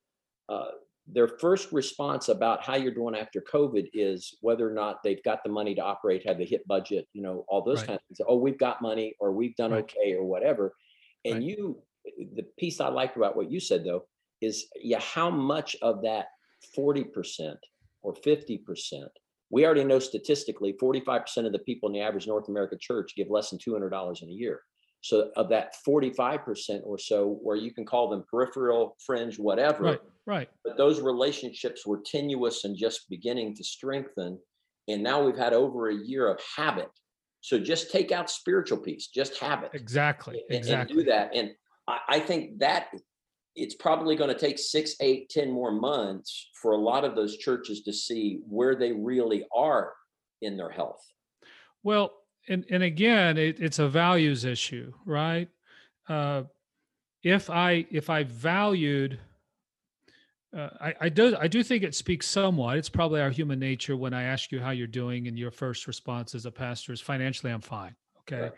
uh, 0.48 0.68
their 1.06 1.28
first 1.28 1.70
response 1.70 2.28
about 2.28 2.64
how 2.64 2.74
you're 2.74 2.94
doing 2.94 3.14
after 3.14 3.40
COVID 3.40 3.88
is 3.92 4.36
whether 4.40 4.68
or 4.68 4.72
not 4.72 5.02
they've 5.04 5.22
got 5.22 5.44
the 5.44 5.50
money 5.50 5.74
to 5.74 5.80
operate, 5.82 6.26
have 6.26 6.38
they 6.38 6.44
hit 6.44 6.66
budget, 6.66 7.06
you 7.12 7.22
know, 7.22 7.44
all 7.48 7.62
those 7.62 7.78
Right. 7.78 7.86
kinds 7.86 8.00
of 8.10 8.16
things. 8.16 8.26
Oh, 8.28 8.36
we've 8.38 8.58
got 8.58 8.82
money 8.82 9.14
or 9.20 9.32
we've 9.32 9.54
done 9.56 9.72
Right. 9.72 9.84
okay 9.84 10.14
or 10.14 10.24
whatever. 10.24 10.74
And 11.24 11.34
Right. 11.34 11.42
you, 11.42 11.82
the 12.34 12.42
piece 12.58 12.80
I 12.80 12.88
liked 12.88 13.16
about 13.16 13.36
what 13.36 13.50
you 13.50 13.60
said 13.60 13.84
though, 13.84 14.08
is 14.40 14.68
yeah, 14.74 15.00
how 15.00 15.30
much 15.30 15.76
of 15.80 16.02
that 16.02 16.26
40% 16.76 17.56
or 18.02 18.14
50%, 18.14 19.08
we 19.50 19.64
already 19.64 19.84
know 19.84 20.00
statistically 20.00 20.72
45% 20.82 21.46
of 21.46 21.52
the 21.52 21.60
people 21.60 21.88
in 21.88 21.92
the 21.92 22.00
average 22.00 22.26
North 22.26 22.48
America 22.48 22.76
church 22.80 23.14
give 23.16 23.30
less 23.30 23.50
than 23.50 23.60
$200 23.60 24.22
in 24.22 24.28
a 24.28 24.32
year. 24.32 24.60
So 25.02 25.30
of 25.36 25.48
that 25.50 25.74
45% 25.86 26.80
or 26.84 26.98
so, 26.98 27.38
where 27.42 27.56
you 27.56 27.72
can 27.72 27.84
call 27.84 28.08
them 28.10 28.24
peripheral, 28.30 28.96
fringe, 29.04 29.38
whatever, 29.38 29.84
Right. 29.84 30.00
Right. 30.26 30.48
but 30.64 30.76
those 30.76 31.00
relationships 31.00 31.86
were 31.86 32.00
tenuous 32.04 32.64
and 32.64 32.76
just 32.76 33.08
beginning 33.08 33.54
to 33.56 33.64
strengthen. 33.64 34.38
And 34.88 35.02
now 35.02 35.24
we've 35.24 35.36
had 35.36 35.52
over 35.52 35.88
a 35.90 35.94
year 35.94 36.28
of 36.28 36.40
habit. 36.56 36.90
So 37.40 37.58
just 37.60 37.92
take 37.92 38.10
out 38.10 38.28
spiritual 38.30 38.78
piece, 38.78 39.06
just 39.08 39.38
habit. 39.38 39.70
Exactly. 39.74 40.34
and- 40.34 40.44
and 40.48 40.58
Exactly. 40.58 40.96
do 40.96 41.02
that. 41.10 41.34
And 41.34 41.52
I, 41.86 41.98
I 42.08 42.20
think 42.20 42.58
that 42.58 42.88
it's 43.54 43.76
probably 43.76 44.16
going 44.16 44.32
to 44.32 44.38
take 44.38 44.58
six, 44.58 44.96
eight, 45.00 45.28
ten 45.30 45.50
more 45.52 45.70
months 45.72 46.50
for 46.60 46.72
a 46.72 46.76
lot 46.78 47.04
of 47.04 47.14
those 47.14 47.36
churches 47.38 47.82
to 47.82 47.92
see 47.92 48.40
where 48.48 48.74
they 48.74 48.92
really 48.92 49.46
are 49.54 49.92
in 50.42 50.56
their 50.56 50.70
health. 50.70 51.00
Well, 51.84 52.12
and 52.48 52.64
and 52.70 52.82
again, 52.82 53.36
it, 53.36 53.60
it's 53.60 53.78
a 53.78 53.88
values 53.88 54.44
issue, 54.44 54.92
right? 55.04 55.48
Uh, 56.08 56.44
if 57.22 57.50
I 57.50 57.86
if 57.90 58.08
I 58.10 58.24
valued, 58.24 59.18
uh, 60.56 60.68
I 60.80 60.94
I 61.02 61.08
do 61.08 61.36
I 61.38 61.48
do 61.48 61.62
think 61.62 61.82
it 61.82 61.94
speaks 61.94 62.26
somewhat. 62.26 62.78
It's 62.78 62.88
probably 62.88 63.20
our 63.20 63.30
human 63.30 63.58
nature 63.58 63.96
when 63.96 64.14
I 64.14 64.24
ask 64.24 64.52
you 64.52 64.60
how 64.60 64.70
you're 64.70 64.86
doing, 64.86 65.28
and 65.28 65.38
your 65.38 65.50
first 65.50 65.86
response 65.86 66.34
as 66.34 66.46
a 66.46 66.52
pastor 66.52 66.92
is 66.92 67.00
financially, 67.00 67.52
I'm 67.52 67.60
fine. 67.60 67.94
Okay. 68.20 68.42
Right. 68.42 68.52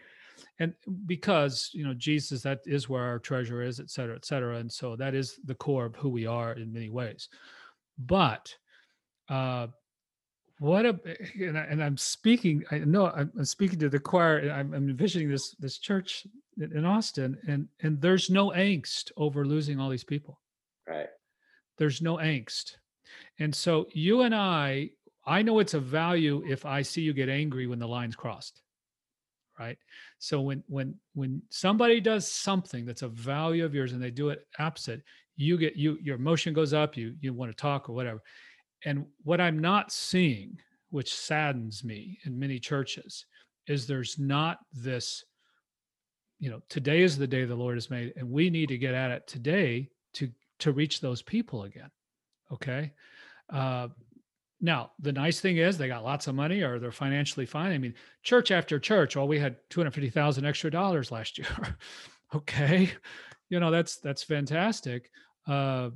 And 0.61 0.74
because 1.07 1.70
you 1.72 1.84
know 1.84 1.95
Jesus, 1.95 2.43
that 2.43 2.61
is 2.66 2.89
where 2.89 3.03
our 3.03 3.18
treasure 3.18 3.62
is, 3.62 3.80
et 3.80 3.91
cetera, 3.91 4.14
et 4.16 4.24
cetera, 4.24 4.59
and 4.59 4.70
so 4.70 4.97
that 4.97 5.14
is 5.14 5.41
the 5.45 5.55
core 5.55 5.86
of 5.86 5.97
who 5.97 6.09
we 6.09 6.26
are 6.26 6.53
in 6.53 6.72
many 6.72 6.91
ways. 6.91 7.28
But 7.99 8.55
uh, 9.28 9.68
what 10.59 10.87
a 10.87 10.99
and, 11.41 11.57
I, 11.57 11.63
and 11.63 11.83
I'm 11.83 11.97
speaking. 11.97 12.65
I 12.71 12.79
know 12.79 13.07
I'm, 13.07 13.31
I'm 13.39 13.45
speaking 13.45 13.79
to 13.81 13.89
the 13.89 13.99
choir. 13.99 14.51
I'm, 14.51 14.75
I'm 14.75 14.89
envisioning 14.89 15.31
this 15.31 15.55
this 15.57 15.79
church 15.79 16.27
in 16.59 16.85
Austin, 16.85 17.39
and 17.47 17.69
and 17.83 18.01
there's 18.01 18.29
no 18.29 18.51
angst 18.51 19.13
over 19.17 19.45
losing 19.47 19.79
all 19.79 19.89
these 19.89 20.05
people. 20.05 20.41
Right. 20.87 21.09
There's 21.77 22.03
no 22.03 22.17
angst, 22.17 22.77
and 23.39 23.55
so 23.55 23.87
you 23.93 24.23
and 24.23 24.35
I, 24.35 24.91
I 25.25 25.43
know 25.43 25.61
it's 25.61 25.75
a 25.75 25.81
value 25.81 26.43
if 26.47 26.67
I 26.67 26.83
see 26.83 27.03
you 27.03 27.13
get 27.13 27.29
angry 27.29 27.69
when 27.69 27.79
the 27.79 27.89
line's 27.89 28.17
crossed. 28.17 28.63
Right. 29.61 29.79
So 30.19 30.41
when 30.41 30.65
when 30.67 30.97
when 31.15 31.41
somebody 31.51 32.01
does 32.01 32.31
something 32.31 32.85
that's 32.85 33.03
a 33.03 33.09
value 33.09 33.65
of 33.65 33.75
yours 33.75 33.93
and 33.93 34.03
they 34.03 34.11
do 34.11 34.31
it 34.31 34.45
opposite, 34.59 35.03
you 35.37 35.57
get 35.57 35.77
you 35.77 35.99
your 36.03 36.17
emotion 36.17 36.53
goes 36.53 36.73
up. 36.73 36.97
You 36.97 37.15
you 37.21 37.33
want 37.33 37.53
to 37.53 37.57
talk 37.57 37.89
or 37.89 37.93
whatever 37.93 38.23
and 38.85 39.07
what 39.24 39.41
I'm 39.41 39.59
not 39.59 39.93
seeing, 39.93 40.59
which 40.91 41.14
saddens 41.14 41.85
me 41.85 42.18
in 42.24 42.39
many 42.39 42.59
churches, 42.59 43.26
is 43.66 43.87
there's 43.87 44.18
not 44.18 44.59
this, 44.72 45.24
you 46.39 46.51
know, 46.51 46.61
today 46.68 47.03
is 47.03 47.18
the 47.18 47.26
day 47.26 47.45
the 47.45 47.55
Lord 47.55 47.76
has 47.76 47.91
made, 47.91 48.12
and 48.16 48.31
we 48.31 48.51
need 48.51 48.68
to 48.68 48.79
get 48.79 48.95
at 48.95 49.11
it 49.11 49.26
today 49.26 49.91
to 50.14 50.31
to 50.61 50.72
reach 50.72 51.01
those 51.01 51.22
people 51.22 51.64
again. 51.64 51.91
Okay. 52.53 52.93
Uh, 53.53 53.89
now, 54.61 54.91
the 54.99 55.12
nice 55.12 55.41
thing 55.41 55.59
is 55.59 55.79
they 55.79 55.87
got 55.87 56.05
lots 56.05 56.26
of 56.26 56.35
money 56.35 56.62
or 56.62 56.79
they're 56.79 56.91
financially 56.91 57.47
fine. 57.47 57.70
I 57.70 57.79
mean, 57.79 57.95
church 58.24 58.51
after 58.51 58.79
church, 58.79 59.14
well, 59.14 59.29
we 59.29 59.39
had 59.39 59.57
250,000 59.70 60.45
extra 60.45 60.70
dollars 60.70 61.12
last 61.12 61.39
year. 61.39 61.76
okay. 62.35 62.91
You 63.51 63.61
know, 63.61 63.70
that's 63.70 63.99
that's 63.99 64.22
fantastic. 64.22 65.11
Uh, 65.47 65.91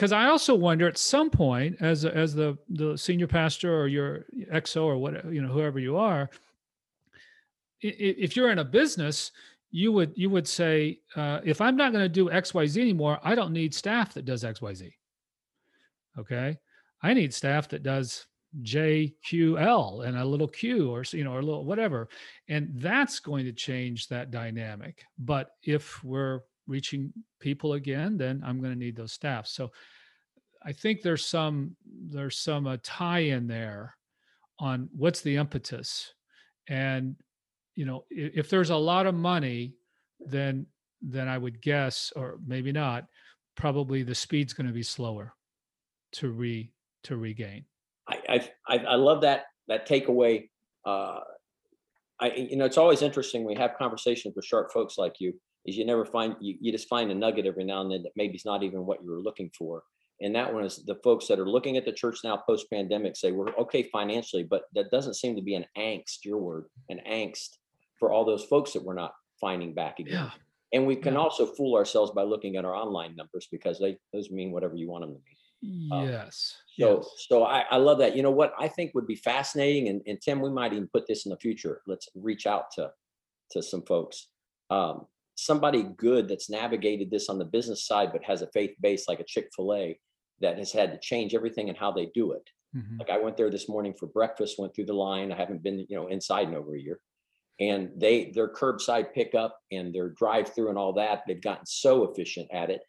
because 0.00 0.12
I 0.12 0.28
also 0.28 0.54
wonder 0.54 0.88
at 0.88 0.96
some 0.96 1.28
point, 1.28 1.76
as 1.80 2.06
as 2.06 2.34
the 2.34 2.56
the 2.70 2.96
senior 2.96 3.26
pastor 3.26 3.78
or 3.78 3.86
your 3.86 4.24
XO 4.50 4.84
or 4.84 4.96
what 4.96 5.30
you 5.30 5.42
know 5.42 5.52
whoever 5.52 5.78
you 5.78 5.98
are, 5.98 6.30
if 7.82 8.34
you're 8.34 8.50
in 8.50 8.60
a 8.60 8.64
business, 8.64 9.30
you 9.70 9.92
would 9.92 10.14
you 10.16 10.30
would 10.30 10.48
say, 10.48 11.00
uh, 11.16 11.40
if 11.44 11.60
I'm 11.60 11.76
not 11.76 11.92
going 11.92 12.02
to 12.02 12.08
do 12.08 12.30
X 12.30 12.54
Y 12.54 12.66
Z 12.66 12.80
anymore, 12.80 13.18
I 13.22 13.34
don't 13.34 13.52
need 13.52 13.74
staff 13.74 14.14
that 14.14 14.24
does 14.24 14.42
X 14.42 14.62
Y 14.62 14.72
Z. 14.72 14.90
Okay, 16.18 16.56
I 17.02 17.12
need 17.12 17.34
staff 17.34 17.68
that 17.68 17.82
does 17.82 18.24
J 18.62 19.12
Q 19.22 19.58
L 19.58 20.00
and 20.06 20.16
a 20.16 20.24
little 20.24 20.48
Q 20.48 20.90
or 20.90 21.04
you 21.12 21.24
know 21.24 21.34
or 21.34 21.40
a 21.40 21.44
little 21.44 21.66
whatever, 21.66 22.08
and 22.48 22.70
that's 22.76 23.20
going 23.20 23.44
to 23.44 23.52
change 23.52 24.08
that 24.08 24.30
dynamic. 24.30 25.04
But 25.18 25.50
if 25.62 26.02
we're 26.02 26.40
reaching 26.70 27.12
people 27.40 27.74
again, 27.74 28.16
then 28.16 28.42
I'm 28.46 28.60
going 28.60 28.72
to 28.72 28.78
need 28.78 28.96
those 28.96 29.12
staff. 29.12 29.46
So 29.46 29.72
I 30.64 30.72
think 30.72 31.02
there's 31.02 31.26
some 31.26 31.76
there's 31.84 32.38
some 32.38 32.66
uh, 32.66 32.76
tie 32.82 33.20
in 33.20 33.46
there 33.46 33.96
on 34.58 34.88
what's 34.96 35.22
the 35.22 35.36
impetus, 35.36 36.14
and 36.68 37.16
you 37.74 37.84
know 37.84 38.04
if, 38.10 38.32
if 38.36 38.50
there's 38.50 38.70
a 38.70 38.76
lot 38.76 39.06
of 39.06 39.14
money, 39.14 39.74
then 40.20 40.66
then 41.02 41.28
I 41.28 41.38
would 41.38 41.60
guess, 41.62 42.12
or 42.14 42.38
maybe 42.46 42.72
not, 42.72 43.06
probably 43.56 44.02
the 44.02 44.14
speed's 44.14 44.52
going 44.52 44.66
to 44.66 44.72
be 44.72 44.82
slower 44.82 45.34
to 46.12 46.30
re 46.30 46.72
to 47.04 47.16
regain. 47.16 47.64
I 48.08 48.46
I 48.68 48.76
I 48.78 48.94
love 48.96 49.22
that 49.22 49.44
that 49.68 49.88
takeaway. 49.88 50.50
Uh, 50.84 51.20
I 52.20 52.32
you 52.32 52.56
know 52.56 52.66
it's 52.66 52.78
always 52.78 53.00
interesting. 53.00 53.44
We 53.44 53.54
have 53.54 53.76
conversations 53.78 54.36
with 54.36 54.44
sharp 54.44 54.72
folks 54.72 54.98
like 54.98 55.14
you 55.20 55.32
is 55.66 55.76
you 55.76 55.84
never 55.84 56.04
find 56.04 56.36
you, 56.40 56.56
you 56.60 56.72
just 56.72 56.88
find 56.88 57.10
a 57.10 57.14
nugget 57.14 57.46
every 57.46 57.64
now 57.64 57.80
and 57.82 57.90
then 57.90 58.02
that 58.02 58.12
maybe 58.16 58.34
it's 58.34 58.46
not 58.46 58.62
even 58.62 58.86
what 58.86 59.02
you 59.02 59.10
were 59.10 59.20
looking 59.20 59.50
for. 59.56 59.82
And 60.22 60.34
that 60.34 60.52
one 60.52 60.64
is 60.64 60.84
the 60.84 60.96
folks 60.96 61.26
that 61.28 61.38
are 61.38 61.48
looking 61.48 61.78
at 61.78 61.86
the 61.86 61.92
church 61.92 62.18
now 62.24 62.36
post 62.36 62.66
pandemic 62.70 63.16
say 63.16 63.32
we're 63.32 63.54
okay 63.56 63.82
financially 63.84 64.42
but 64.42 64.64
that 64.74 64.90
doesn't 64.90 65.14
seem 65.14 65.34
to 65.36 65.42
be 65.42 65.54
an 65.54 65.64
angst 65.78 66.24
your 66.24 66.38
word 66.38 66.66
an 66.90 67.00
angst 67.10 67.56
for 67.98 68.12
all 68.12 68.24
those 68.24 68.44
folks 68.44 68.72
that 68.72 68.82
we're 68.82 68.94
not 68.94 69.12
finding 69.40 69.72
back 69.74 69.98
again. 69.98 70.14
Yeah. 70.14 70.30
and 70.72 70.86
we 70.86 70.96
can 70.96 71.14
yeah. 71.14 71.20
also 71.20 71.46
fool 71.46 71.76
ourselves 71.76 72.10
by 72.12 72.22
looking 72.22 72.56
at 72.56 72.64
our 72.64 72.74
online 72.74 73.16
numbers 73.16 73.48
because 73.50 73.78
they 73.78 73.98
those 74.12 74.30
mean 74.30 74.50
whatever 74.52 74.76
you 74.76 74.90
want 74.90 75.02
them 75.02 75.14
to 75.14 75.20
mean. 75.20 75.92
Um, 75.92 76.08
yes. 76.08 76.56
so 76.78 76.96
yes. 76.96 77.26
so 77.28 77.44
I, 77.44 77.64
I 77.70 77.76
love 77.76 77.98
that. 77.98 78.16
You 78.16 78.22
know 78.22 78.30
what? 78.30 78.54
I 78.58 78.68
think 78.68 78.92
would 78.94 79.06
be 79.06 79.16
fascinating 79.16 79.88
and, 79.88 80.00
and 80.06 80.20
tim 80.20 80.40
we 80.40 80.50
might 80.50 80.72
even 80.72 80.88
put 80.88 81.06
this 81.06 81.26
in 81.26 81.30
the 81.30 81.36
future. 81.36 81.82
Let's 81.86 82.08
reach 82.14 82.46
out 82.46 82.70
to 82.76 82.90
to 83.52 83.62
some 83.62 83.82
folks. 83.82 84.28
Um, 84.70 85.06
somebody 85.44 85.82
good 85.96 86.28
that's 86.28 86.50
navigated 86.50 87.10
this 87.10 87.28
on 87.28 87.38
the 87.38 87.44
business 87.44 87.86
side 87.86 88.10
but 88.12 88.24
has 88.24 88.42
a 88.42 88.50
faith 88.52 88.74
base 88.80 89.08
like 89.08 89.20
a 89.20 89.24
chick-fil-a 89.24 89.98
that 90.40 90.58
has 90.58 90.72
had 90.72 90.92
to 90.92 90.98
change 90.98 91.34
everything 91.34 91.68
and 91.68 91.78
how 91.78 91.92
they 91.92 92.06
do 92.14 92.32
it. 92.32 92.48
Mm-hmm. 92.76 92.98
like 92.98 93.10
i 93.10 93.18
went 93.18 93.36
there 93.36 93.50
this 93.50 93.68
morning 93.68 93.92
for 93.98 94.06
breakfast 94.06 94.56
went 94.56 94.72
through 94.72 94.86
the 94.86 94.92
line. 94.92 95.32
I 95.32 95.36
haven't 95.36 95.64
been 95.64 95.86
you 95.88 95.96
know 95.96 96.06
inside 96.06 96.48
in 96.48 96.54
over 96.54 96.76
a 96.76 96.80
year. 96.80 97.00
And 97.58 97.90
they 97.96 98.30
their 98.32 98.48
curbside 98.48 99.12
pickup 99.12 99.58
and 99.72 99.92
their 99.92 100.10
drive 100.10 100.54
through 100.54 100.68
and 100.68 100.78
all 100.78 100.92
that 100.92 101.24
they've 101.26 101.42
gotten 101.42 101.66
so 101.66 102.04
efficient 102.04 102.48
at 102.52 102.70
it. 102.70 102.80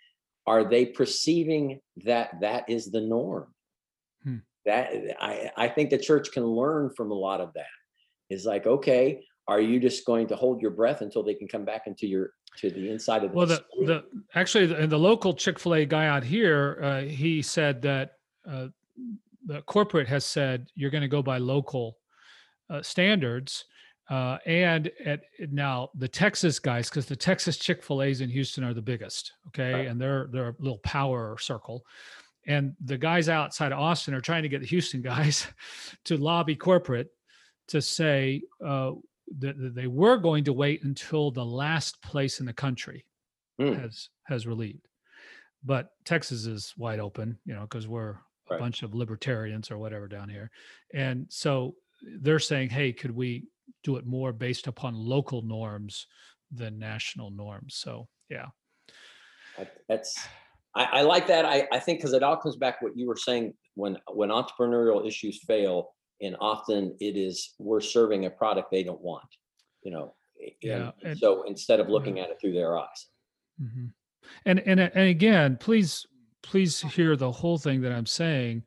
Are 0.46 0.64
they 0.70 0.86
perceiving 0.86 1.80
that 2.06 2.42
that 2.42 2.70
is 2.70 2.92
the 2.92 3.02
norm? 3.02 3.48
Hmm. 4.24 4.38
that 4.66 4.92
I, 5.20 5.50
I 5.58 5.68
think 5.68 5.90
the 5.90 5.98
church 5.98 6.32
can 6.32 6.46
learn 6.46 6.92
from 6.96 7.10
a 7.10 7.16
lot 7.16 7.42
of 7.42 7.54
that. 7.56 7.66
Is 8.30 8.46
like 8.46 8.68
okay 8.68 9.24
are 9.48 9.62
you 9.62 9.80
just 9.80 10.06
going 10.06 10.28
to 10.28 10.36
hold 10.36 10.62
your 10.62 10.72
breath 10.72 11.02
until 11.02 11.24
they 11.24 11.34
can 11.34 11.48
come 11.48 11.66
back 11.66 11.88
into 11.88 12.08
your 12.08 12.32
to 12.58 12.70
the 12.70 12.90
inside 12.90 13.24
of 13.24 13.32
the 13.32 13.38
well 13.38 13.48
the, 13.48 13.64
the 13.86 14.04
actually 14.36 14.66
the, 14.66 14.88
the 14.88 14.98
local 14.98 15.34
chick-fil-a 15.34 15.86
guy 15.86 16.08
out 16.08 16.24
here 16.24 16.80
uh, 16.84 17.02
he 17.02 17.42
said 17.42 17.82
that 17.82 18.18
uh, 18.50 18.68
the 19.46 19.62
corporate 19.64 20.08
has 20.08 20.26
said 20.26 20.68
you're 20.76 20.92
going 20.92 21.02
to 21.02 21.08
go 21.08 21.22
by 21.22 21.38
local 21.38 21.98
uh, 22.70 22.82
standards 22.82 23.66
uh, 24.10 24.38
and 24.46 24.92
at 25.06 25.22
now 25.52 25.90
the 25.96 26.08
texas 26.08 26.60
guys 26.60 26.90
because 26.90 27.06
the 27.06 27.16
texas 27.16 27.58
chick-fil-a's 27.58 28.22
in 28.22 28.30
houston 28.30 28.64
are 28.64 28.74
the 28.74 28.82
biggest 28.82 29.34
okay? 29.48 29.74
Right. 29.74 29.88
and 29.88 30.00
they're 30.00 30.28
they're 30.32 30.50
a 30.50 30.56
little 30.60 30.80
power 30.80 31.38
circle. 31.40 31.86
And 32.48 32.74
the 32.84 32.98
guys 32.98 33.30
outside 33.30 33.72
of 33.72 33.80
austin 33.80 34.14
are 34.14 34.22
trying 34.22 34.44
to 34.44 34.50
get 34.50 34.62
the 34.62 34.68
houston 34.68 35.02
guys 35.14 35.48
to 36.06 36.18
lobby 36.18 36.56
corporate 36.56 37.10
to 37.70 37.82
say 37.82 38.42
uh, 38.66 38.92
that 39.40 39.76
they 39.76 39.88
were 39.88 40.18
going 40.18 40.44
to 40.44 40.54
wait 40.54 40.84
until 40.84 41.32
the 41.32 41.46
last 41.46 42.02
place 42.02 42.40
in 42.40 42.46
the 42.46 42.54
country 42.54 43.06
mm. 43.60 43.80
has 43.80 44.10
has 44.26 44.48
relieved. 44.48 44.88
But 45.64 45.90
texas 46.06 46.46
is 46.46 46.74
wide 46.78 47.00
open 47.00 47.38
you 47.46 47.54
know 47.54 47.62
because 47.62 47.88
we're 47.88 48.12
a 48.12 48.18
right. 48.52 48.60
bunch 48.60 48.84
of 48.84 48.96
libertarians 48.96 49.72
or 49.72 49.78
whatever 49.78 50.08
down 50.08 50.30
here. 50.30 50.50
And 50.94 51.26
so 51.30 51.76
they're 52.22 52.40
saying 52.40 52.70
hey 52.70 52.92
could 52.92 53.12
we 53.12 53.46
do 53.84 53.98
it 53.98 54.06
more 54.06 54.34
based 54.34 54.68
upon 54.68 54.96
local 54.96 55.42
norms 55.42 56.08
than 56.52 56.80
national 56.80 57.32
norms? 57.32 57.76
So 57.76 58.08
yeah. 58.30 58.48
That's 59.88 60.18
I, 60.76 60.84
I 60.84 61.02
like 61.02 61.28
that. 61.28 61.46
I, 61.46 61.68
I 61.72 61.80
think 61.80 62.00
because 62.00 62.14
it 62.14 62.24
all 62.24 62.38
comes 62.38 62.56
back 62.56 62.82
what 62.82 62.98
you 62.98 63.08
were 63.08 63.18
saying 63.18 63.54
when 63.76 63.98
when 64.14 64.30
entrepreneurial 64.30 65.06
issues 65.06 65.44
fail 65.44 65.90
and 66.22 66.36
often 66.40 66.96
it 67.00 67.18
is 67.18 67.54
we're 67.60 67.82
serving 67.82 68.26
a 68.26 68.30
product 68.30 68.72
they 68.72 68.84
don't 68.84 69.02
want 69.02 69.28
you 69.84 69.92
know 69.92 70.14
yeah 70.62 70.92
and, 71.02 71.12
and 71.12 71.20
so 71.20 71.44
instead 71.44 71.80
of 71.80 71.90
looking 71.90 72.18
yeah. 72.18 72.24
at 72.24 72.30
it 72.30 72.38
through 72.40 72.54
their 72.54 72.78
eyes. 72.78 73.08
Mm-hmm. 73.62 73.88
and 74.46 74.60
and 74.62 74.80
and 74.80 75.10
again 75.10 75.58
please 75.60 76.06
please 76.42 76.82
hear 76.82 77.16
the 77.16 77.32
whole 77.32 77.58
thing 77.58 77.82
that 77.82 77.92
i'm 77.92 78.06
saying. 78.06 78.64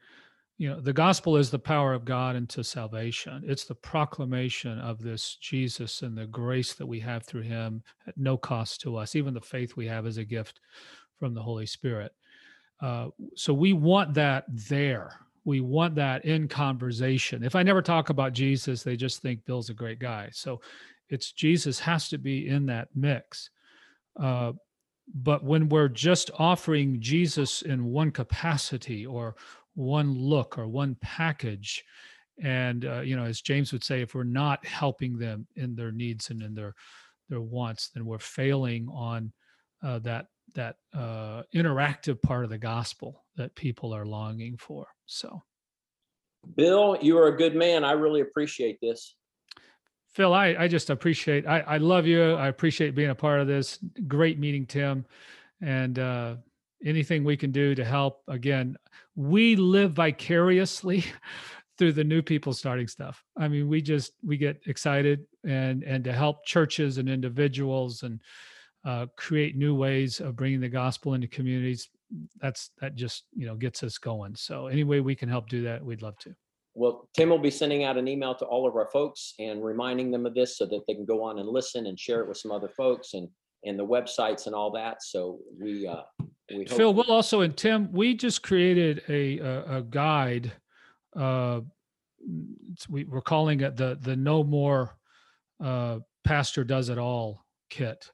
You 0.56 0.70
know 0.70 0.80
the 0.80 0.92
gospel 0.92 1.36
is 1.36 1.50
the 1.50 1.58
power 1.58 1.92
of 1.94 2.04
god 2.04 2.36
into 2.36 2.62
salvation. 2.62 3.42
It's 3.44 3.64
the 3.64 3.74
proclamation 3.74 4.78
of 4.78 5.02
this 5.02 5.36
jesus 5.40 6.02
and 6.02 6.16
the 6.16 6.28
grace 6.28 6.74
that 6.74 6.86
we 6.86 7.00
have 7.00 7.24
through 7.24 7.42
him 7.42 7.82
at 8.06 8.16
no 8.16 8.36
cost 8.36 8.80
to 8.82 8.96
us. 8.96 9.16
Even 9.16 9.34
the 9.34 9.40
faith 9.40 9.74
we 9.74 9.88
have 9.88 10.06
is 10.06 10.16
a 10.16 10.24
gift 10.24 10.60
from 11.18 11.34
the 11.34 11.42
holy 11.42 11.66
spirit. 11.66 12.14
Uh, 12.80 13.08
so 13.34 13.52
we 13.52 13.72
want 13.72 14.14
that 14.14 14.44
there 14.48 15.23
we 15.44 15.60
want 15.60 15.94
that 15.96 16.24
in 16.24 16.48
conversation. 16.48 17.44
If 17.44 17.54
I 17.54 17.62
never 17.62 17.82
talk 17.82 18.08
about 18.10 18.32
Jesus, 18.32 18.82
they 18.82 18.96
just 18.96 19.20
think 19.20 19.44
Bill's 19.44 19.70
a 19.70 19.74
great 19.74 19.98
guy. 19.98 20.30
So 20.32 20.60
it's 21.08 21.32
Jesus 21.32 21.78
has 21.80 22.08
to 22.08 22.18
be 22.18 22.48
in 22.48 22.66
that 22.66 22.88
mix. 22.94 23.50
Uh, 24.18 24.52
but 25.12 25.44
when 25.44 25.68
we're 25.68 25.88
just 25.88 26.30
offering 26.38 27.00
Jesus 27.00 27.62
in 27.62 27.84
one 27.84 28.10
capacity 28.10 29.04
or 29.04 29.36
one 29.74 30.14
look 30.14 30.56
or 30.56 30.66
one 30.66 30.96
package, 31.02 31.84
and 32.42 32.84
uh, 32.86 33.00
you 33.00 33.14
know, 33.14 33.24
as 33.24 33.40
James 33.40 33.72
would 33.72 33.84
say, 33.84 34.00
if 34.00 34.14
we're 34.14 34.24
not 34.24 34.64
helping 34.64 35.18
them 35.18 35.46
in 35.56 35.74
their 35.76 35.92
needs 35.92 36.30
and 36.30 36.42
in 36.42 36.54
their 36.54 36.74
their 37.28 37.40
wants, 37.40 37.90
then 37.90 38.06
we're 38.06 38.18
failing 38.18 38.88
on 38.88 39.32
uh, 39.82 39.98
that 40.00 40.26
that 40.54 40.76
uh, 40.94 41.42
interactive 41.54 42.20
part 42.22 42.44
of 42.44 42.50
the 42.50 42.58
gospel 42.58 43.24
that 43.36 43.54
people 43.54 43.94
are 43.94 44.06
longing 44.06 44.56
for. 44.56 44.86
So, 45.06 45.42
Bill, 46.56 46.96
you 47.00 47.18
are 47.18 47.28
a 47.28 47.36
good 47.36 47.54
man. 47.54 47.84
I 47.84 47.92
really 47.92 48.20
appreciate 48.20 48.80
this. 48.80 49.14
Phil, 50.14 50.32
I, 50.32 50.54
I 50.58 50.68
just 50.68 50.90
appreciate, 50.90 51.46
I, 51.46 51.60
I 51.60 51.76
love 51.78 52.06
you. 52.06 52.34
I 52.34 52.48
appreciate 52.48 52.94
being 52.94 53.10
a 53.10 53.14
part 53.14 53.40
of 53.40 53.48
this. 53.48 53.78
Great 54.06 54.38
meeting 54.38 54.64
Tim. 54.64 55.04
And 55.60 55.98
uh, 55.98 56.36
anything 56.84 57.24
we 57.24 57.36
can 57.36 57.50
do 57.50 57.74
to 57.74 57.84
help, 57.84 58.22
again, 58.28 58.76
we 59.16 59.56
live 59.56 59.92
vicariously 59.92 61.04
through 61.78 61.92
the 61.92 62.04
new 62.04 62.22
people 62.22 62.52
starting 62.52 62.86
stuff. 62.86 63.24
I 63.36 63.48
mean, 63.48 63.68
we 63.68 63.82
just 63.82 64.12
we 64.24 64.36
get 64.36 64.60
excited 64.66 65.26
and 65.44 65.82
and 65.82 66.04
to 66.04 66.12
help 66.12 66.44
churches 66.44 66.98
and 66.98 67.08
individuals 67.08 68.04
and 68.04 68.20
uh, 68.84 69.06
create 69.16 69.56
new 69.56 69.74
ways 69.74 70.20
of 70.20 70.36
bringing 70.36 70.60
the 70.60 70.68
gospel 70.68 71.14
into 71.14 71.26
communities. 71.26 71.88
That's 72.40 72.70
that 72.80 72.94
just 72.94 73.24
you 73.34 73.46
know 73.46 73.56
gets 73.56 73.82
us 73.82 73.98
going. 73.98 74.34
So 74.36 74.66
any 74.66 74.84
way 74.84 75.00
we 75.00 75.14
can 75.14 75.28
help 75.28 75.48
do 75.48 75.62
that, 75.62 75.84
we'd 75.84 76.02
love 76.02 76.18
to. 76.20 76.34
Well, 76.74 77.08
Tim 77.14 77.28
will 77.28 77.38
be 77.38 77.50
sending 77.50 77.84
out 77.84 77.96
an 77.96 78.08
email 78.08 78.34
to 78.34 78.44
all 78.44 78.68
of 78.68 78.74
our 78.74 78.88
folks 78.92 79.34
and 79.38 79.64
reminding 79.64 80.10
them 80.10 80.26
of 80.26 80.34
this 80.34 80.58
so 80.58 80.66
that 80.66 80.82
they 80.88 80.94
can 80.94 81.04
go 81.04 81.22
on 81.22 81.38
and 81.38 81.48
listen 81.48 81.86
and 81.86 81.98
share 81.98 82.20
it 82.20 82.28
with 82.28 82.36
some 82.36 82.50
other 82.50 82.68
folks 82.68 83.14
and 83.14 83.28
and 83.64 83.78
the 83.78 83.86
websites 83.86 84.46
and 84.46 84.54
all 84.54 84.70
that. 84.72 85.02
So 85.02 85.38
we 85.60 85.86
uh 85.86 86.02
we 86.50 86.66
hope 86.68 86.76
Phil, 86.76 86.94
we'll 86.94 87.12
also 87.12 87.40
and 87.40 87.56
Tim, 87.56 87.90
we 87.92 88.14
just 88.14 88.42
created 88.42 89.02
a 89.08 89.38
a, 89.38 89.76
a 89.78 89.82
guide. 89.82 90.52
Uh, 91.16 91.60
we, 92.88 93.04
we're 93.04 93.20
calling 93.20 93.60
it 93.60 93.76
the 93.76 93.98
the 94.00 94.16
No 94.16 94.42
More 94.42 94.96
uh, 95.62 95.98
Pastor 96.24 96.64
Does 96.64 96.88
It 96.88 96.98
All 96.98 97.44
kit. 97.70 98.10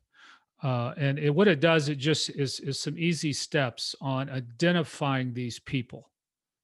Uh, 0.62 0.92
and 0.96 1.18
it, 1.18 1.34
what 1.34 1.48
it 1.48 1.60
does, 1.60 1.88
it 1.88 1.96
just 1.96 2.30
is 2.30 2.60
is 2.60 2.78
some 2.78 2.98
easy 2.98 3.32
steps 3.32 3.94
on 4.00 4.28
identifying 4.28 5.32
these 5.32 5.58
people, 5.58 6.10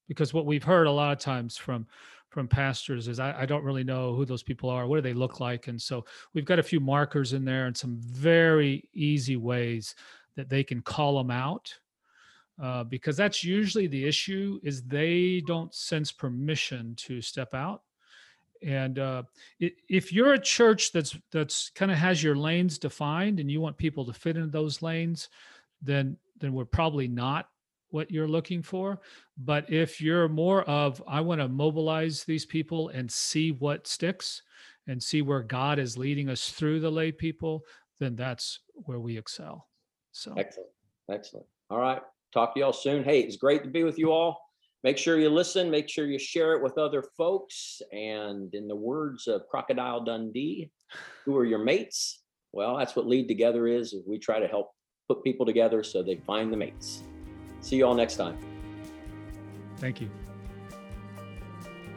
because 0.07 0.35
what 0.35 0.47
we've 0.47 0.65
heard 0.65 0.87
a 0.87 0.93
lot 0.93 1.13
of 1.13 1.19
times 1.19 1.57
from 1.57 1.87
from 2.29 2.47
pastors 2.47 3.09
is 3.09 3.19
I, 3.19 3.43
I 3.43 3.47
don't 3.47 3.65
really 3.65 3.85
know 3.85 4.15
who 4.15 4.27
those 4.27 4.43
people 4.43 4.69
are, 4.69 4.87
what 4.87 4.97
do 4.97 5.01
they 5.01 5.15
look 5.15 5.41
like, 5.41 5.69
and 5.69 5.81
so 5.81 6.05
we've 6.35 6.45
got 6.45 6.59
a 6.59 6.63
few 6.63 6.81
markers 6.81 7.33
in 7.33 7.45
there 7.45 7.67
and 7.67 7.77
some 7.77 7.97
very 8.01 8.89
easy 8.93 9.37
ways 9.37 9.95
that 10.35 10.51
they 10.51 10.63
can 10.63 10.83
call 10.83 11.17
them 11.17 11.31
out. 11.31 11.73
Uh, 12.63 12.83
because 12.85 13.19
that's 13.19 13.45
usually 13.45 13.87
the 13.87 14.05
issue 14.07 14.59
is 14.63 14.83
they 14.83 15.43
don't 15.47 15.75
sense 15.75 16.11
permission 16.11 16.95
to 16.97 17.21
step 17.21 17.53
out 17.53 17.83
and 18.63 18.99
uh, 18.99 19.23
if 19.61 20.13
you're 20.13 20.35
a 20.35 20.39
church 20.39 20.93
that's 20.93 21.17
that's 21.33 21.71
kind 21.71 21.91
of 21.91 21.99
has 21.99 22.23
your 22.23 22.37
lanes 22.37 22.79
defined 22.79 23.41
and 23.41 23.51
you 23.51 23.61
want 23.61 23.77
people 23.77 24.05
to 24.05 24.13
fit 24.13 24.37
into 24.37 24.49
those 24.49 24.83
lanes 24.83 25.29
then 25.83 26.17
then 26.39 26.53
we're 26.53 26.65
probably 26.65 27.09
not 27.09 27.49
what 27.91 28.11
you're 28.11 28.29
looking 28.29 28.63
for 28.63 29.01
but 29.39 29.71
if 29.71 30.01
you're 30.01 30.29
more 30.29 30.63
of 30.65 31.03
i 31.07 31.21
want 31.21 31.41
to 31.41 31.49
mobilize 31.49 32.25
these 32.25 32.45
people 32.45 32.89
and 32.89 33.11
see 33.11 33.53
what 33.53 33.87
sticks 33.87 34.43
and 34.87 35.03
see 35.03 35.23
where 35.23 35.43
god 35.43 35.79
is 35.79 35.97
leading 35.97 36.29
us 36.29 36.51
through 36.51 36.81
the 36.81 36.91
lay 36.91 37.13
people 37.13 37.63
then 38.01 38.17
that's 38.17 38.61
where 38.75 39.01
we 39.01 39.17
excel 39.17 39.69
so 40.17 40.33
Excellent. 40.37 40.71
Excellent. 41.11 41.47
All 41.69 41.79
right. 41.79 42.01
Talk 42.33 42.55
to 42.55 42.61
y'all 42.61 42.73
soon. 42.73 43.05
Hey, 43.05 43.21
it's 43.21 43.37
great 43.37 43.63
to 43.65 43.69
be 43.69 43.85
with 43.85 43.99
you 43.99 44.13
all. 44.13 44.41
Make 44.87 44.99
sure 44.99 45.19
you 45.19 45.31
listen, 45.31 45.69
make 45.69 45.89
sure 45.89 46.07
you 46.07 46.17
share 46.17 46.53
it 46.53 46.63
with 46.63 46.79
other 46.79 47.03
folks. 47.19 47.83
And 47.91 48.55
in 48.55 48.69
the 48.69 48.77
words 48.77 49.27
of 49.27 49.49
Crocodile 49.49 50.05
Dundee, 50.05 50.71
who 51.25 51.37
are 51.37 51.45
your 51.45 51.59
mates? 51.59 52.23
Well, 52.53 52.77
that's 52.77 52.95
what 52.95 53.05
Lead 53.05 53.27
Together 53.27 53.67
is. 53.67 53.93
is 53.93 54.05
We 54.07 54.21
try 54.21 54.39
to 54.39 54.47
help 54.47 54.71
put 55.09 55.25
people 55.25 55.45
together 55.45 55.83
so 55.83 56.05
they 56.05 56.19
find 56.25 56.53
the 56.53 56.57
mates. 56.57 57.03
See 57.63 57.75
you 57.75 57.85
all 57.85 57.97
next 57.97 58.15
time. 58.15 58.39
thank 59.79 60.01
you 60.01 60.09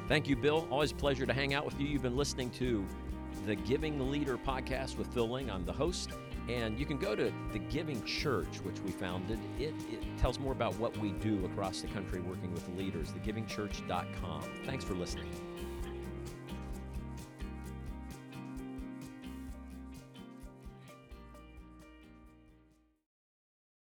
Thank 0.08 0.28
you, 0.28 0.36
Bill. 0.36 0.68
Always 0.72 0.92
a 0.92 0.96
pleasure 0.96 1.28
to 1.28 1.34
hang 1.34 1.54
out 1.54 1.66
with 1.66 1.80
you. 1.80 1.86
You've 1.86 2.02
been 2.02 2.18
listening 2.18 2.50
to 2.58 2.84
the 3.46 3.54
Giving 3.54 4.10
Leader 4.10 4.40
podcast 4.40 4.98
with 4.98 5.06
Phil 5.14 5.30
Ling. 5.30 5.52
I'm 5.52 5.64
the 5.64 5.74
host. 5.74 6.10
And 6.50 6.80
you 6.80 6.86
can 6.86 6.98
go 6.98 7.16
to 7.16 7.32
the 7.54 7.60
Giving 7.60 8.04
Church, 8.06 8.58
which 8.64 8.80
we 8.80 8.92
founded. 8.92 9.40
It, 9.60 9.76
it 9.92 10.02
tells 10.18 10.40
more 10.40 10.52
about 10.52 10.74
what 10.80 10.98
we 10.98 11.12
do 11.12 11.46
across 11.46 11.82
the 11.82 11.88
country 11.90 12.22
working 12.22 12.52
with 12.52 12.68
leaders, 12.76 13.12
thegivingchurch.com. 13.12 14.44
Thanks 14.66 14.84
for 14.84 14.96
listening. 14.96 15.30